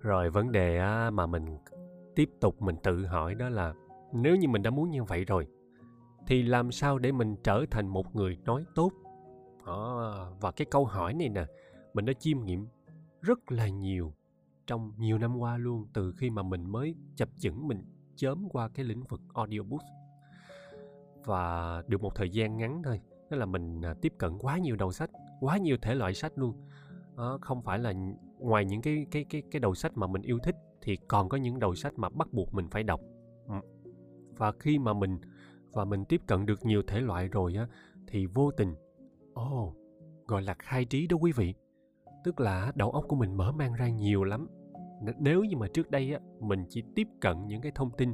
rồi 0.00 0.30
vấn 0.30 0.52
đề 0.52 0.80
uh, 1.08 1.12
mà 1.12 1.26
mình 1.26 1.58
tiếp 2.14 2.30
tục 2.40 2.62
mình 2.62 2.76
tự 2.82 3.06
hỏi 3.06 3.34
đó 3.34 3.48
là 3.48 3.74
nếu 4.12 4.36
như 4.36 4.48
mình 4.48 4.62
đã 4.62 4.70
muốn 4.70 4.90
như 4.90 5.04
vậy 5.04 5.24
rồi 5.24 5.46
thì 6.26 6.42
làm 6.42 6.72
sao 6.72 6.98
để 6.98 7.12
mình 7.12 7.36
trở 7.44 7.64
thành 7.70 7.88
một 7.88 8.16
người 8.16 8.38
nói 8.44 8.64
tốt? 8.74 8.92
À, 9.64 9.80
và 10.40 10.50
cái 10.50 10.66
câu 10.70 10.84
hỏi 10.84 11.14
này 11.14 11.28
nè 11.28 11.44
mình 11.94 12.04
đã 12.04 12.12
chiêm 12.12 12.44
nghiệm 12.44 12.66
rất 13.22 13.52
là 13.52 13.68
nhiều 13.68 14.12
trong 14.66 14.92
nhiều 14.98 15.18
năm 15.18 15.36
qua 15.36 15.58
luôn 15.58 15.86
từ 15.92 16.14
khi 16.16 16.30
mà 16.30 16.42
mình 16.42 16.72
mới 16.72 16.94
chập 17.16 17.28
chững 17.38 17.68
mình 17.68 17.82
chớm 18.16 18.48
qua 18.48 18.68
cái 18.68 18.84
lĩnh 18.84 19.02
vực 19.02 19.20
audiobook 19.34 19.82
và 21.24 21.82
được 21.86 22.02
một 22.02 22.14
thời 22.14 22.30
gian 22.30 22.56
ngắn 22.56 22.82
thôi 22.84 23.00
tức 23.30 23.36
là 23.36 23.46
mình 23.46 23.82
à, 23.82 23.94
tiếp 24.02 24.12
cận 24.18 24.38
quá 24.38 24.58
nhiều 24.58 24.76
đầu 24.76 24.92
sách 24.92 25.10
quá 25.40 25.56
nhiều 25.56 25.76
thể 25.82 25.94
loại 25.94 26.14
sách 26.14 26.32
luôn. 26.36 26.54
Đó, 27.16 27.38
không 27.40 27.62
phải 27.62 27.78
là 27.78 27.92
ngoài 28.38 28.64
những 28.64 28.82
cái 28.82 29.06
cái 29.10 29.24
cái 29.30 29.42
cái 29.50 29.60
đầu 29.60 29.74
sách 29.74 29.96
mà 29.96 30.06
mình 30.06 30.22
yêu 30.22 30.38
thích 30.42 30.56
thì 30.82 30.96
còn 31.08 31.28
có 31.28 31.36
những 31.36 31.58
đầu 31.58 31.74
sách 31.74 31.92
mà 31.96 32.08
bắt 32.08 32.32
buộc 32.32 32.54
mình 32.54 32.68
phải 32.68 32.82
đọc. 32.82 33.00
Và 34.36 34.52
khi 34.58 34.78
mà 34.78 34.92
mình 34.92 35.18
và 35.72 35.84
mình 35.84 36.04
tiếp 36.04 36.20
cận 36.26 36.46
được 36.46 36.64
nhiều 36.66 36.82
thể 36.86 37.00
loại 37.00 37.28
rồi 37.28 37.54
á 37.54 37.68
thì 38.06 38.26
vô 38.26 38.50
tình 38.50 38.74
ồ 39.34 39.66
oh, 39.66 39.76
gọi 40.26 40.42
là 40.42 40.54
khai 40.58 40.84
trí 40.84 41.06
đó 41.06 41.16
quý 41.20 41.32
vị. 41.32 41.54
Tức 42.24 42.40
là 42.40 42.72
đầu 42.74 42.90
óc 42.90 43.04
của 43.08 43.16
mình 43.16 43.36
mở 43.36 43.52
mang 43.52 43.74
ra 43.74 43.88
nhiều 43.88 44.24
lắm 44.24 44.48
nếu 45.18 45.44
như 45.44 45.56
mà 45.56 45.66
trước 45.74 45.90
đây 45.90 46.12
á 46.12 46.20
mình 46.40 46.64
chỉ 46.68 46.82
tiếp 46.94 47.08
cận 47.20 47.46
những 47.46 47.60
cái 47.60 47.72
thông 47.74 47.90
tin 47.90 48.12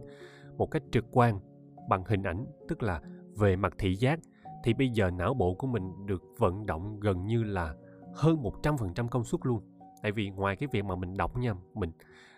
một 0.56 0.70
cách 0.70 0.82
trực 0.90 1.04
quan 1.10 1.40
bằng 1.88 2.04
hình 2.04 2.22
ảnh 2.22 2.46
tức 2.68 2.82
là 2.82 3.00
về 3.36 3.56
mặt 3.56 3.74
thị 3.78 3.94
giác 3.94 4.20
thì 4.64 4.74
bây 4.74 4.88
giờ 4.88 5.10
não 5.10 5.34
bộ 5.34 5.54
của 5.54 5.66
mình 5.66 6.06
được 6.06 6.22
vận 6.38 6.66
động 6.66 7.00
gần 7.00 7.26
như 7.26 7.42
là 7.42 7.74
hơn 8.14 8.42
100% 8.42 9.08
công 9.08 9.24
suất 9.24 9.40
luôn. 9.44 9.60
Tại 10.02 10.12
vì 10.12 10.30
ngoài 10.30 10.56
cái 10.56 10.68
việc 10.72 10.84
mà 10.84 10.96
mình 10.96 11.16
đọc 11.16 11.36
nha 11.36 11.54
mình 11.74 11.92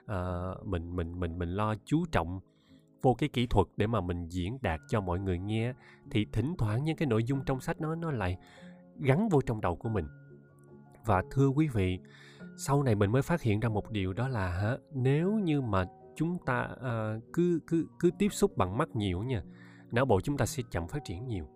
uh, 0.05 0.67
mình 0.67 0.97
mình 0.97 1.21
mình 1.21 1.39
mình 1.39 1.49
lo 1.49 1.75
chú 1.85 2.05
trọng 2.13 2.41
vô 3.03 3.15
cái 3.15 3.29
kỹ 3.29 3.47
thuật 3.47 3.67
để 3.77 3.87
mà 3.87 4.01
mình 4.01 4.29
diễn 4.29 4.59
đạt 4.63 4.81
cho 4.89 5.01
mọi 5.01 5.21
người 5.21 5.39
nghe 5.39 5.73
thì 6.11 6.27
thỉnh 6.33 6.55
thoảng 6.59 6.85
những 6.85 6.97
cái 6.97 7.09
nội 7.09 7.25
dung 7.25 7.45
trong 7.47 7.61
sách 7.61 7.81
nó 7.81 7.95
nó 7.95 8.11
lại 8.11 8.37
gắn 8.97 9.29
vô 9.29 9.41
trong 9.41 9.61
đầu 9.61 9.77
của 9.77 9.89
mình. 9.89 10.07
Và 11.05 11.23
thưa 11.31 11.49
quý 11.49 11.69
vị 11.69 11.99
sau 12.57 12.83
này 12.83 12.95
mình 12.95 13.13
mới 13.13 13.23
phát 13.23 13.43
hiện 13.43 13.61
ra 13.61 13.69
một 13.69 13.91
điều 13.91 14.13
đó 14.13 14.29
là 14.29 14.49
hả 14.49 14.77
nếu 14.93 15.33
như 15.33 15.61
mà 15.61 15.85
chúng 16.17 16.39
ta 16.47 16.69
uh, 16.73 17.23
cứ 17.33 17.61
cứ 17.67 17.87
cứ 17.99 18.11
tiếp 18.19 18.29
xúc 18.33 18.57
bằng 18.57 18.79
mắt 18.79 18.97
nhiều 18.97 19.23
nha 19.23 19.43
não 19.91 20.05
bộ 20.05 20.21
chúng 20.21 20.37
ta 20.37 20.47
sẽ 20.47 20.63
chậm 20.71 20.89
phát 20.89 21.05
triển 21.05 21.27
nhiều. 21.27 21.47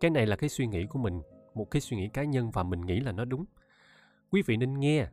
Cái 0.00 0.10
này 0.10 0.26
là 0.26 0.36
cái 0.36 0.48
suy 0.48 0.66
nghĩ 0.66 0.86
của 0.86 0.98
mình 0.98 1.22
một 1.54 1.70
cái 1.70 1.80
suy 1.80 1.96
nghĩ 1.96 2.08
cá 2.08 2.24
nhân 2.24 2.50
và 2.50 2.62
mình 2.62 2.80
nghĩ 2.80 3.00
là 3.00 3.12
nó 3.12 3.24
đúng. 3.24 3.44
Quý 4.30 4.42
vị 4.46 4.56
nên 4.56 4.80
nghe 4.80 5.06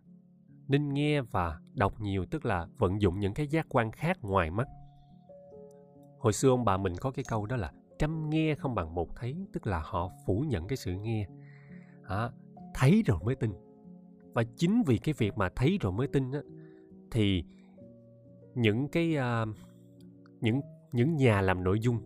nên 0.67 0.93
nghe 0.93 1.21
và 1.21 1.59
đọc 1.73 2.01
nhiều 2.01 2.25
tức 2.25 2.45
là 2.45 2.67
vận 2.77 3.01
dụng 3.01 3.19
những 3.19 3.33
cái 3.33 3.47
giác 3.47 3.65
quan 3.69 3.91
khác 3.91 4.17
ngoài 4.21 4.51
mắt. 4.51 4.67
Hồi 6.19 6.33
xưa 6.33 6.49
ông 6.49 6.65
bà 6.65 6.77
mình 6.77 6.93
có 7.01 7.11
cái 7.11 7.25
câu 7.29 7.45
đó 7.45 7.55
là 7.55 7.71
trăm 7.99 8.29
nghe 8.29 8.55
không 8.55 8.75
bằng 8.75 8.95
một 8.95 9.15
thấy 9.15 9.47
tức 9.53 9.67
là 9.67 9.81
họ 9.85 10.09
phủ 10.25 10.45
nhận 10.47 10.67
cái 10.67 10.77
sự 10.77 10.93
nghe. 10.93 11.27
À, 12.07 12.29
thấy 12.73 13.03
rồi 13.05 13.19
mới 13.23 13.35
tin 13.35 13.53
và 14.33 14.43
chính 14.55 14.83
vì 14.85 14.97
cái 14.97 15.13
việc 15.17 15.37
mà 15.37 15.49
thấy 15.55 15.77
rồi 15.81 15.91
mới 15.91 16.07
tin 16.07 16.31
á, 16.31 16.39
thì 17.11 17.43
những 18.55 18.87
cái 18.87 19.17
uh, 19.17 19.55
những 20.41 20.61
những 20.91 21.15
nhà 21.15 21.41
làm 21.41 21.63
nội 21.63 21.79
dung 21.79 21.99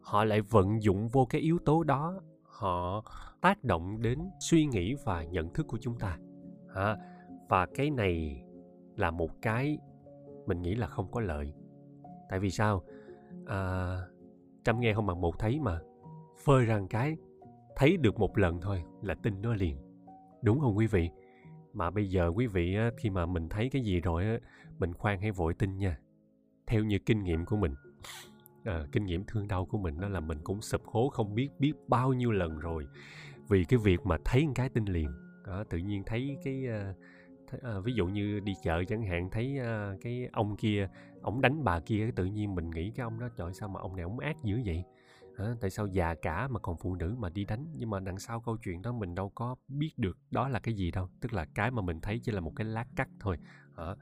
họ 0.00 0.24
lại 0.24 0.40
vận 0.40 0.82
dụng 0.82 1.08
vô 1.08 1.26
cái 1.30 1.40
yếu 1.40 1.58
tố 1.58 1.84
đó 1.84 2.20
họ 2.42 3.04
tác 3.40 3.64
động 3.64 4.02
đến 4.02 4.18
suy 4.40 4.66
nghĩ 4.66 4.94
và 5.04 5.24
nhận 5.24 5.52
thức 5.52 5.66
của 5.66 5.78
chúng 5.80 5.98
ta. 5.98 6.18
À, 6.74 6.96
và 7.48 7.66
cái 7.66 7.90
này 7.90 8.42
là 8.96 9.10
một 9.10 9.42
cái 9.42 9.78
mình 10.46 10.62
nghĩ 10.62 10.74
là 10.74 10.86
không 10.86 11.10
có 11.10 11.20
lợi. 11.20 11.54
Tại 12.28 12.40
vì 12.40 12.50
sao? 12.50 12.82
À, 13.46 13.96
trăm 14.64 14.80
nghe 14.80 14.94
không 14.94 15.06
bằng 15.06 15.20
một 15.20 15.38
thấy 15.38 15.60
mà. 15.60 15.80
Phơi 16.44 16.64
ra 16.64 16.80
cái 16.90 17.16
thấy 17.76 17.96
được 17.96 18.18
một 18.18 18.38
lần 18.38 18.60
thôi 18.60 18.82
là 19.02 19.14
tin 19.14 19.42
nó 19.42 19.54
liền. 19.54 19.76
Đúng 20.42 20.60
không 20.60 20.76
quý 20.76 20.86
vị? 20.86 21.10
Mà 21.72 21.90
bây 21.90 22.10
giờ 22.10 22.32
quý 22.34 22.46
vị 22.46 22.74
á, 22.76 22.90
khi 22.96 23.10
mà 23.10 23.26
mình 23.26 23.48
thấy 23.48 23.68
cái 23.72 23.82
gì 23.82 24.00
rồi 24.00 24.24
á 24.24 24.38
mình 24.78 24.94
khoan 24.94 25.20
hay 25.20 25.30
vội 25.30 25.54
tin 25.54 25.78
nha. 25.78 25.98
Theo 26.66 26.84
như 26.84 26.98
kinh 26.98 27.22
nghiệm 27.22 27.44
của 27.44 27.56
mình 27.56 27.74
à, 28.64 28.84
kinh 28.92 29.04
nghiệm 29.04 29.24
thương 29.24 29.48
đau 29.48 29.66
của 29.66 29.78
mình 29.78 30.00
đó 30.00 30.08
là 30.08 30.20
mình 30.20 30.38
cũng 30.44 30.62
sụp 30.62 30.82
hố 30.84 31.08
không 31.08 31.34
biết 31.34 31.48
biết 31.58 31.72
bao 31.88 32.12
nhiêu 32.12 32.30
lần 32.30 32.58
rồi. 32.58 32.86
Vì 33.48 33.64
cái 33.64 33.78
việc 33.78 34.06
mà 34.06 34.16
thấy 34.24 34.46
một 34.46 34.52
cái 34.54 34.68
tin 34.68 34.84
liền. 34.84 35.10
Đó, 35.46 35.64
tự 35.70 35.78
nhiên 35.78 36.02
thấy 36.06 36.36
cái 36.44 36.64
uh, 36.64 36.96
th- 37.50 37.78
uh, 37.78 37.84
ví 37.84 37.92
dụ 37.92 38.06
như 38.06 38.40
đi 38.40 38.52
chợ 38.62 38.84
chẳng 38.84 39.02
hạn 39.02 39.30
thấy 39.30 39.58
uh, 39.60 40.00
cái 40.00 40.28
ông 40.32 40.56
kia 40.56 40.88
ông 41.22 41.40
đánh 41.40 41.64
bà 41.64 41.80
kia 41.80 42.10
tự 42.16 42.24
nhiên 42.24 42.54
mình 42.54 42.70
nghĩ 42.70 42.92
cái 42.96 43.04
ông 43.04 43.20
đó 43.20 43.28
trời 43.36 43.52
sao 43.52 43.68
mà 43.68 43.80
ông 43.80 43.96
này 43.96 44.02
ông 44.02 44.18
ác 44.18 44.36
dữ 44.44 44.60
vậy? 44.66 44.84
À, 45.40 45.54
tại 45.60 45.70
sao 45.70 45.86
già 45.86 46.14
cả 46.14 46.48
mà 46.48 46.60
còn 46.60 46.76
phụ 46.76 46.94
nữ 46.94 47.14
mà 47.18 47.28
đi 47.28 47.44
đánh? 47.44 47.66
Nhưng 47.76 47.90
mà 47.90 48.00
đằng 48.00 48.18
sau 48.18 48.40
câu 48.40 48.56
chuyện 48.56 48.82
đó 48.82 48.92
mình 48.92 49.14
đâu 49.14 49.30
có 49.34 49.56
biết 49.68 49.92
được 49.96 50.18
đó 50.30 50.48
là 50.48 50.58
cái 50.58 50.74
gì 50.74 50.90
đâu. 50.90 51.08
Tức 51.20 51.32
là 51.32 51.46
cái 51.54 51.70
mà 51.70 51.82
mình 51.82 52.00
thấy 52.00 52.20
chỉ 52.22 52.32
là 52.32 52.40
một 52.40 52.52
cái 52.56 52.64
lát 52.64 52.86
cắt 52.96 53.08
thôi. 53.20 53.38
Hả? 53.76 53.94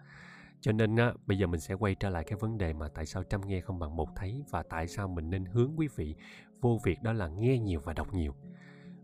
cho 0.61 0.73
nên 0.73 0.97
á, 0.97 1.13
bây 1.27 1.39
giờ 1.39 1.47
mình 1.47 1.61
sẽ 1.61 1.75
quay 1.75 1.95
trở 1.95 2.09
lại 2.09 2.25
cái 2.25 2.39
vấn 2.39 2.59
đề 2.59 2.73
mà 2.73 2.89
tại 2.89 3.07
sao 3.07 3.23
trăm 3.23 3.41
nghe 3.47 3.61
không 3.61 3.79
bằng 3.79 3.97
một 3.97 4.09
thấy 4.17 4.45
và 4.51 4.63
tại 4.63 4.89
sao 4.89 5.09
mình 5.09 5.31
nên 5.31 5.45
hướng 5.45 5.73
quý 5.77 5.89
vị 5.97 6.15
vô 6.61 6.79
việc 6.85 7.03
đó 7.03 7.13
là 7.13 7.29
nghe 7.29 7.59
nhiều 7.59 7.81
và 7.85 7.93
đọc 7.93 8.15
nhiều. 8.15 8.35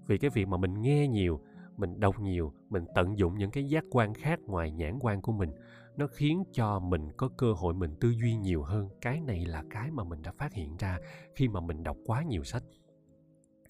Vì 0.06 0.18
cái 0.18 0.30
việc 0.30 0.48
mà 0.48 0.56
mình 0.56 0.82
nghe 0.82 1.08
nhiều 1.08 1.40
mình 1.76 2.00
đọc 2.00 2.20
nhiều 2.20 2.52
mình 2.70 2.84
tận 2.94 3.18
dụng 3.18 3.38
những 3.38 3.50
cái 3.50 3.64
giác 3.64 3.84
quan 3.90 4.14
khác 4.14 4.40
ngoài 4.46 4.70
nhãn 4.70 4.98
quan 5.00 5.22
của 5.22 5.32
mình 5.32 5.50
nó 5.96 6.06
khiến 6.06 6.44
cho 6.52 6.78
mình 6.78 7.12
có 7.16 7.28
cơ 7.36 7.52
hội 7.52 7.74
mình 7.74 7.94
tư 8.00 8.10
duy 8.10 8.36
nhiều 8.36 8.62
hơn. 8.62 8.88
Cái 9.00 9.20
này 9.20 9.44
là 9.46 9.64
cái 9.70 9.90
mà 9.90 10.04
mình 10.04 10.22
đã 10.22 10.32
phát 10.32 10.52
hiện 10.52 10.76
ra 10.76 10.98
khi 11.34 11.48
mà 11.48 11.60
mình 11.60 11.82
đọc 11.82 11.96
quá 12.06 12.22
nhiều 12.22 12.44
sách. 12.44 12.62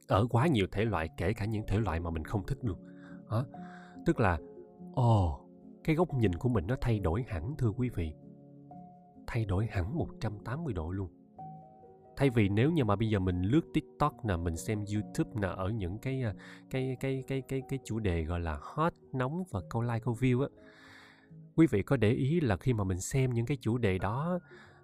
Ở 0.09 0.27
quá 0.31 0.47
nhiều 0.47 0.67
thể 0.73 0.85
loại 0.85 1.09
kể 1.17 1.33
cả 1.33 1.45
những 1.45 1.67
thể 1.67 1.79
loại 1.79 2.01
mà 2.01 2.11
mình 2.11 2.25
không 2.25 2.47
thích 2.47 2.59
luôn 2.63 2.79
đó. 3.31 3.47
tức 4.07 4.21
là 4.21 4.39
ồ 4.95 5.29
oh, 5.29 5.41
cái 5.85 5.97
góc 5.97 6.15
nhìn 6.15 6.35
của 6.35 6.49
mình 6.49 6.67
nó 6.67 6.77
thay 6.81 6.99
đổi 6.99 7.25
hẳn 7.29 7.55
thưa 7.59 7.71
quý 7.71 7.89
vị. 7.89 8.13
Thay 9.27 9.45
đổi 9.45 9.67
hẳn 9.67 9.99
180 9.99 10.75
độ 10.75 10.91
luôn. 10.91 11.11
Thay 12.17 12.31
vì 12.31 12.49
nếu 12.49 12.71
như 12.71 12.85
mà 12.85 12.97
bây 12.97 13.09
giờ 13.09 13.19
mình 13.19 13.43
lướt 13.43 13.61
tiktok 13.75 14.25
nè 14.25 14.37
mình 14.37 14.57
xem 14.57 14.85
youtube 14.95 15.41
nè 15.41 15.49
ở 15.49 15.69
những 15.69 15.99
cái 15.99 16.23
ờ, 16.23 16.35
cái 16.71 16.97
cái 17.01 17.25
cái 17.27 17.43
cái 17.49 17.63
cái 17.69 17.79
chủ 17.85 17.99
đề 17.99 18.25
gọi 18.25 18.41
là 18.41 18.59
hot 18.63 18.93
nóng 19.13 19.43
và 19.51 19.61
câu 19.71 19.83
like 19.83 20.01
câu 20.01 20.15
view 20.15 20.43
á 20.43 20.49
quý 21.57 21.67
vị 21.67 21.83
có 21.83 21.97
để 21.97 22.11
ý 22.11 22.41
là 22.41 22.57
khi 22.57 22.73
mà 22.73 22.85
mình 22.85 23.01
xem 23.01 23.33
những 23.33 23.47
cái 23.47 23.57
chủ 23.61 23.79
đề 23.79 23.99
đó 23.99 24.39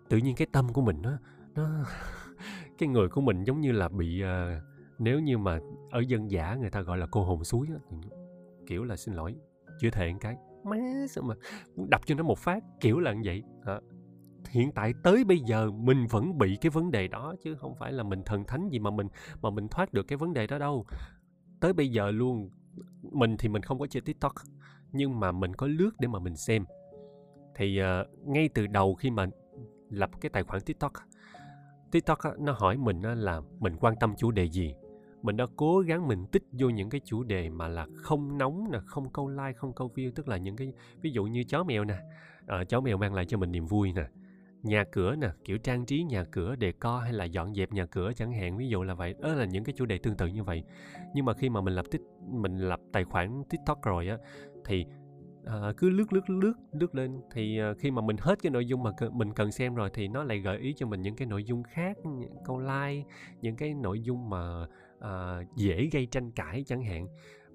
tự 0.09 0.17
nhiên 0.17 0.37
cái 0.37 0.47
tâm 0.53 0.73
của 0.73 0.81
mình 0.83 1.03
nó 1.03 1.19
nó 1.55 1.85
cái 2.79 2.89
người 2.89 3.09
của 3.09 3.21
mình 3.21 3.45
giống 3.45 3.61
như 3.61 3.73
là 3.73 3.89
bị 3.89 4.23
uh, 4.23 4.63
nếu 4.99 5.21
như 5.21 5.39
mà 5.39 5.61
ở 5.91 6.01
dân 6.01 6.31
giả 6.31 6.55
người 6.55 6.71
ta 6.71 6.81
gọi 6.81 6.99
là 6.99 7.07
cô 7.11 7.25
hồn 7.25 7.45
suối 7.45 7.67
đó. 7.67 7.99
kiểu 8.67 8.85
là 8.85 8.97
xin 8.97 9.15
lỗi 9.15 9.35
chưa 9.81 9.91
thề 9.91 10.13
cái. 10.21 10.37
Má 10.65 10.77
sao 11.11 11.25
mà 11.25 11.35
đập 11.89 12.01
cho 12.07 12.15
nó 12.15 12.23
một 12.23 12.39
phát 12.39 12.65
kiểu 12.81 13.01
là 13.01 13.13
như 13.13 13.23
vậy. 13.25 13.43
À, 13.65 13.81
hiện 14.51 14.73
tại 14.73 14.93
tới 15.03 15.25
bây 15.25 15.39
giờ 15.39 15.71
mình 15.71 16.07
vẫn 16.11 16.39
bị 16.39 16.57
cái 16.61 16.71
vấn 16.71 16.91
đề 16.91 17.09
đó 17.09 17.35
chứ 17.43 17.55
không 17.55 17.75
phải 17.75 17.93
là 17.93 18.03
mình 18.03 18.23
thần 18.27 18.45
thánh 18.45 18.69
gì 18.69 18.79
mà 18.79 18.91
mình 18.91 19.09
mà 19.43 19.51
mình 19.51 19.69
thoát 19.69 19.93
được 19.93 20.03
cái 20.03 20.17
vấn 20.17 20.33
đề 20.33 20.47
đó 20.47 20.59
đâu. 20.59 20.87
Tới 21.61 21.73
bây 21.73 21.89
giờ 21.89 22.11
luôn 22.11 22.51
mình 23.03 23.37
thì 23.37 23.49
mình 23.49 23.63
không 23.63 23.79
có 23.79 23.87
chơi 23.87 24.01
tiktok 24.01 24.33
nhưng 24.93 25.21
mà 25.21 25.33
mình 25.33 25.55
có 25.55 25.67
lướt 25.67 25.91
để 25.99 26.09
mà 26.09 26.19
mình 26.19 26.37
xem. 26.37 26.65
Thì 27.55 27.81
uh, 27.81 28.29
ngay 28.29 28.49
từ 28.55 28.67
đầu 28.67 28.95
khi 28.95 29.11
mà 29.11 29.27
lập 29.91 30.11
cái 30.21 30.31
tài 30.31 30.43
khoản 30.43 30.63
tiktok 30.63 30.93
tiktok 31.91 32.19
nó 32.39 32.53
hỏi 32.53 32.77
mình 32.77 33.03
là 33.03 33.41
mình 33.59 33.77
quan 33.81 33.95
tâm 34.01 34.15
chủ 34.17 34.31
đề 34.31 34.45
gì? 34.45 34.75
Mình 35.23 35.37
đã 35.37 35.47
cố 35.57 35.79
gắng 35.79 36.09
mình 36.09 36.27
tích 36.33 36.43
vô 36.53 36.69
những 36.69 36.91
cái 36.91 37.01
chủ 37.05 37.23
đề 37.23 37.51
mà 37.51 37.69
là 37.69 37.87
không 37.97 38.39
nóng 38.39 38.71
nè 38.73 38.79
không 38.87 39.11
câu 39.13 39.29
like 39.29 39.53
không 39.53 39.73
câu 39.73 39.91
view 39.95 40.11
tức 40.15 40.29
là 40.29 40.37
những 40.37 40.57
cái 40.57 40.73
ví 41.01 41.11
dụ 41.11 41.25
như 41.25 41.45
chó 41.45 41.65
mèo 41.65 41.85
nè. 41.85 41.99
Uh, 42.61 42.69
chó 42.69 42.81
mèo 42.81 42.97
mang 42.97 43.15
lại 43.15 43.25
cho 43.27 43.39
mình 43.39 43.53
niềm 43.53 43.67
vui 43.67 43.93
nè. 43.93 44.05
Nhà 44.63 44.85
cửa 44.93 45.17
nè 45.17 45.29
kiểu 45.45 45.59
trang 45.59 45.87
trí 45.87 46.03
nhà 46.03 46.25
cửa 46.25 46.57
đề 46.57 46.73
co 46.73 46.99
hay 46.99 47.13
là 47.13 47.25
dọn 47.25 47.55
dẹp 47.55 47.73
nhà 47.73 47.87
cửa 47.87 48.13
chẳng 48.17 48.33
hạn 48.33 48.57
ví 48.57 48.69
dụ 48.69 48.83
là 48.83 48.95
vậy. 48.95 49.15
Đó 49.21 49.29
là 49.29 49.45
những 49.45 49.65
cái 49.65 49.75
chủ 49.77 49.87
đề 49.87 49.99
tương 49.99 50.17
tự 50.17 50.27
như 50.27 50.45
vậy. 50.45 50.65
Nhưng 51.15 51.25
mà 51.25 51.35
khi 51.35 51.49
mà 51.49 51.61
mình 51.61 51.75
lập 51.75 51.85
tích 51.91 52.03
mình 52.29 52.59
lập 52.59 52.81
tài 52.93 53.05
khoản 53.05 53.43
tiktok 53.51 53.83
rồi 53.83 54.09
á 54.09 54.19
thì 54.71 54.87
uh, 55.43 55.77
cứ 55.77 55.91
lướt 55.91 56.13
lướt 56.13 56.31
lướt 56.31 56.55
lướt 56.73 56.95
lên. 56.95 57.21
Thì 57.33 57.61
uh, 57.71 57.79
khi 57.79 57.91
mà 57.91 58.03
mình 58.03 58.17
hết 58.21 58.43
cái 58.43 58.51
nội 58.51 58.67
dung 58.67 58.83
mà 58.83 58.91
c- 58.91 59.13
mình 59.13 59.33
cần 59.33 59.53
xem 59.53 59.75
rồi 59.75 59.91
thì 59.95 60.09
nó 60.09 60.25
lại 60.25 60.39
gợi 60.39 60.59
ý 60.59 60.75
cho 60.77 60.87
mình 60.87 61.03
những 61.03 61.17
cái 61.17 61.27
nội 61.27 61.45
dung 61.45 61.63
khác 61.63 61.97
những 62.05 62.35
câu 62.45 62.59
like 62.59 63.05
những 63.41 63.57
cái 63.57 63.75
nội 63.75 64.01
dung 64.01 64.31
mà 64.31 64.63
uh, 64.99 65.57
dễ 65.57 65.89
gây 65.93 66.07
tranh 66.07 66.31
cãi 66.31 66.65
chẳng 66.67 66.83
hạn. 66.83 67.07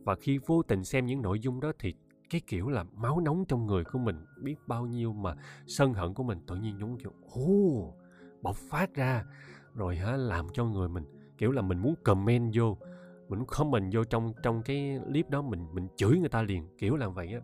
Và 0.04 0.16
khi 0.16 0.40
vô 0.46 0.62
tình 0.62 0.84
xem 0.84 1.06
những 1.06 1.22
nội 1.22 1.40
dung 1.40 1.60
đó 1.60 1.72
thì 1.80 1.94
cái 2.30 2.42
kiểu 2.48 2.70
là 2.70 2.84
máu 2.84 3.20
nóng 3.20 3.46
trong 3.46 3.66
người 3.66 3.84
của 3.84 4.00
mình 4.00 4.26
biết 4.42 4.56
bao 4.68 4.86
nhiêu 4.86 5.14
mà 5.14 5.36
sân 5.68 5.94
hận 5.94 6.14
của 6.14 6.24
mình 6.24 6.40
tự 6.48 6.56
nhiên 6.56 6.80
giống 6.80 6.98
kiểu 6.98 7.14
ô 7.30 7.94
bộc 8.42 8.56
phát 8.56 8.96
ra. 8.96 9.24
Rồi 9.74 9.96
hả 9.96 10.18
làm 10.18 10.48
cho 10.54 10.66
người 10.66 10.90
mình 10.90 11.04
kiểu 11.38 11.52
là 11.52 11.62
mình 11.62 11.80
muốn 11.80 11.96
comment 12.04 12.52
vô 12.56 12.78
mình 13.30 13.46
comment 13.48 13.94
vô 13.94 14.04
trong 14.04 14.34
trong 14.44 14.62
cái 14.64 15.00
clip 15.08 15.30
đó 15.30 15.42
mình 15.42 15.66
mình 15.74 15.88
chửi 15.96 16.18
người 16.20 16.30
ta 16.30 16.42
liền 16.42 16.68
kiểu 16.78 16.96
làm 16.96 17.14
vậy 17.14 17.34
á. 17.34 17.40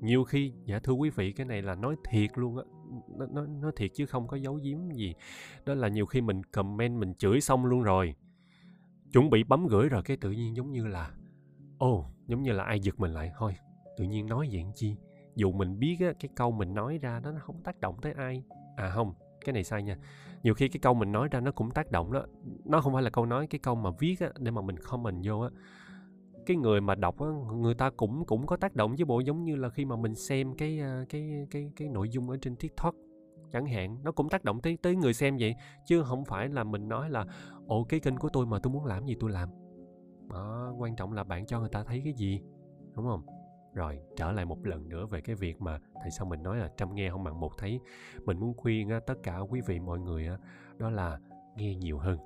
Nhiều 0.00 0.24
khi 0.24 0.52
dạ 0.64 0.78
thưa 0.78 0.92
quý 0.92 1.10
vị 1.10 1.32
cái 1.32 1.46
này 1.46 1.62
là 1.62 1.74
nói 1.74 1.96
thiệt 2.04 2.30
luôn 2.34 2.56
á. 2.56 2.64
Nó, 3.18 3.26
nó, 3.26 3.46
nó 3.46 3.70
thiệt 3.76 3.90
chứ 3.94 4.06
không 4.06 4.28
có 4.28 4.36
giấu 4.36 4.54
giếm 4.62 4.90
gì. 4.90 5.14
Đó 5.66 5.74
là 5.74 5.88
nhiều 5.88 6.06
khi 6.06 6.20
mình 6.20 6.44
comment 6.44 7.00
mình 7.00 7.14
chửi 7.14 7.40
xong 7.40 7.66
luôn 7.66 7.82
rồi 7.82 8.14
chuẩn 9.12 9.30
bị 9.30 9.44
bấm 9.44 9.66
gửi 9.66 9.88
rồi 9.88 10.02
cái 10.02 10.16
tự 10.16 10.30
nhiên 10.30 10.56
giống 10.56 10.72
như 10.72 10.86
là 10.86 11.10
ồ 11.78 11.98
oh, 11.98 12.04
giống 12.26 12.42
như 12.42 12.52
là 12.52 12.64
ai 12.64 12.80
giật 12.80 13.00
mình 13.00 13.10
lại. 13.10 13.32
Thôi 13.38 13.54
tự 13.96 14.04
nhiên 14.04 14.26
nói 14.26 14.48
vậy 14.52 14.64
chi? 14.74 14.96
Dù 15.34 15.52
mình 15.52 15.78
biết 15.78 15.96
á, 16.00 16.12
cái 16.20 16.28
câu 16.36 16.50
mình 16.50 16.74
nói 16.74 16.98
ra 16.98 17.20
đó 17.20 17.30
nó 17.32 17.38
không 17.40 17.62
tác 17.62 17.80
động 17.80 17.96
tới 18.02 18.12
ai. 18.12 18.42
À 18.76 18.90
không 18.90 19.14
cái 19.44 19.52
này 19.52 19.64
sai 19.64 19.82
nha 19.82 19.98
nhiều 20.42 20.54
khi 20.54 20.68
cái 20.68 20.80
câu 20.80 20.94
mình 20.94 21.12
nói 21.12 21.28
ra 21.30 21.40
nó 21.40 21.50
cũng 21.50 21.70
tác 21.70 21.90
động 21.90 22.12
đó. 22.12 22.24
Nó 22.64 22.80
không 22.80 22.92
phải 22.92 23.02
là 23.02 23.10
câu 23.10 23.26
nói 23.26 23.46
cái 23.46 23.58
câu 23.58 23.74
mà 23.74 23.90
viết 23.98 24.20
á, 24.20 24.28
để 24.38 24.50
mà 24.50 24.62
mình 24.62 24.76
comment 24.76 25.20
vô 25.24 25.40
á. 25.40 25.50
Cái 26.46 26.56
người 26.56 26.80
mà 26.80 26.94
đọc 26.94 27.20
á, 27.20 27.26
người 27.54 27.74
ta 27.74 27.90
cũng 27.90 28.24
cũng 28.24 28.46
có 28.46 28.56
tác 28.56 28.74
động 28.74 28.94
với 28.96 29.04
bộ 29.04 29.20
giống 29.20 29.44
như 29.44 29.56
là 29.56 29.68
khi 29.68 29.84
mà 29.84 29.96
mình 29.96 30.14
xem 30.14 30.54
cái 30.54 30.80
à, 30.80 31.04
cái 31.08 31.46
cái 31.50 31.72
cái 31.76 31.88
nội 31.88 32.08
dung 32.08 32.30
ở 32.30 32.36
trên 32.42 32.56
TikTok 32.56 32.94
chẳng 33.52 33.66
hạn 33.66 33.98
nó 34.04 34.12
cũng 34.12 34.28
tác 34.28 34.44
động 34.44 34.60
tới 34.60 34.78
tới 34.82 34.96
người 34.96 35.14
xem 35.14 35.36
vậy. 35.40 35.54
Chứ 35.86 36.02
không 36.02 36.24
phải 36.24 36.48
là 36.48 36.64
mình 36.64 36.88
nói 36.88 37.10
là 37.10 37.24
ồ 37.66 37.84
cái 37.84 38.00
kênh 38.00 38.16
của 38.16 38.28
tôi 38.32 38.46
mà 38.46 38.58
tôi 38.62 38.72
muốn 38.72 38.84
làm 38.84 39.06
gì 39.06 39.16
tôi 39.20 39.30
làm. 39.30 39.48
Đó 40.30 40.72
quan 40.78 40.96
trọng 40.96 41.12
là 41.12 41.24
bạn 41.24 41.46
cho 41.46 41.60
người 41.60 41.68
ta 41.68 41.84
thấy 41.84 42.00
cái 42.04 42.12
gì 42.12 42.40
đúng 42.94 43.06
không? 43.06 43.37
Rồi 43.74 43.98
trở 44.16 44.32
lại 44.32 44.44
một 44.44 44.66
lần 44.66 44.88
nữa 44.88 45.06
về 45.06 45.20
cái 45.20 45.36
việc 45.36 45.60
mà 45.60 45.78
tại 45.94 46.10
sao 46.10 46.26
mình 46.26 46.42
nói 46.42 46.56
là 46.56 46.68
trăm 46.76 46.94
nghe 46.94 47.10
không 47.10 47.24
bằng 47.24 47.40
một 47.40 47.58
thấy. 47.58 47.80
Mình 48.24 48.38
muốn 48.40 48.54
khuyên 48.56 48.90
tất 49.06 49.14
cả 49.22 49.38
quý 49.38 49.60
vị 49.66 49.80
mọi 49.80 49.98
người 49.98 50.28
đó 50.78 50.90
là 50.90 51.18
nghe 51.56 51.74
nhiều 51.74 51.98
hơn. 51.98 52.18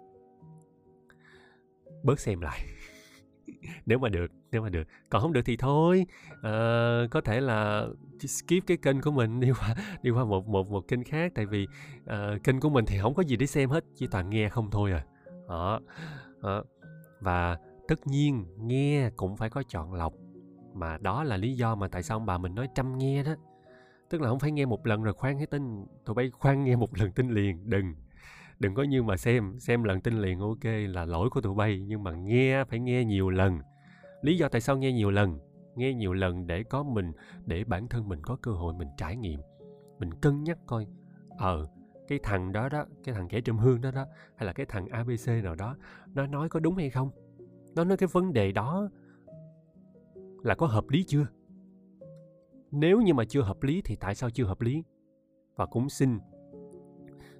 Bớt 2.02 2.20
xem 2.20 2.40
lại. 2.40 2.60
Nếu 3.86 3.98
mà 3.98 4.08
được 4.08 4.30
nếu 4.52 4.62
mà 4.62 4.68
được. 4.68 4.82
Còn 5.10 5.22
không 5.22 5.32
được 5.32 5.40
thì 5.44 5.56
thôi. 5.56 6.06
Uh, 6.32 7.10
có 7.10 7.20
thể 7.24 7.40
là 7.40 7.86
skip 8.20 8.66
cái 8.66 8.76
kênh 8.76 9.00
của 9.00 9.10
mình 9.10 9.40
đi 9.40 9.50
qua 9.50 9.74
đi 10.02 10.10
qua 10.10 10.24
một 10.24 10.48
một 10.48 10.70
một 10.70 10.88
kênh 10.88 11.04
khác. 11.04 11.32
Tại 11.34 11.46
vì 11.46 11.66
uh, 12.02 12.42
kênh 12.44 12.60
của 12.60 12.70
mình 12.70 12.84
thì 12.88 12.98
không 12.98 13.14
có 13.14 13.22
gì 13.22 13.36
để 13.36 13.46
xem 13.46 13.70
hết 13.70 13.84
chỉ 13.94 14.06
toàn 14.06 14.30
nghe 14.30 14.48
không 14.48 14.70
thôi 14.70 14.92
à. 14.92 15.04
Đó, 15.48 15.80
đó. 16.42 16.64
và 17.20 17.58
tất 17.88 18.06
nhiên 18.06 18.44
nghe 18.58 19.10
cũng 19.16 19.36
phải 19.36 19.50
có 19.50 19.62
chọn 19.68 19.94
lọc 19.94 20.12
mà 20.74 20.98
đó 20.98 21.24
là 21.24 21.36
lý 21.36 21.54
do 21.54 21.74
mà 21.74 21.88
tại 21.88 22.02
sao 22.02 22.16
ông 22.16 22.26
bà 22.26 22.38
mình 22.38 22.54
nói 22.54 22.68
chăm 22.74 22.98
nghe 22.98 23.22
đó. 23.22 23.34
Tức 24.10 24.20
là 24.20 24.28
không 24.28 24.38
phải 24.38 24.52
nghe 24.52 24.66
một 24.66 24.86
lần 24.86 25.02
rồi 25.02 25.14
khoan 25.14 25.36
hay 25.36 25.46
tin. 25.46 25.86
Tụi 26.04 26.14
bay 26.14 26.30
khoan 26.30 26.64
nghe 26.64 26.76
một 26.76 26.98
lần 26.98 27.12
tin 27.12 27.30
liền, 27.30 27.70
đừng. 27.70 27.94
Đừng 28.58 28.74
có 28.74 28.82
như 28.82 29.02
mà 29.02 29.16
xem 29.16 29.60
xem 29.60 29.84
lần 29.84 30.00
tin 30.00 30.14
liền, 30.14 30.40
ok, 30.40 30.64
là 30.88 31.04
lỗi 31.04 31.30
của 31.30 31.40
tụi 31.40 31.54
bay, 31.54 31.80
nhưng 31.86 32.04
mà 32.04 32.12
nghe, 32.12 32.64
phải 32.64 32.78
nghe 32.78 33.04
nhiều 33.04 33.30
lần. 33.30 33.60
Lý 34.22 34.36
do 34.36 34.48
tại 34.48 34.60
sao 34.60 34.76
nghe 34.76 34.92
nhiều 34.92 35.10
lần? 35.10 35.38
Nghe 35.74 35.94
nhiều 35.94 36.12
lần 36.12 36.46
để 36.46 36.62
có 36.62 36.82
mình, 36.82 37.12
để 37.46 37.64
bản 37.64 37.88
thân 37.88 38.08
mình 38.08 38.22
có 38.22 38.36
cơ 38.42 38.52
hội 38.52 38.74
mình 38.74 38.88
trải 38.96 39.16
nghiệm. 39.16 39.40
Mình 39.98 40.14
cân 40.14 40.44
nhắc 40.44 40.58
coi 40.66 40.86
ờ 41.38 41.68
cái 42.08 42.18
thằng 42.22 42.52
đó 42.52 42.68
đó, 42.68 42.84
cái 43.04 43.14
thằng 43.14 43.28
kẻ 43.28 43.40
trầm 43.40 43.58
hương 43.58 43.80
đó 43.80 43.90
đó, 43.90 44.06
hay 44.36 44.46
là 44.46 44.52
cái 44.52 44.66
thằng 44.66 44.86
abc 44.88 45.28
nào 45.44 45.54
đó, 45.54 45.76
nó 46.14 46.26
nói 46.26 46.48
có 46.48 46.60
đúng 46.60 46.76
hay 46.76 46.90
không? 46.90 47.10
Nó 47.74 47.84
nói 47.84 47.96
cái 47.96 48.08
vấn 48.12 48.32
đề 48.32 48.52
đó 48.52 48.88
là 50.42 50.54
có 50.54 50.66
hợp 50.66 50.84
lý 50.88 51.04
chưa? 51.04 51.26
Nếu 52.70 53.00
như 53.00 53.14
mà 53.14 53.24
chưa 53.24 53.42
hợp 53.42 53.62
lý 53.62 53.82
thì 53.84 53.96
tại 53.96 54.14
sao 54.14 54.30
chưa 54.30 54.44
hợp 54.44 54.60
lý? 54.60 54.84
Và 55.56 55.66
cũng 55.66 55.88
xin 55.88 56.18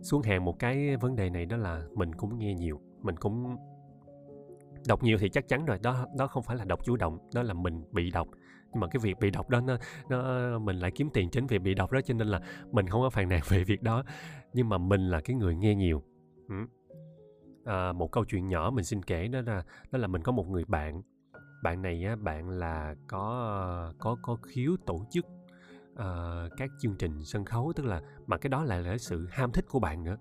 xuống 0.01 0.23
hàng 0.23 0.45
một 0.45 0.59
cái 0.59 0.97
vấn 0.97 1.17
đề 1.17 1.31
này 1.31 1.47
đó 1.47 1.57
là 1.57 1.87
mình 1.95 2.15
cũng 2.15 2.39
nghe 2.39 2.55
nhiều 2.55 2.81
mình 3.03 3.17
cũng 3.17 3.57
đọc 4.87 5.03
nhiều 5.03 5.19
thì 5.21 5.29
chắc 5.29 5.49
chắn 5.49 5.65
rồi. 5.65 5.79
Đó 5.83 6.07
đó 6.17 6.27
không 6.27 6.43
phải 6.43 6.57
là 6.57 6.65
đọc 6.65 6.85
chủ 6.85 6.97
động 6.97 7.19
đó 7.35 7.43
là 7.43 7.55
mình 7.55 7.85
bị 7.93 8.11
đọc. 8.11 8.29
Nhưng 8.73 8.81
mà 8.81 8.87
cái 8.87 9.01
việc 9.03 9.19
bị 9.21 9.31
đọc 9.31 9.49
đó 9.49 9.61
nó, 9.61 9.77
nó 10.09 10.59
mình 10.59 10.77
lại 10.77 10.91
kiếm 10.91 11.11
tiền 11.13 11.31
chính 11.31 11.47
việc 11.47 11.59
bị 11.59 11.75
đọc 11.75 11.93
đó 11.93 12.01
cho 12.01 12.15
nên 12.15 12.29
là 12.29 12.41
mình 12.71 12.87
không 12.87 13.01
có 13.01 13.11
phàn 13.11 13.29
nàn 13.29 13.41
về 13.49 13.65
việc 13.65 13.83
đó. 13.83 14.05
Nhưng 14.53 14.69
mà 14.69 14.79
mình 14.79 15.09
là 15.09 15.21
cái 15.21 15.37
người 15.37 15.57
nghe 15.57 15.75
nhiều. 15.75 16.03
À, 17.65 17.93
một 17.93 18.13
câu 18.13 18.25
chuyện 18.25 18.49
nhỏ 18.49 18.71
mình 18.75 18.85
xin 18.85 19.03
kể 19.03 19.29
đó 19.29 19.41
là 19.41 19.65
đó 19.91 19.99
là 19.99 20.07
mình 20.07 20.23
có 20.23 20.33
một 20.33 20.49
người 20.49 20.65
bạn 20.69 21.03
bạn 21.63 21.83
này 21.83 22.05
á 22.05 22.17
bạn 22.17 22.49
là 22.49 22.95
có 23.09 23.93
có 23.99 24.17
có 24.23 24.37
khiếu 24.37 24.77
tổ 24.87 25.07
chức 25.11 25.27
uh, 25.93 26.53
các 26.57 26.71
chương 26.79 26.97
trình 26.99 27.25
sân 27.25 27.45
khấu 27.45 27.73
tức 27.77 27.87
là 27.87 28.03
mà 28.27 28.39
cái 28.39 28.49
đó 28.49 28.65
lại 28.65 28.83
là 28.83 28.99
sự 28.99 29.27
ham 29.31 29.53
thích 29.53 29.65
của 29.69 29.81
bạn 29.81 30.05
nữa. 30.05 30.17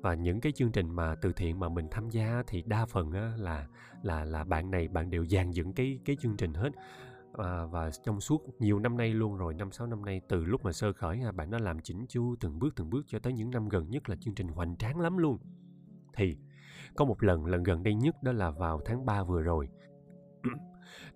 Và 0.00 0.14
những 0.14 0.40
cái 0.40 0.52
chương 0.52 0.72
trình 0.72 0.90
mà 0.90 1.14
từ 1.22 1.32
thiện 1.32 1.58
mà 1.58 1.68
mình 1.68 1.86
tham 1.90 2.10
gia 2.10 2.42
thì 2.46 2.62
đa 2.66 2.86
phần 2.86 3.12
á, 3.12 3.32
là 3.38 3.66
là 4.02 4.24
là 4.24 4.44
bạn 4.44 4.70
này 4.70 4.88
bạn 4.88 5.10
đều 5.10 5.26
dàn 5.26 5.50
dựng 5.50 5.72
cái 5.72 5.98
cái 6.04 6.16
chương 6.20 6.36
trình 6.36 6.54
hết. 6.54 6.70
À, 7.32 7.64
và 7.66 7.90
trong 8.04 8.20
suốt 8.20 8.42
nhiều 8.58 8.78
năm 8.78 8.96
nay 8.96 9.14
luôn 9.14 9.36
rồi 9.36 9.54
năm 9.54 9.72
sáu 9.72 9.86
năm 9.86 10.04
nay 10.04 10.20
từ 10.28 10.44
lúc 10.44 10.64
mà 10.64 10.72
sơ 10.72 10.92
khởi 10.92 11.20
bạn 11.34 11.50
nó 11.50 11.58
làm 11.58 11.80
chỉnh 11.80 12.06
chu 12.08 12.34
từng 12.40 12.58
bước 12.58 12.76
từng 12.76 12.90
bước 12.90 13.04
cho 13.06 13.18
tới 13.18 13.32
những 13.32 13.50
năm 13.50 13.68
gần 13.68 13.90
nhất 13.90 14.08
là 14.08 14.16
chương 14.16 14.34
trình 14.34 14.48
hoành 14.48 14.76
tráng 14.76 15.00
lắm 15.00 15.16
luôn. 15.16 15.38
Thì 16.14 16.36
có 16.96 17.04
một 17.04 17.22
lần 17.22 17.46
lần 17.46 17.62
gần 17.62 17.82
đây 17.82 17.94
nhất 17.94 18.22
đó 18.22 18.32
là 18.32 18.50
vào 18.50 18.80
tháng 18.84 19.06
3 19.06 19.22
vừa 19.22 19.42
rồi 19.42 19.68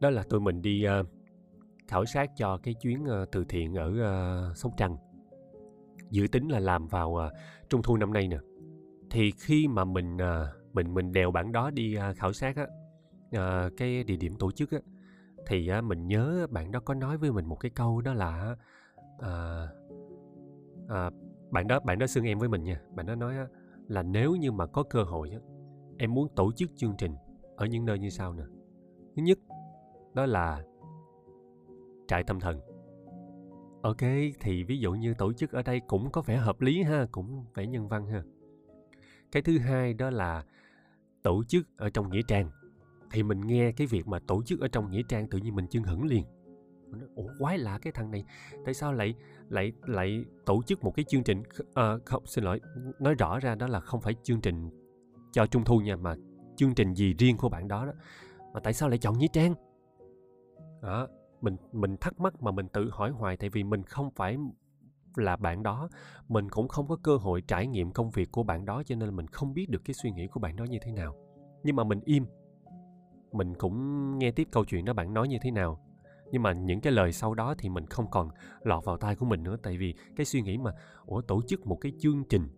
đó 0.00 0.10
là 0.10 0.22
tụi 0.22 0.40
mình 0.40 0.62
đi 0.62 0.86
uh, 1.00 1.06
khảo 1.88 2.04
sát 2.04 2.30
cho 2.36 2.58
cái 2.62 2.74
chuyến 2.74 3.04
uh, 3.04 3.30
từ 3.32 3.44
thiện 3.44 3.74
ở 3.74 3.88
uh, 4.50 4.56
sóc 4.56 4.72
trăng. 4.76 4.96
Dự 6.10 6.26
tính 6.32 6.48
là 6.48 6.58
làm 6.58 6.86
vào 6.86 7.10
uh, 7.10 7.32
trung 7.68 7.82
thu 7.82 7.96
năm 7.96 8.12
nay 8.12 8.28
nè. 8.28 8.38
Thì 9.10 9.30
khi 9.30 9.68
mà 9.68 9.84
mình 9.84 10.16
uh, 10.16 10.74
mình 10.74 10.94
mình 10.94 11.12
đèo 11.12 11.30
bản 11.30 11.52
đó 11.52 11.70
đi 11.70 11.96
uh, 11.96 12.16
khảo 12.16 12.32
sát 12.32 12.56
á 12.56 12.66
uh, 13.36 13.72
cái 13.76 14.04
địa 14.04 14.16
điểm 14.16 14.36
tổ 14.36 14.50
chức 14.50 14.70
á 14.70 14.78
thì 15.46 15.70
uh, 15.78 15.84
mình 15.84 16.06
nhớ 16.06 16.46
bạn 16.50 16.70
đó 16.70 16.80
có 16.80 16.94
nói 16.94 17.16
với 17.16 17.32
mình 17.32 17.46
một 17.46 17.56
cái 17.56 17.70
câu 17.70 18.00
đó 18.00 18.14
là 18.14 18.56
uh, 19.16 19.70
uh, 20.84 21.14
bạn 21.50 21.68
đó 21.68 21.80
bạn 21.80 21.98
đó 21.98 22.06
xưng 22.06 22.24
em 22.24 22.38
với 22.38 22.48
mình 22.48 22.64
nha. 22.64 22.80
Bạn 22.94 23.06
đó 23.06 23.14
nói 23.14 23.34
uh, 23.44 23.50
là 23.88 24.02
nếu 24.02 24.36
như 24.36 24.52
mà 24.52 24.66
có 24.66 24.82
cơ 24.82 25.02
hội 25.02 25.30
á 25.30 25.38
em 25.98 26.14
muốn 26.14 26.28
tổ 26.36 26.52
chức 26.52 26.70
chương 26.76 26.94
trình 26.98 27.14
ở 27.56 27.66
những 27.66 27.84
nơi 27.84 27.98
như 27.98 28.10
sau 28.10 28.32
nè 28.32 28.44
thứ 29.16 29.22
nhất 29.22 29.38
đó 30.14 30.26
là 30.26 30.64
trại 32.08 32.24
tâm 32.24 32.40
thần. 32.40 32.60
Ok 33.82 34.00
thì 34.40 34.64
ví 34.64 34.78
dụ 34.78 34.92
như 34.92 35.14
tổ 35.14 35.32
chức 35.32 35.52
ở 35.52 35.62
đây 35.62 35.80
cũng 35.80 36.10
có 36.10 36.22
vẻ 36.22 36.36
hợp 36.36 36.60
lý 36.60 36.82
ha 36.82 37.06
cũng 37.12 37.44
vẻ 37.54 37.66
nhân 37.66 37.88
văn 37.88 38.06
ha. 38.06 38.22
Cái 39.32 39.42
thứ 39.42 39.58
hai 39.58 39.94
đó 39.94 40.10
là 40.10 40.44
tổ 41.22 41.44
chức 41.44 41.66
ở 41.76 41.90
trong 41.90 42.10
nghĩa 42.10 42.22
trang. 42.28 42.50
Thì 43.10 43.22
mình 43.22 43.40
nghe 43.40 43.72
cái 43.72 43.86
việc 43.86 44.08
mà 44.08 44.18
tổ 44.26 44.42
chức 44.42 44.60
ở 44.60 44.68
trong 44.68 44.90
nghĩa 44.90 45.02
trang 45.08 45.28
tự 45.28 45.38
nhiên 45.38 45.54
mình 45.54 45.66
chưng 45.70 45.82
hửng 45.82 46.04
liền. 46.04 46.24
Mình 46.86 47.00
nói, 47.00 47.08
ủa 47.14 47.28
quái 47.38 47.58
lạ 47.58 47.78
cái 47.82 47.92
thằng 47.92 48.10
này 48.10 48.24
tại 48.64 48.74
sao 48.74 48.92
lại 48.92 49.14
lại 49.48 49.72
lại 49.86 50.24
tổ 50.46 50.62
chức 50.62 50.84
một 50.84 50.94
cái 50.96 51.04
chương 51.08 51.22
trình 51.22 51.42
à, 51.74 51.96
không 52.04 52.26
xin 52.26 52.44
lỗi 52.44 52.60
nói 53.00 53.14
rõ 53.14 53.38
ra 53.38 53.54
đó 53.54 53.66
là 53.66 53.80
không 53.80 54.00
phải 54.00 54.14
chương 54.22 54.40
trình 54.40 54.70
cho 55.32 55.46
trung 55.46 55.64
thu 55.64 55.78
nha 55.78 55.96
mà 55.96 56.16
chương 56.56 56.74
trình 56.74 56.94
gì 56.94 57.14
riêng 57.18 57.36
của 57.36 57.48
bạn 57.48 57.68
đó 57.68 57.86
đó 57.86 57.92
mà 58.52 58.60
tại 58.60 58.72
sao 58.72 58.88
lại 58.88 58.98
chọn 58.98 59.18
Nhi 59.18 59.28
trang? 59.32 59.54
Đó 60.82 61.08
mình 61.40 61.56
mình 61.72 61.96
thắc 61.96 62.20
mắc 62.20 62.42
mà 62.42 62.50
mình 62.50 62.68
tự 62.68 62.90
hỏi 62.92 63.10
hoài 63.10 63.36
tại 63.36 63.50
vì 63.50 63.64
mình 63.64 63.82
không 63.82 64.10
phải 64.10 64.36
là 65.16 65.36
bạn 65.36 65.62
đó. 65.62 65.88
Mình 66.28 66.48
cũng 66.50 66.68
không 66.68 66.88
có 66.88 66.96
cơ 67.02 67.16
hội 67.16 67.42
trải 67.48 67.66
nghiệm 67.66 67.92
công 67.92 68.10
việc 68.10 68.32
của 68.32 68.42
bạn 68.42 68.64
đó 68.64 68.82
cho 68.86 68.96
nên 68.96 69.16
mình 69.16 69.26
không 69.26 69.54
biết 69.54 69.68
được 69.68 69.84
cái 69.84 69.94
suy 69.94 70.10
nghĩ 70.10 70.26
của 70.26 70.40
bạn 70.40 70.56
đó 70.56 70.64
như 70.64 70.78
thế 70.82 70.92
nào. 70.92 71.16
Nhưng 71.64 71.76
mà 71.76 71.84
mình 71.84 72.00
im. 72.04 72.26
Mình 73.32 73.54
cũng 73.54 74.18
nghe 74.18 74.30
tiếp 74.30 74.48
câu 74.52 74.64
chuyện 74.64 74.84
đó 74.84 74.92
bạn 74.92 75.14
nói 75.14 75.28
như 75.28 75.38
thế 75.42 75.50
nào. 75.50 75.80
Nhưng 76.32 76.42
mà 76.42 76.52
những 76.52 76.80
cái 76.80 76.92
lời 76.92 77.12
sau 77.12 77.34
đó 77.34 77.54
thì 77.58 77.68
mình 77.68 77.86
không 77.86 78.10
còn 78.10 78.28
lọt 78.62 78.84
vào 78.84 78.96
tai 78.96 79.16
của 79.16 79.26
mình 79.26 79.42
nữa 79.42 79.56
tại 79.62 79.78
vì 79.78 79.94
cái 80.16 80.26
suy 80.26 80.42
nghĩ 80.42 80.58
mà 80.58 80.70
ủa 81.06 81.20
tổ 81.20 81.42
chức 81.46 81.66
một 81.66 81.78
cái 81.80 81.92
chương 81.98 82.24
trình 82.28 82.48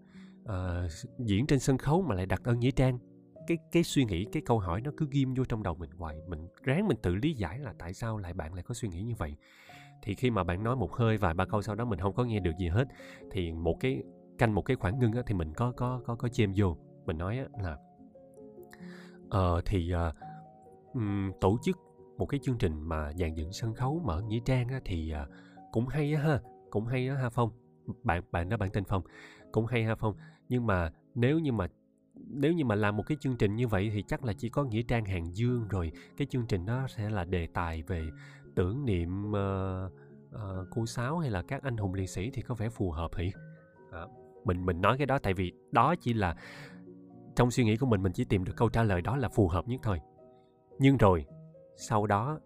uh, 0.42 0.90
diễn 1.18 1.46
trên 1.46 1.58
sân 1.58 1.78
khấu 1.78 2.02
mà 2.02 2.14
lại 2.14 2.26
đặt 2.26 2.44
ơn 2.44 2.58
Nhĩ 2.58 2.70
trang 2.70 2.98
cái 3.46 3.58
cái 3.72 3.82
suy 3.82 4.04
nghĩ 4.04 4.24
cái 4.32 4.42
câu 4.46 4.58
hỏi 4.58 4.80
nó 4.80 4.90
cứ 4.96 5.08
ghim 5.10 5.34
vô 5.34 5.44
trong 5.44 5.62
đầu 5.62 5.74
mình 5.74 5.90
hoài. 5.90 6.16
Mình 6.28 6.48
ráng 6.62 6.88
mình 6.88 6.96
tự 7.02 7.14
lý 7.14 7.34
giải 7.34 7.58
là 7.58 7.74
tại 7.78 7.94
sao 7.94 8.18
lại 8.18 8.34
bạn 8.34 8.54
lại 8.54 8.62
có 8.62 8.74
suy 8.74 8.88
nghĩ 8.88 9.02
như 9.02 9.14
vậy. 9.18 9.36
Thì 10.02 10.14
khi 10.14 10.30
mà 10.30 10.44
bạn 10.44 10.64
nói 10.64 10.76
một 10.76 10.92
hơi 10.92 11.16
vài 11.16 11.34
ba 11.34 11.44
câu 11.44 11.62
sau 11.62 11.74
đó 11.74 11.84
mình 11.84 11.98
không 11.98 12.14
có 12.14 12.24
nghe 12.24 12.40
được 12.40 12.56
gì 12.58 12.68
hết 12.68 12.88
thì 13.30 13.52
một 13.52 13.80
cái 13.80 14.02
canh 14.38 14.54
một 14.54 14.62
cái 14.62 14.76
khoảng 14.76 14.98
ngưng 14.98 15.12
á, 15.12 15.22
thì 15.26 15.34
mình 15.34 15.52
có 15.54 15.72
có 15.72 16.00
có 16.04 16.14
có 16.14 16.28
chêm 16.28 16.52
vô. 16.56 16.76
Mình 17.06 17.18
nói 17.18 17.38
á, 17.38 17.44
là 17.62 17.76
ờ 19.30 19.54
uh, 19.58 19.64
thì 19.64 19.92
uh, 19.94 20.14
um, 20.94 21.32
tổ 21.40 21.58
chức 21.62 21.78
một 22.18 22.26
cái 22.26 22.40
chương 22.42 22.58
trình 22.58 22.80
mà 22.80 23.12
dàn 23.12 23.34
dựng 23.34 23.52
sân 23.52 23.74
khấu 23.74 24.02
mở 24.04 24.20
nghĩa 24.20 24.40
trang 24.44 24.68
á, 24.68 24.80
thì 24.84 25.12
uh, 25.22 25.28
cũng 25.72 25.86
hay 25.86 26.14
á 26.14 26.22
ha 26.22 26.40
cũng 26.70 26.86
hay 26.86 27.08
á 27.08 27.14
ha 27.14 27.30
phong. 27.30 27.50
Bạn 28.02 28.22
bạn 28.30 28.48
đó 28.48 28.56
bạn 28.56 28.70
tên 28.72 28.84
phong 28.84 29.02
cũng 29.52 29.66
hay 29.66 29.84
ha 29.84 29.94
phong. 29.94 30.16
Nhưng 30.48 30.66
mà 30.66 30.92
nếu 31.14 31.38
như 31.38 31.52
mà 31.52 31.68
nếu 32.26 32.52
như 32.52 32.64
mà 32.64 32.74
làm 32.74 32.96
một 32.96 33.02
cái 33.06 33.16
chương 33.20 33.36
trình 33.36 33.56
như 33.56 33.68
vậy 33.68 33.90
thì 33.94 34.02
chắc 34.02 34.24
là 34.24 34.32
chỉ 34.32 34.48
có 34.48 34.64
nghĩa 34.64 34.82
trang 34.82 35.04
hàng 35.04 35.36
dương 35.36 35.68
rồi. 35.68 35.92
Cái 36.16 36.26
chương 36.30 36.46
trình 36.46 36.66
đó 36.66 36.86
sẽ 36.88 37.10
là 37.10 37.24
đề 37.24 37.46
tài 37.46 37.82
về 37.82 38.08
tưởng 38.54 38.84
niệm 38.84 39.30
uh, 39.30 39.92
uh, 40.34 40.68
cô 40.70 40.86
sáu 40.86 41.18
hay 41.18 41.30
là 41.30 41.42
các 41.42 41.62
anh 41.62 41.76
hùng 41.76 41.94
liệt 41.94 42.10
sĩ 42.10 42.30
thì 42.30 42.42
có 42.42 42.54
vẻ 42.54 42.68
phù 42.68 42.90
hợp 42.90 43.10
hỉ? 43.16 43.32
À, 43.92 44.00
mình 44.44 44.66
mình 44.66 44.80
nói 44.80 44.98
cái 44.98 45.06
đó 45.06 45.18
tại 45.18 45.34
vì 45.34 45.52
đó 45.72 45.94
chỉ 46.00 46.12
là 46.12 46.36
trong 47.36 47.50
suy 47.50 47.64
nghĩ 47.64 47.76
của 47.76 47.86
mình 47.86 48.02
mình 48.02 48.12
chỉ 48.12 48.24
tìm 48.24 48.44
được 48.44 48.56
câu 48.56 48.68
trả 48.68 48.82
lời 48.82 49.02
đó 49.02 49.16
là 49.16 49.28
phù 49.28 49.48
hợp 49.48 49.68
nhất 49.68 49.80
thôi. 49.82 50.00
Nhưng 50.78 50.96
rồi 50.96 51.26
sau 51.76 52.06
đó 52.06 52.40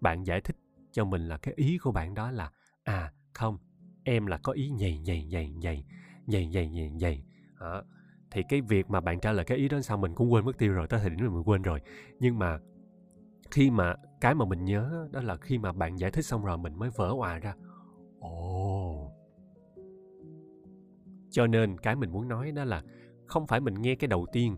bạn 0.00 0.24
giải 0.26 0.40
thích 0.40 0.56
cho 0.92 1.04
mình 1.04 1.28
là 1.28 1.36
cái 1.36 1.54
ý 1.56 1.78
của 1.78 1.92
bạn 1.92 2.14
đó 2.14 2.30
là 2.30 2.50
à 2.82 3.12
không 3.32 3.58
em 4.04 4.26
là 4.26 4.38
có 4.38 4.52
ý 4.52 4.70
nhầy 4.70 4.98
nhầy 4.98 5.24
nhầy 5.24 5.50
nhầy 5.50 5.84
nhầy 6.26 6.46
nhầy 6.46 6.68
nhầy 6.68 6.90
nhầy. 6.90 7.24
À, 7.58 7.82
thì 8.32 8.42
cái 8.48 8.60
việc 8.60 8.90
mà 8.90 9.00
bạn 9.00 9.20
trả 9.20 9.32
lời 9.32 9.44
cái 9.44 9.58
ý 9.58 9.68
đó 9.68 9.80
sao 9.80 9.96
mình 9.96 10.14
cũng 10.14 10.32
quên 10.32 10.44
mất 10.44 10.58
tiêu 10.58 10.72
rồi, 10.72 10.86
tới 10.86 11.00
thời 11.00 11.10
điểm 11.10 11.20
này 11.20 11.28
mình 11.28 11.42
quên 11.44 11.62
rồi 11.62 11.80
nhưng 12.18 12.38
mà 12.38 12.58
khi 13.50 13.70
mà 13.70 13.94
cái 14.20 14.34
mà 14.34 14.44
mình 14.44 14.64
nhớ 14.64 15.08
đó 15.12 15.20
là 15.22 15.36
khi 15.36 15.58
mà 15.58 15.72
bạn 15.72 15.96
giải 15.96 16.10
thích 16.10 16.24
xong 16.24 16.44
rồi 16.44 16.58
mình 16.58 16.78
mới 16.78 16.90
vỡ 16.96 17.08
òa 17.08 17.38
ra 17.38 17.54
ồ 18.20 19.04
oh. 19.04 19.12
cho 21.30 21.46
nên 21.46 21.78
cái 21.78 21.96
mình 21.96 22.12
muốn 22.12 22.28
nói 22.28 22.52
đó 22.52 22.64
là 22.64 22.82
không 23.26 23.46
phải 23.46 23.60
mình 23.60 23.74
nghe 23.74 23.94
cái 23.94 24.08
đầu 24.08 24.26
tiên, 24.32 24.56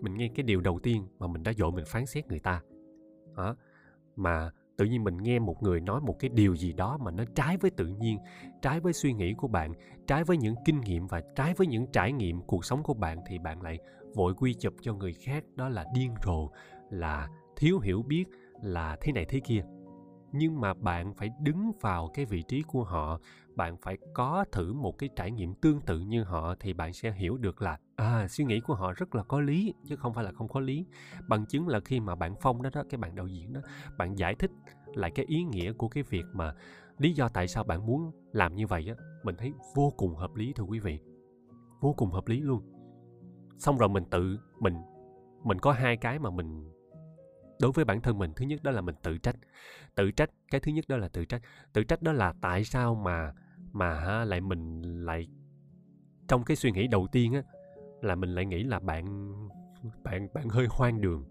mình 0.00 0.14
nghe 0.14 0.28
cái 0.34 0.44
điều 0.44 0.60
đầu 0.60 0.78
tiên 0.82 1.06
mà 1.18 1.26
mình 1.26 1.42
đã 1.42 1.52
dội 1.52 1.72
mình 1.72 1.84
phán 1.86 2.06
xét 2.06 2.26
người 2.26 2.40
ta 2.40 2.62
đó. 3.36 3.56
mà 4.16 4.50
tự 4.76 4.84
nhiên 4.84 5.04
mình 5.04 5.16
nghe 5.16 5.38
một 5.38 5.62
người 5.62 5.80
nói 5.80 6.00
một 6.00 6.16
cái 6.18 6.30
điều 6.34 6.56
gì 6.56 6.72
đó 6.72 6.98
mà 7.00 7.10
nó 7.10 7.24
trái 7.34 7.56
với 7.56 7.70
tự 7.70 7.86
nhiên, 7.86 8.18
trái 8.62 8.80
với 8.80 8.92
suy 8.92 9.12
nghĩ 9.12 9.34
của 9.34 9.48
bạn, 9.48 9.72
trái 10.06 10.24
với 10.24 10.36
những 10.36 10.54
kinh 10.64 10.80
nghiệm 10.80 11.06
và 11.06 11.22
trái 11.36 11.54
với 11.54 11.66
những 11.66 11.86
trải 11.92 12.12
nghiệm 12.12 12.40
cuộc 12.40 12.64
sống 12.64 12.82
của 12.82 12.94
bạn 12.94 13.18
thì 13.26 13.38
bạn 13.38 13.62
lại 13.62 13.78
vội 14.14 14.34
quy 14.34 14.54
chụp 14.54 14.74
cho 14.82 14.94
người 14.94 15.12
khác. 15.12 15.44
Đó 15.56 15.68
là 15.68 15.84
điên 15.94 16.14
rồ, 16.24 16.50
là 16.90 17.28
thiếu 17.56 17.78
hiểu 17.78 18.02
biết, 18.02 18.24
là 18.62 18.96
thế 19.00 19.12
này 19.12 19.24
thế 19.24 19.40
kia. 19.40 19.64
Nhưng 20.32 20.60
mà 20.60 20.74
bạn 20.74 21.14
phải 21.14 21.30
đứng 21.40 21.72
vào 21.80 22.10
cái 22.14 22.24
vị 22.24 22.42
trí 22.42 22.62
của 22.62 22.84
họ, 22.84 23.20
bạn 23.54 23.76
phải 23.76 23.98
có 24.14 24.44
thử 24.52 24.72
một 24.72 24.98
cái 24.98 25.08
trải 25.16 25.30
nghiệm 25.30 25.54
tương 25.54 25.80
tự 25.80 26.00
như 26.00 26.22
họ 26.22 26.54
thì 26.60 26.72
bạn 26.72 26.92
sẽ 26.92 27.12
hiểu 27.12 27.36
được 27.36 27.62
là 27.62 27.78
à 27.96 28.28
suy 28.28 28.44
nghĩ 28.44 28.60
của 28.60 28.74
họ 28.74 28.92
rất 28.92 29.14
là 29.14 29.22
có 29.22 29.40
lý, 29.40 29.74
chứ 29.86 29.96
không 29.96 30.14
phải 30.14 30.24
là 30.24 30.32
không 30.32 30.48
có 30.48 30.60
lý. 30.60 30.86
Bằng 31.28 31.46
chứng 31.46 31.68
là 31.68 31.80
khi 31.80 32.00
mà 32.00 32.14
bạn 32.14 32.34
phong 32.40 32.62
đó 32.62 32.70
đó, 32.72 32.82
cái 32.90 32.98
bạn 32.98 33.14
đạo 33.14 33.26
diễn 33.26 33.52
đó, 33.52 33.60
bạn 33.98 34.18
giải 34.18 34.34
thích 34.34 34.50
lại 34.94 35.10
cái 35.14 35.26
ý 35.26 35.44
nghĩa 35.44 35.72
của 35.72 35.88
cái 35.88 36.02
việc 36.02 36.24
mà 36.32 36.54
lý 36.98 37.12
do 37.12 37.28
tại 37.28 37.48
sao 37.48 37.64
bạn 37.64 37.86
muốn 37.86 38.10
làm 38.32 38.54
như 38.54 38.66
vậy 38.66 38.86
á, 38.88 38.94
mình 39.22 39.36
thấy 39.38 39.52
vô 39.74 39.92
cùng 39.96 40.14
hợp 40.14 40.34
lý, 40.34 40.52
thưa 40.52 40.64
quý 40.64 40.78
vị. 40.78 40.98
Vô 41.80 41.94
cùng 41.96 42.10
hợp 42.10 42.28
lý 42.28 42.40
luôn. 42.40 42.62
Xong 43.58 43.78
rồi 43.78 43.88
mình 43.88 44.04
tự, 44.10 44.38
mình 44.60 44.74
mình 45.44 45.58
có 45.58 45.72
hai 45.72 45.96
cái 45.96 46.18
mà 46.18 46.30
mình, 46.30 46.72
đối 47.60 47.72
với 47.72 47.84
bản 47.84 48.00
thân 48.00 48.18
mình, 48.18 48.32
thứ 48.36 48.44
nhất 48.44 48.62
đó 48.62 48.70
là 48.70 48.80
mình 48.80 48.94
tự 49.02 49.18
trách. 49.18 49.36
Tự 49.94 50.10
trách, 50.10 50.30
cái 50.50 50.60
thứ 50.60 50.72
nhất 50.72 50.84
đó 50.88 50.96
là 50.96 51.08
tự 51.08 51.24
trách. 51.24 51.42
Tự 51.72 51.84
trách 51.84 52.02
đó 52.02 52.12
là 52.12 52.34
tại 52.40 52.64
sao 52.64 52.94
mà 52.94 53.32
mà 53.72 54.24
lại 54.24 54.40
mình 54.40 54.82
lại, 54.82 55.28
trong 56.28 56.44
cái 56.44 56.56
suy 56.56 56.72
nghĩ 56.72 56.86
đầu 56.86 57.06
tiên 57.12 57.32
á 57.32 57.42
là 58.02 58.14
mình 58.14 58.30
lại 58.30 58.46
nghĩ 58.46 58.62
là 58.62 58.78
bạn 58.78 59.32
bạn 60.04 60.28
bạn 60.34 60.48
hơi 60.48 60.66
hoang 60.70 61.00
đường 61.00 61.24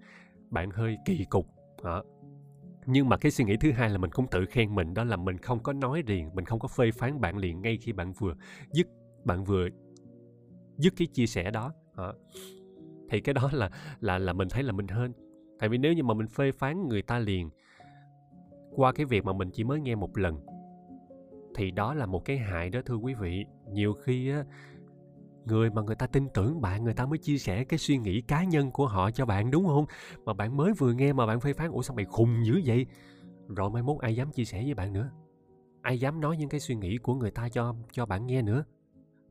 bạn 0.50 0.72
hơi 0.72 0.98
kỳ 1.06 1.26
cục 1.30 1.48
đó. 1.84 2.04
nhưng 2.86 3.10
mà 3.10 3.18
cái 3.18 3.32
suy 3.32 3.46
nghĩ 3.46 3.58
thứ 3.58 3.72
hai 3.72 3.90
là 3.90 3.98
mình 3.98 4.12
cũng 4.12 4.28
tự 4.32 4.46
khen 4.46 4.76
mình 4.76 4.94
đó 4.94 5.04
là 5.04 5.16
mình 5.16 5.38
không 5.38 5.64
có 5.64 5.74
nói 5.74 6.04
liền 6.08 6.36
mình 6.36 6.46
không 6.46 6.60
có 6.60 6.68
phê 6.68 6.92
phán 6.92 7.22
bạn 7.22 7.38
liền 7.38 7.62
ngay 7.62 7.78
khi 7.78 7.92
bạn 7.92 8.14
vừa 8.14 8.36
dứt 8.72 8.88
bạn 9.24 9.44
vừa 9.44 9.68
dứt 10.78 10.94
cái 10.98 11.08
chia 11.08 11.26
sẻ 11.26 11.52
đó, 11.52 11.74
đó. 11.98 12.14
thì 13.10 13.22
cái 13.22 13.34
đó 13.34 13.50
là 13.54 13.70
là 14.00 14.18
là 14.18 14.34
mình 14.34 14.48
thấy 14.50 14.64
là 14.64 14.72
mình 14.72 14.88
hơn 14.88 15.14
tại 15.60 15.70
vì 15.70 15.78
nếu 15.78 15.94
như 15.94 16.04
mà 16.04 16.14
mình 16.14 16.28
phê 16.28 16.52
phán 16.52 16.88
người 16.88 17.02
ta 17.02 17.20
liền 17.20 17.50
qua 18.76 18.92
cái 18.92 19.06
việc 19.06 19.26
mà 19.26 19.34
mình 19.34 19.50
chỉ 19.54 19.64
mới 19.64 19.82
nghe 19.82 19.96
một 19.96 20.18
lần 20.18 20.46
thì 21.56 21.72
đó 21.72 21.94
là 21.94 22.06
một 22.06 22.26
cái 22.26 22.38
hại 22.38 22.70
đó 22.70 22.80
thưa 22.86 22.96
quý 22.96 23.14
vị 23.14 23.46
nhiều 23.72 23.94
khi 23.94 24.30
á 24.30 24.44
người 25.46 25.70
mà 25.70 25.82
người 25.82 25.96
ta 25.96 26.08
tin 26.08 26.28
tưởng 26.34 26.62
bạn, 26.62 26.84
người 26.84 26.94
ta 26.94 27.06
mới 27.06 27.18
chia 27.18 27.38
sẻ 27.38 27.64
cái 27.64 27.80
suy 27.80 27.98
nghĩ 27.98 28.22
cá 28.22 28.44
nhân 28.44 28.72
của 28.72 28.88
họ 28.88 29.12
cho 29.12 29.26
bạn, 29.26 29.52
đúng 29.52 29.68
không? 29.68 29.86
Mà 30.26 30.34
bạn 30.34 30.58
mới 30.58 30.74
vừa 30.74 30.94
nghe 30.94 31.14
mà 31.14 31.26
bạn 31.26 31.40
phê 31.40 31.54
phán, 31.54 31.72
ủa, 31.72 31.82
sao 31.82 31.96
mày 31.96 32.06
khùng 32.06 32.46
dữ 32.46 32.62
vậy? 32.66 32.86
Rồi 33.48 33.70
mai 33.70 33.84
mốt 33.84 34.00
ai 34.02 34.16
dám 34.16 34.32
chia 34.32 34.46
sẻ 34.46 34.64
với 34.64 34.74
bạn 34.74 34.94
nữa? 34.94 35.10
Ai 35.82 36.00
dám 36.00 36.22
nói 36.22 36.38
những 36.38 36.50
cái 36.50 36.60
suy 36.60 36.76
nghĩ 36.76 36.98
của 36.98 37.16
người 37.16 37.32
ta 37.32 37.50
cho 37.50 37.76
cho 37.92 38.06
bạn 38.06 38.28
nghe 38.28 38.42
nữa? 38.42 38.64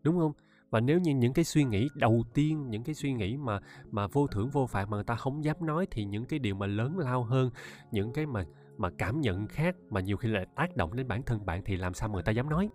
Đúng 0.02 0.18
không? 0.18 0.32
Và 0.70 0.80
nếu 0.80 1.00
như 1.00 1.14
những 1.14 1.32
cái 1.32 1.44
suy 1.44 1.64
nghĩ 1.64 1.88
đầu 1.94 2.24
tiên, 2.34 2.70
những 2.70 2.82
cái 2.82 2.94
suy 2.94 3.12
nghĩ 3.12 3.36
mà 3.36 3.60
mà 3.90 4.06
vô 4.06 4.26
thưởng 4.26 4.50
vô 4.50 4.66
phạt 4.66 4.88
mà 4.88 4.96
người 4.96 5.04
ta 5.04 5.14
không 5.14 5.44
dám 5.44 5.56
nói 5.60 5.86
thì 5.90 6.04
những 6.04 6.24
cái 6.24 6.38
điều 6.38 6.54
mà 6.54 6.66
lớn 6.66 6.98
lao 6.98 7.22
hơn, 7.22 7.50
những 7.90 8.12
cái 8.12 8.26
mà 8.26 8.44
mà 8.76 8.90
cảm 8.98 9.20
nhận 9.20 9.46
khác 9.46 9.76
mà 9.90 10.00
nhiều 10.00 10.16
khi 10.16 10.28
lại 10.28 10.46
tác 10.56 10.76
động 10.76 10.96
đến 10.96 11.08
bản 11.08 11.22
thân 11.22 11.46
bạn 11.46 11.62
thì 11.64 11.76
làm 11.76 11.94
sao 11.94 12.08
mà 12.08 12.12
người 12.12 12.22
ta 12.22 12.32
dám 12.32 12.48
nói? 12.48 12.68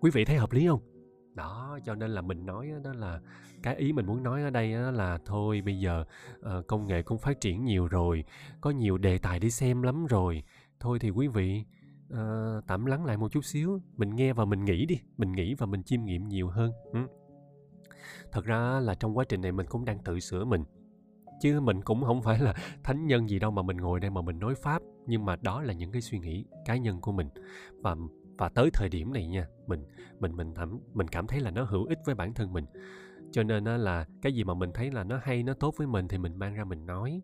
Quý 0.00 0.10
vị 0.14 0.24
thấy 0.24 0.36
hợp 0.36 0.52
lý 0.52 0.66
không? 0.66 0.93
Đó 1.34 1.78
cho 1.84 1.94
nên 1.94 2.10
là 2.10 2.20
mình 2.20 2.46
nói 2.46 2.70
đó 2.84 2.92
là 2.92 3.20
cái 3.62 3.76
ý 3.76 3.92
mình 3.92 4.06
muốn 4.06 4.22
nói 4.22 4.42
ở 4.42 4.50
đây 4.50 4.72
đó 4.72 4.90
là 4.90 5.18
thôi 5.24 5.62
bây 5.64 5.80
giờ 5.80 6.04
uh, 6.38 6.66
công 6.66 6.86
nghệ 6.86 7.02
cũng 7.02 7.18
phát 7.18 7.40
triển 7.40 7.64
nhiều 7.64 7.86
rồi 7.86 8.24
có 8.60 8.70
nhiều 8.70 8.98
đề 8.98 9.18
tài 9.18 9.40
đi 9.40 9.50
xem 9.50 9.82
lắm 9.82 10.06
rồi 10.06 10.42
thôi 10.80 10.98
thì 10.98 11.10
quý 11.10 11.28
vị 11.28 11.64
uh, 12.12 12.18
tạm 12.66 12.86
lắng 12.86 13.04
lại 13.04 13.16
một 13.16 13.32
chút 13.32 13.44
xíu 13.44 13.80
mình 13.96 14.16
nghe 14.16 14.32
và 14.32 14.44
mình 14.44 14.64
nghĩ 14.64 14.86
đi 14.86 15.00
mình 15.16 15.32
nghĩ 15.32 15.54
và 15.54 15.66
mình 15.66 15.82
chiêm 15.82 16.04
nghiệm 16.04 16.28
nhiều 16.28 16.48
hơn 16.48 16.72
ừ. 16.92 17.00
thật 18.32 18.44
ra 18.44 18.80
là 18.80 18.94
trong 18.94 19.18
quá 19.18 19.24
trình 19.28 19.40
này 19.40 19.52
mình 19.52 19.66
cũng 19.66 19.84
đang 19.84 19.98
tự 19.98 20.20
sửa 20.20 20.44
mình 20.44 20.64
chứ 21.40 21.60
mình 21.60 21.82
cũng 21.82 22.04
không 22.04 22.22
phải 22.22 22.38
là 22.38 22.54
thánh 22.82 23.06
nhân 23.06 23.28
gì 23.28 23.38
đâu 23.38 23.50
mà 23.50 23.62
mình 23.62 23.76
ngồi 23.76 24.00
đây 24.00 24.10
mà 24.10 24.22
mình 24.22 24.38
nói 24.38 24.54
pháp 24.54 24.82
nhưng 25.06 25.24
mà 25.24 25.36
đó 25.36 25.62
là 25.62 25.72
những 25.72 25.92
cái 25.92 26.02
suy 26.02 26.18
nghĩ 26.18 26.44
cá 26.64 26.76
nhân 26.76 27.00
của 27.00 27.12
mình 27.12 27.28
và 27.82 27.96
và 28.38 28.48
tới 28.48 28.70
thời 28.72 28.88
điểm 28.88 29.12
này 29.12 29.26
nha 29.26 29.46
mình 29.66 29.84
mình 30.20 30.36
mình 30.36 30.54
thẩm 30.54 30.78
mình 30.94 31.08
cảm 31.08 31.26
thấy 31.26 31.40
là 31.40 31.50
nó 31.50 31.64
hữu 31.64 31.86
ích 31.86 31.98
với 32.04 32.14
bản 32.14 32.34
thân 32.34 32.52
mình. 32.52 32.64
Cho 33.32 33.42
nên 33.42 33.64
là 33.64 34.06
cái 34.22 34.32
gì 34.32 34.44
mà 34.44 34.54
mình 34.54 34.70
thấy 34.74 34.90
là 34.90 35.04
nó 35.04 35.20
hay 35.22 35.42
nó 35.42 35.54
tốt 35.54 35.74
với 35.76 35.86
mình 35.86 36.08
thì 36.08 36.18
mình 36.18 36.38
mang 36.38 36.54
ra 36.54 36.64
mình 36.64 36.86
nói. 36.86 37.22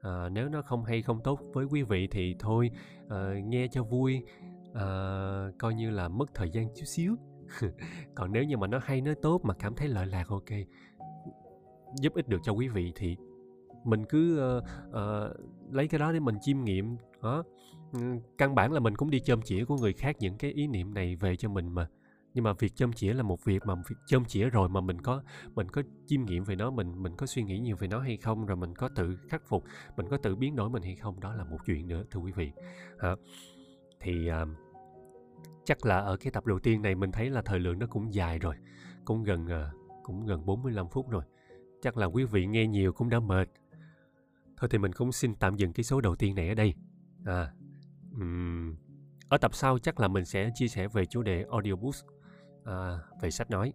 À, 0.00 0.28
nếu 0.28 0.48
nó 0.48 0.62
không 0.62 0.84
hay 0.84 1.02
không 1.02 1.20
tốt 1.24 1.40
với 1.52 1.64
quý 1.64 1.82
vị 1.82 2.08
thì 2.10 2.36
thôi 2.38 2.70
à, 3.08 3.34
nghe 3.44 3.68
cho 3.68 3.82
vui. 3.82 4.22
À, 4.74 4.86
coi 5.58 5.74
như 5.74 5.90
là 5.90 6.08
mất 6.08 6.34
thời 6.34 6.50
gian 6.50 6.68
chút 6.76 6.84
xíu. 6.84 7.16
Còn 8.14 8.32
nếu 8.32 8.44
như 8.44 8.56
mà 8.56 8.66
nó 8.66 8.80
hay 8.82 9.00
nó 9.00 9.12
tốt 9.22 9.40
mà 9.44 9.54
cảm 9.54 9.74
thấy 9.74 9.88
lợi 9.88 10.06
lạc 10.06 10.28
ok 10.28 10.50
giúp 12.00 12.14
ích 12.14 12.28
được 12.28 12.38
cho 12.42 12.52
quý 12.52 12.68
vị 12.68 12.92
thì 12.96 13.16
mình 13.84 14.04
cứ 14.04 14.56
uh, 14.58 14.64
uh, 14.88 15.74
lấy 15.74 15.88
cái 15.88 15.98
đó 15.98 16.12
để 16.12 16.20
mình 16.20 16.38
chiêm 16.40 16.64
nghiệm. 16.64 16.96
Đó 17.22 17.44
căn 18.38 18.54
bản 18.54 18.72
là 18.72 18.80
mình 18.80 18.96
cũng 18.96 19.10
đi 19.10 19.20
châm 19.20 19.42
chĩa 19.42 19.64
của 19.64 19.76
người 19.76 19.92
khác 19.92 20.16
những 20.18 20.38
cái 20.38 20.50
ý 20.50 20.66
niệm 20.66 20.94
này 20.94 21.16
về 21.16 21.36
cho 21.36 21.48
mình 21.48 21.68
mà. 21.68 21.88
Nhưng 22.34 22.44
mà 22.44 22.52
việc 22.52 22.76
châm 22.76 22.92
chĩa 22.92 23.12
là 23.12 23.22
một 23.22 23.44
việc 23.44 23.62
mà 23.66 23.74
việc 23.74 23.96
châm 24.06 24.24
chĩa 24.24 24.50
rồi 24.50 24.68
mà 24.68 24.80
mình 24.80 25.00
có 25.00 25.22
mình 25.54 25.68
có 25.68 25.82
chiêm 26.06 26.24
nghiệm 26.24 26.44
về 26.44 26.56
nó 26.56 26.70
mình 26.70 27.02
mình 27.02 27.16
có 27.16 27.26
suy 27.26 27.42
nghĩ 27.42 27.58
nhiều 27.58 27.76
về 27.76 27.88
nó 27.88 28.00
hay 28.00 28.16
không 28.16 28.46
rồi 28.46 28.56
mình 28.56 28.74
có 28.74 28.88
tự 28.88 29.16
khắc 29.28 29.42
phục 29.46 29.64
mình 29.96 30.06
có 30.10 30.16
tự 30.16 30.36
biến 30.36 30.56
đổi 30.56 30.70
mình 30.70 30.82
hay 30.82 30.96
không 30.96 31.20
đó 31.20 31.34
là 31.34 31.44
một 31.44 31.58
chuyện 31.66 31.88
nữa 31.88 32.04
thưa 32.10 32.20
quý 32.20 32.32
vị. 32.32 32.52
Hả? 33.00 33.10
Thì 34.00 34.30
uh, 34.30 34.48
chắc 35.64 35.86
là 35.86 35.98
ở 35.98 36.16
cái 36.16 36.30
tập 36.30 36.46
đầu 36.46 36.58
tiên 36.58 36.82
này 36.82 36.94
mình 36.94 37.12
thấy 37.12 37.30
là 37.30 37.42
thời 37.42 37.58
lượng 37.58 37.78
nó 37.78 37.86
cũng 37.86 38.14
dài 38.14 38.38
rồi 38.38 38.54
cũng 39.04 39.24
gần 39.24 39.44
uh, 39.44 40.02
cũng 40.02 40.26
gần 40.26 40.46
45 40.46 40.88
phút 40.88 41.10
rồi. 41.10 41.24
Chắc 41.82 41.96
là 41.96 42.06
quý 42.06 42.24
vị 42.24 42.46
nghe 42.46 42.66
nhiều 42.66 42.92
cũng 42.92 43.08
đã 43.08 43.20
mệt. 43.20 43.48
Thôi 44.56 44.68
thì 44.72 44.78
mình 44.78 44.92
cũng 44.92 45.12
xin 45.12 45.34
tạm 45.34 45.54
dừng 45.54 45.72
cái 45.72 45.84
số 45.84 46.00
đầu 46.00 46.16
tiên 46.16 46.34
này 46.34 46.48
ở 46.48 46.54
đây. 46.54 46.74
À 47.24 47.52
um, 48.16 48.76
ở 49.28 49.38
tập 49.38 49.54
sau 49.54 49.78
chắc 49.78 50.00
là 50.00 50.08
mình 50.08 50.24
sẽ 50.24 50.50
chia 50.54 50.68
sẻ 50.68 50.88
về 50.88 51.06
chủ 51.06 51.22
đề 51.22 51.44
audiobooks 51.50 52.04
à, 52.64 52.98
về 53.20 53.30
sách 53.30 53.50
nói. 53.50 53.72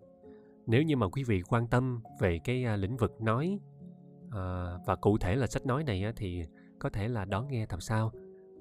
Nếu 0.67 0.83
như 0.83 0.95
mà 0.97 1.07
quý 1.07 1.23
vị 1.23 1.41
quan 1.41 1.67
tâm 1.67 2.01
về 2.19 2.39
cái 2.43 2.63
à, 2.63 2.75
lĩnh 2.75 2.97
vực 2.97 3.21
nói 3.21 3.59
à, 4.31 4.73
và 4.85 4.95
cụ 4.95 5.17
thể 5.17 5.35
là 5.35 5.47
sách 5.47 5.65
nói 5.65 5.83
này 5.83 6.03
á, 6.03 6.13
thì 6.15 6.43
có 6.79 6.89
thể 6.89 7.07
là 7.07 7.25
đón 7.25 7.47
nghe 7.47 7.65
tập 7.65 7.81
sau. 7.81 8.11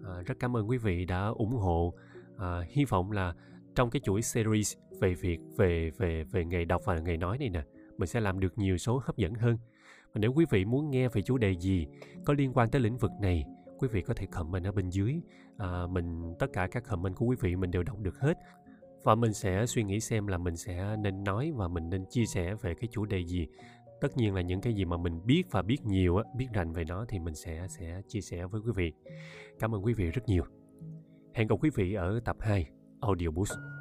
À, 0.04 0.22
rất 0.26 0.34
cảm 0.40 0.56
ơn 0.56 0.68
quý 0.68 0.78
vị 0.78 1.04
đã 1.04 1.26
ủng 1.26 1.52
hộ 1.52 1.94
à, 2.38 2.60
hy 2.68 2.84
vọng 2.84 3.12
là 3.12 3.34
trong 3.74 3.90
cái 3.90 4.00
chuỗi 4.04 4.22
series 4.22 4.76
về 5.00 5.14
việc 5.14 5.38
về 5.56 5.90
về 5.98 6.24
về 6.24 6.44
nghề 6.44 6.64
đọc 6.64 6.82
và 6.84 6.98
nghề 6.98 7.16
nói 7.16 7.38
này 7.38 7.50
nè 7.50 7.62
mình 7.98 8.06
sẽ 8.06 8.20
làm 8.20 8.40
được 8.40 8.58
nhiều 8.58 8.78
số 8.78 9.00
hấp 9.04 9.16
dẫn 9.16 9.34
hơn. 9.34 9.58
Và 10.12 10.18
nếu 10.20 10.32
quý 10.32 10.44
vị 10.50 10.64
muốn 10.64 10.90
nghe 10.90 11.08
về 11.08 11.22
chủ 11.22 11.38
đề 11.38 11.56
gì 11.56 11.86
có 12.24 12.34
liên 12.34 12.52
quan 12.52 12.70
tới 12.70 12.80
lĩnh 12.80 12.98
vực 12.98 13.10
này 13.20 13.44
quý 13.78 13.88
vị 13.88 14.02
có 14.02 14.14
thể 14.14 14.26
comment 14.26 14.64
ở 14.64 14.72
bên 14.72 14.88
dưới. 14.90 15.14
À, 15.58 15.86
mình 15.86 16.34
tất 16.38 16.46
cả 16.52 16.68
các 16.70 16.84
comment 16.84 17.16
của 17.16 17.26
quý 17.26 17.36
vị 17.40 17.56
mình 17.56 17.70
đều 17.70 17.82
đọc 17.82 17.98
được 17.98 18.18
hết. 18.18 18.38
Và 19.02 19.14
mình 19.14 19.32
sẽ 19.32 19.66
suy 19.66 19.82
nghĩ 19.82 20.00
xem 20.00 20.26
là 20.26 20.38
mình 20.38 20.56
sẽ 20.56 20.96
nên 20.96 21.24
nói 21.24 21.52
và 21.56 21.68
mình 21.68 21.90
nên 21.90 22.04
chia 22.10 22.26
sẻ 22.26 22.54
về 22.54 22.74
cái 22.74 22.88
chủ 22.92 23.04
đề 23.04 23.24
gì. 23.24 23.46
Tất 24.00 24.16
nhiên 24.16 24.34
là 24.34 24.40
những 24.40 24.60
cái 24.60 24.74
gì 24.74 24.84
mà 24.84 24.96
mình 24.96 25.20
biết 25.26 25.42
và 25.50 25.62
biết 25.62 25.84
nhiều 25.84 26.18
biết 26.36 26.46
rành 26.52 26.72
về 26.72 26.84
nó 26.84 27.04
thì 27.08 27.18
mình 27.18 27.34
sẽ 27.34 27.66
sẽ 27.68 28.02
chia 28.08 28.20
sẻ 28.20 28.46
với 28.46 28.60
quý 28.60 28.72
vị. 28.76 28.92
Cảm 29.58 29.74
ơn 29.74 29.84
quý 29.84 29.92
vị 29.92 30.10
rất 30.10 30.22
nhiều. 30.26 30.44
Hẹn 31.34 31.46
gặp 31.46 31.56
quý 31.60 31.70
vị 31.74 31.94
ở 31.94 32.20
tập 32.24 32.36
2 32.40 32.66
audio 33.00 33.30
boost. 33.30 33.75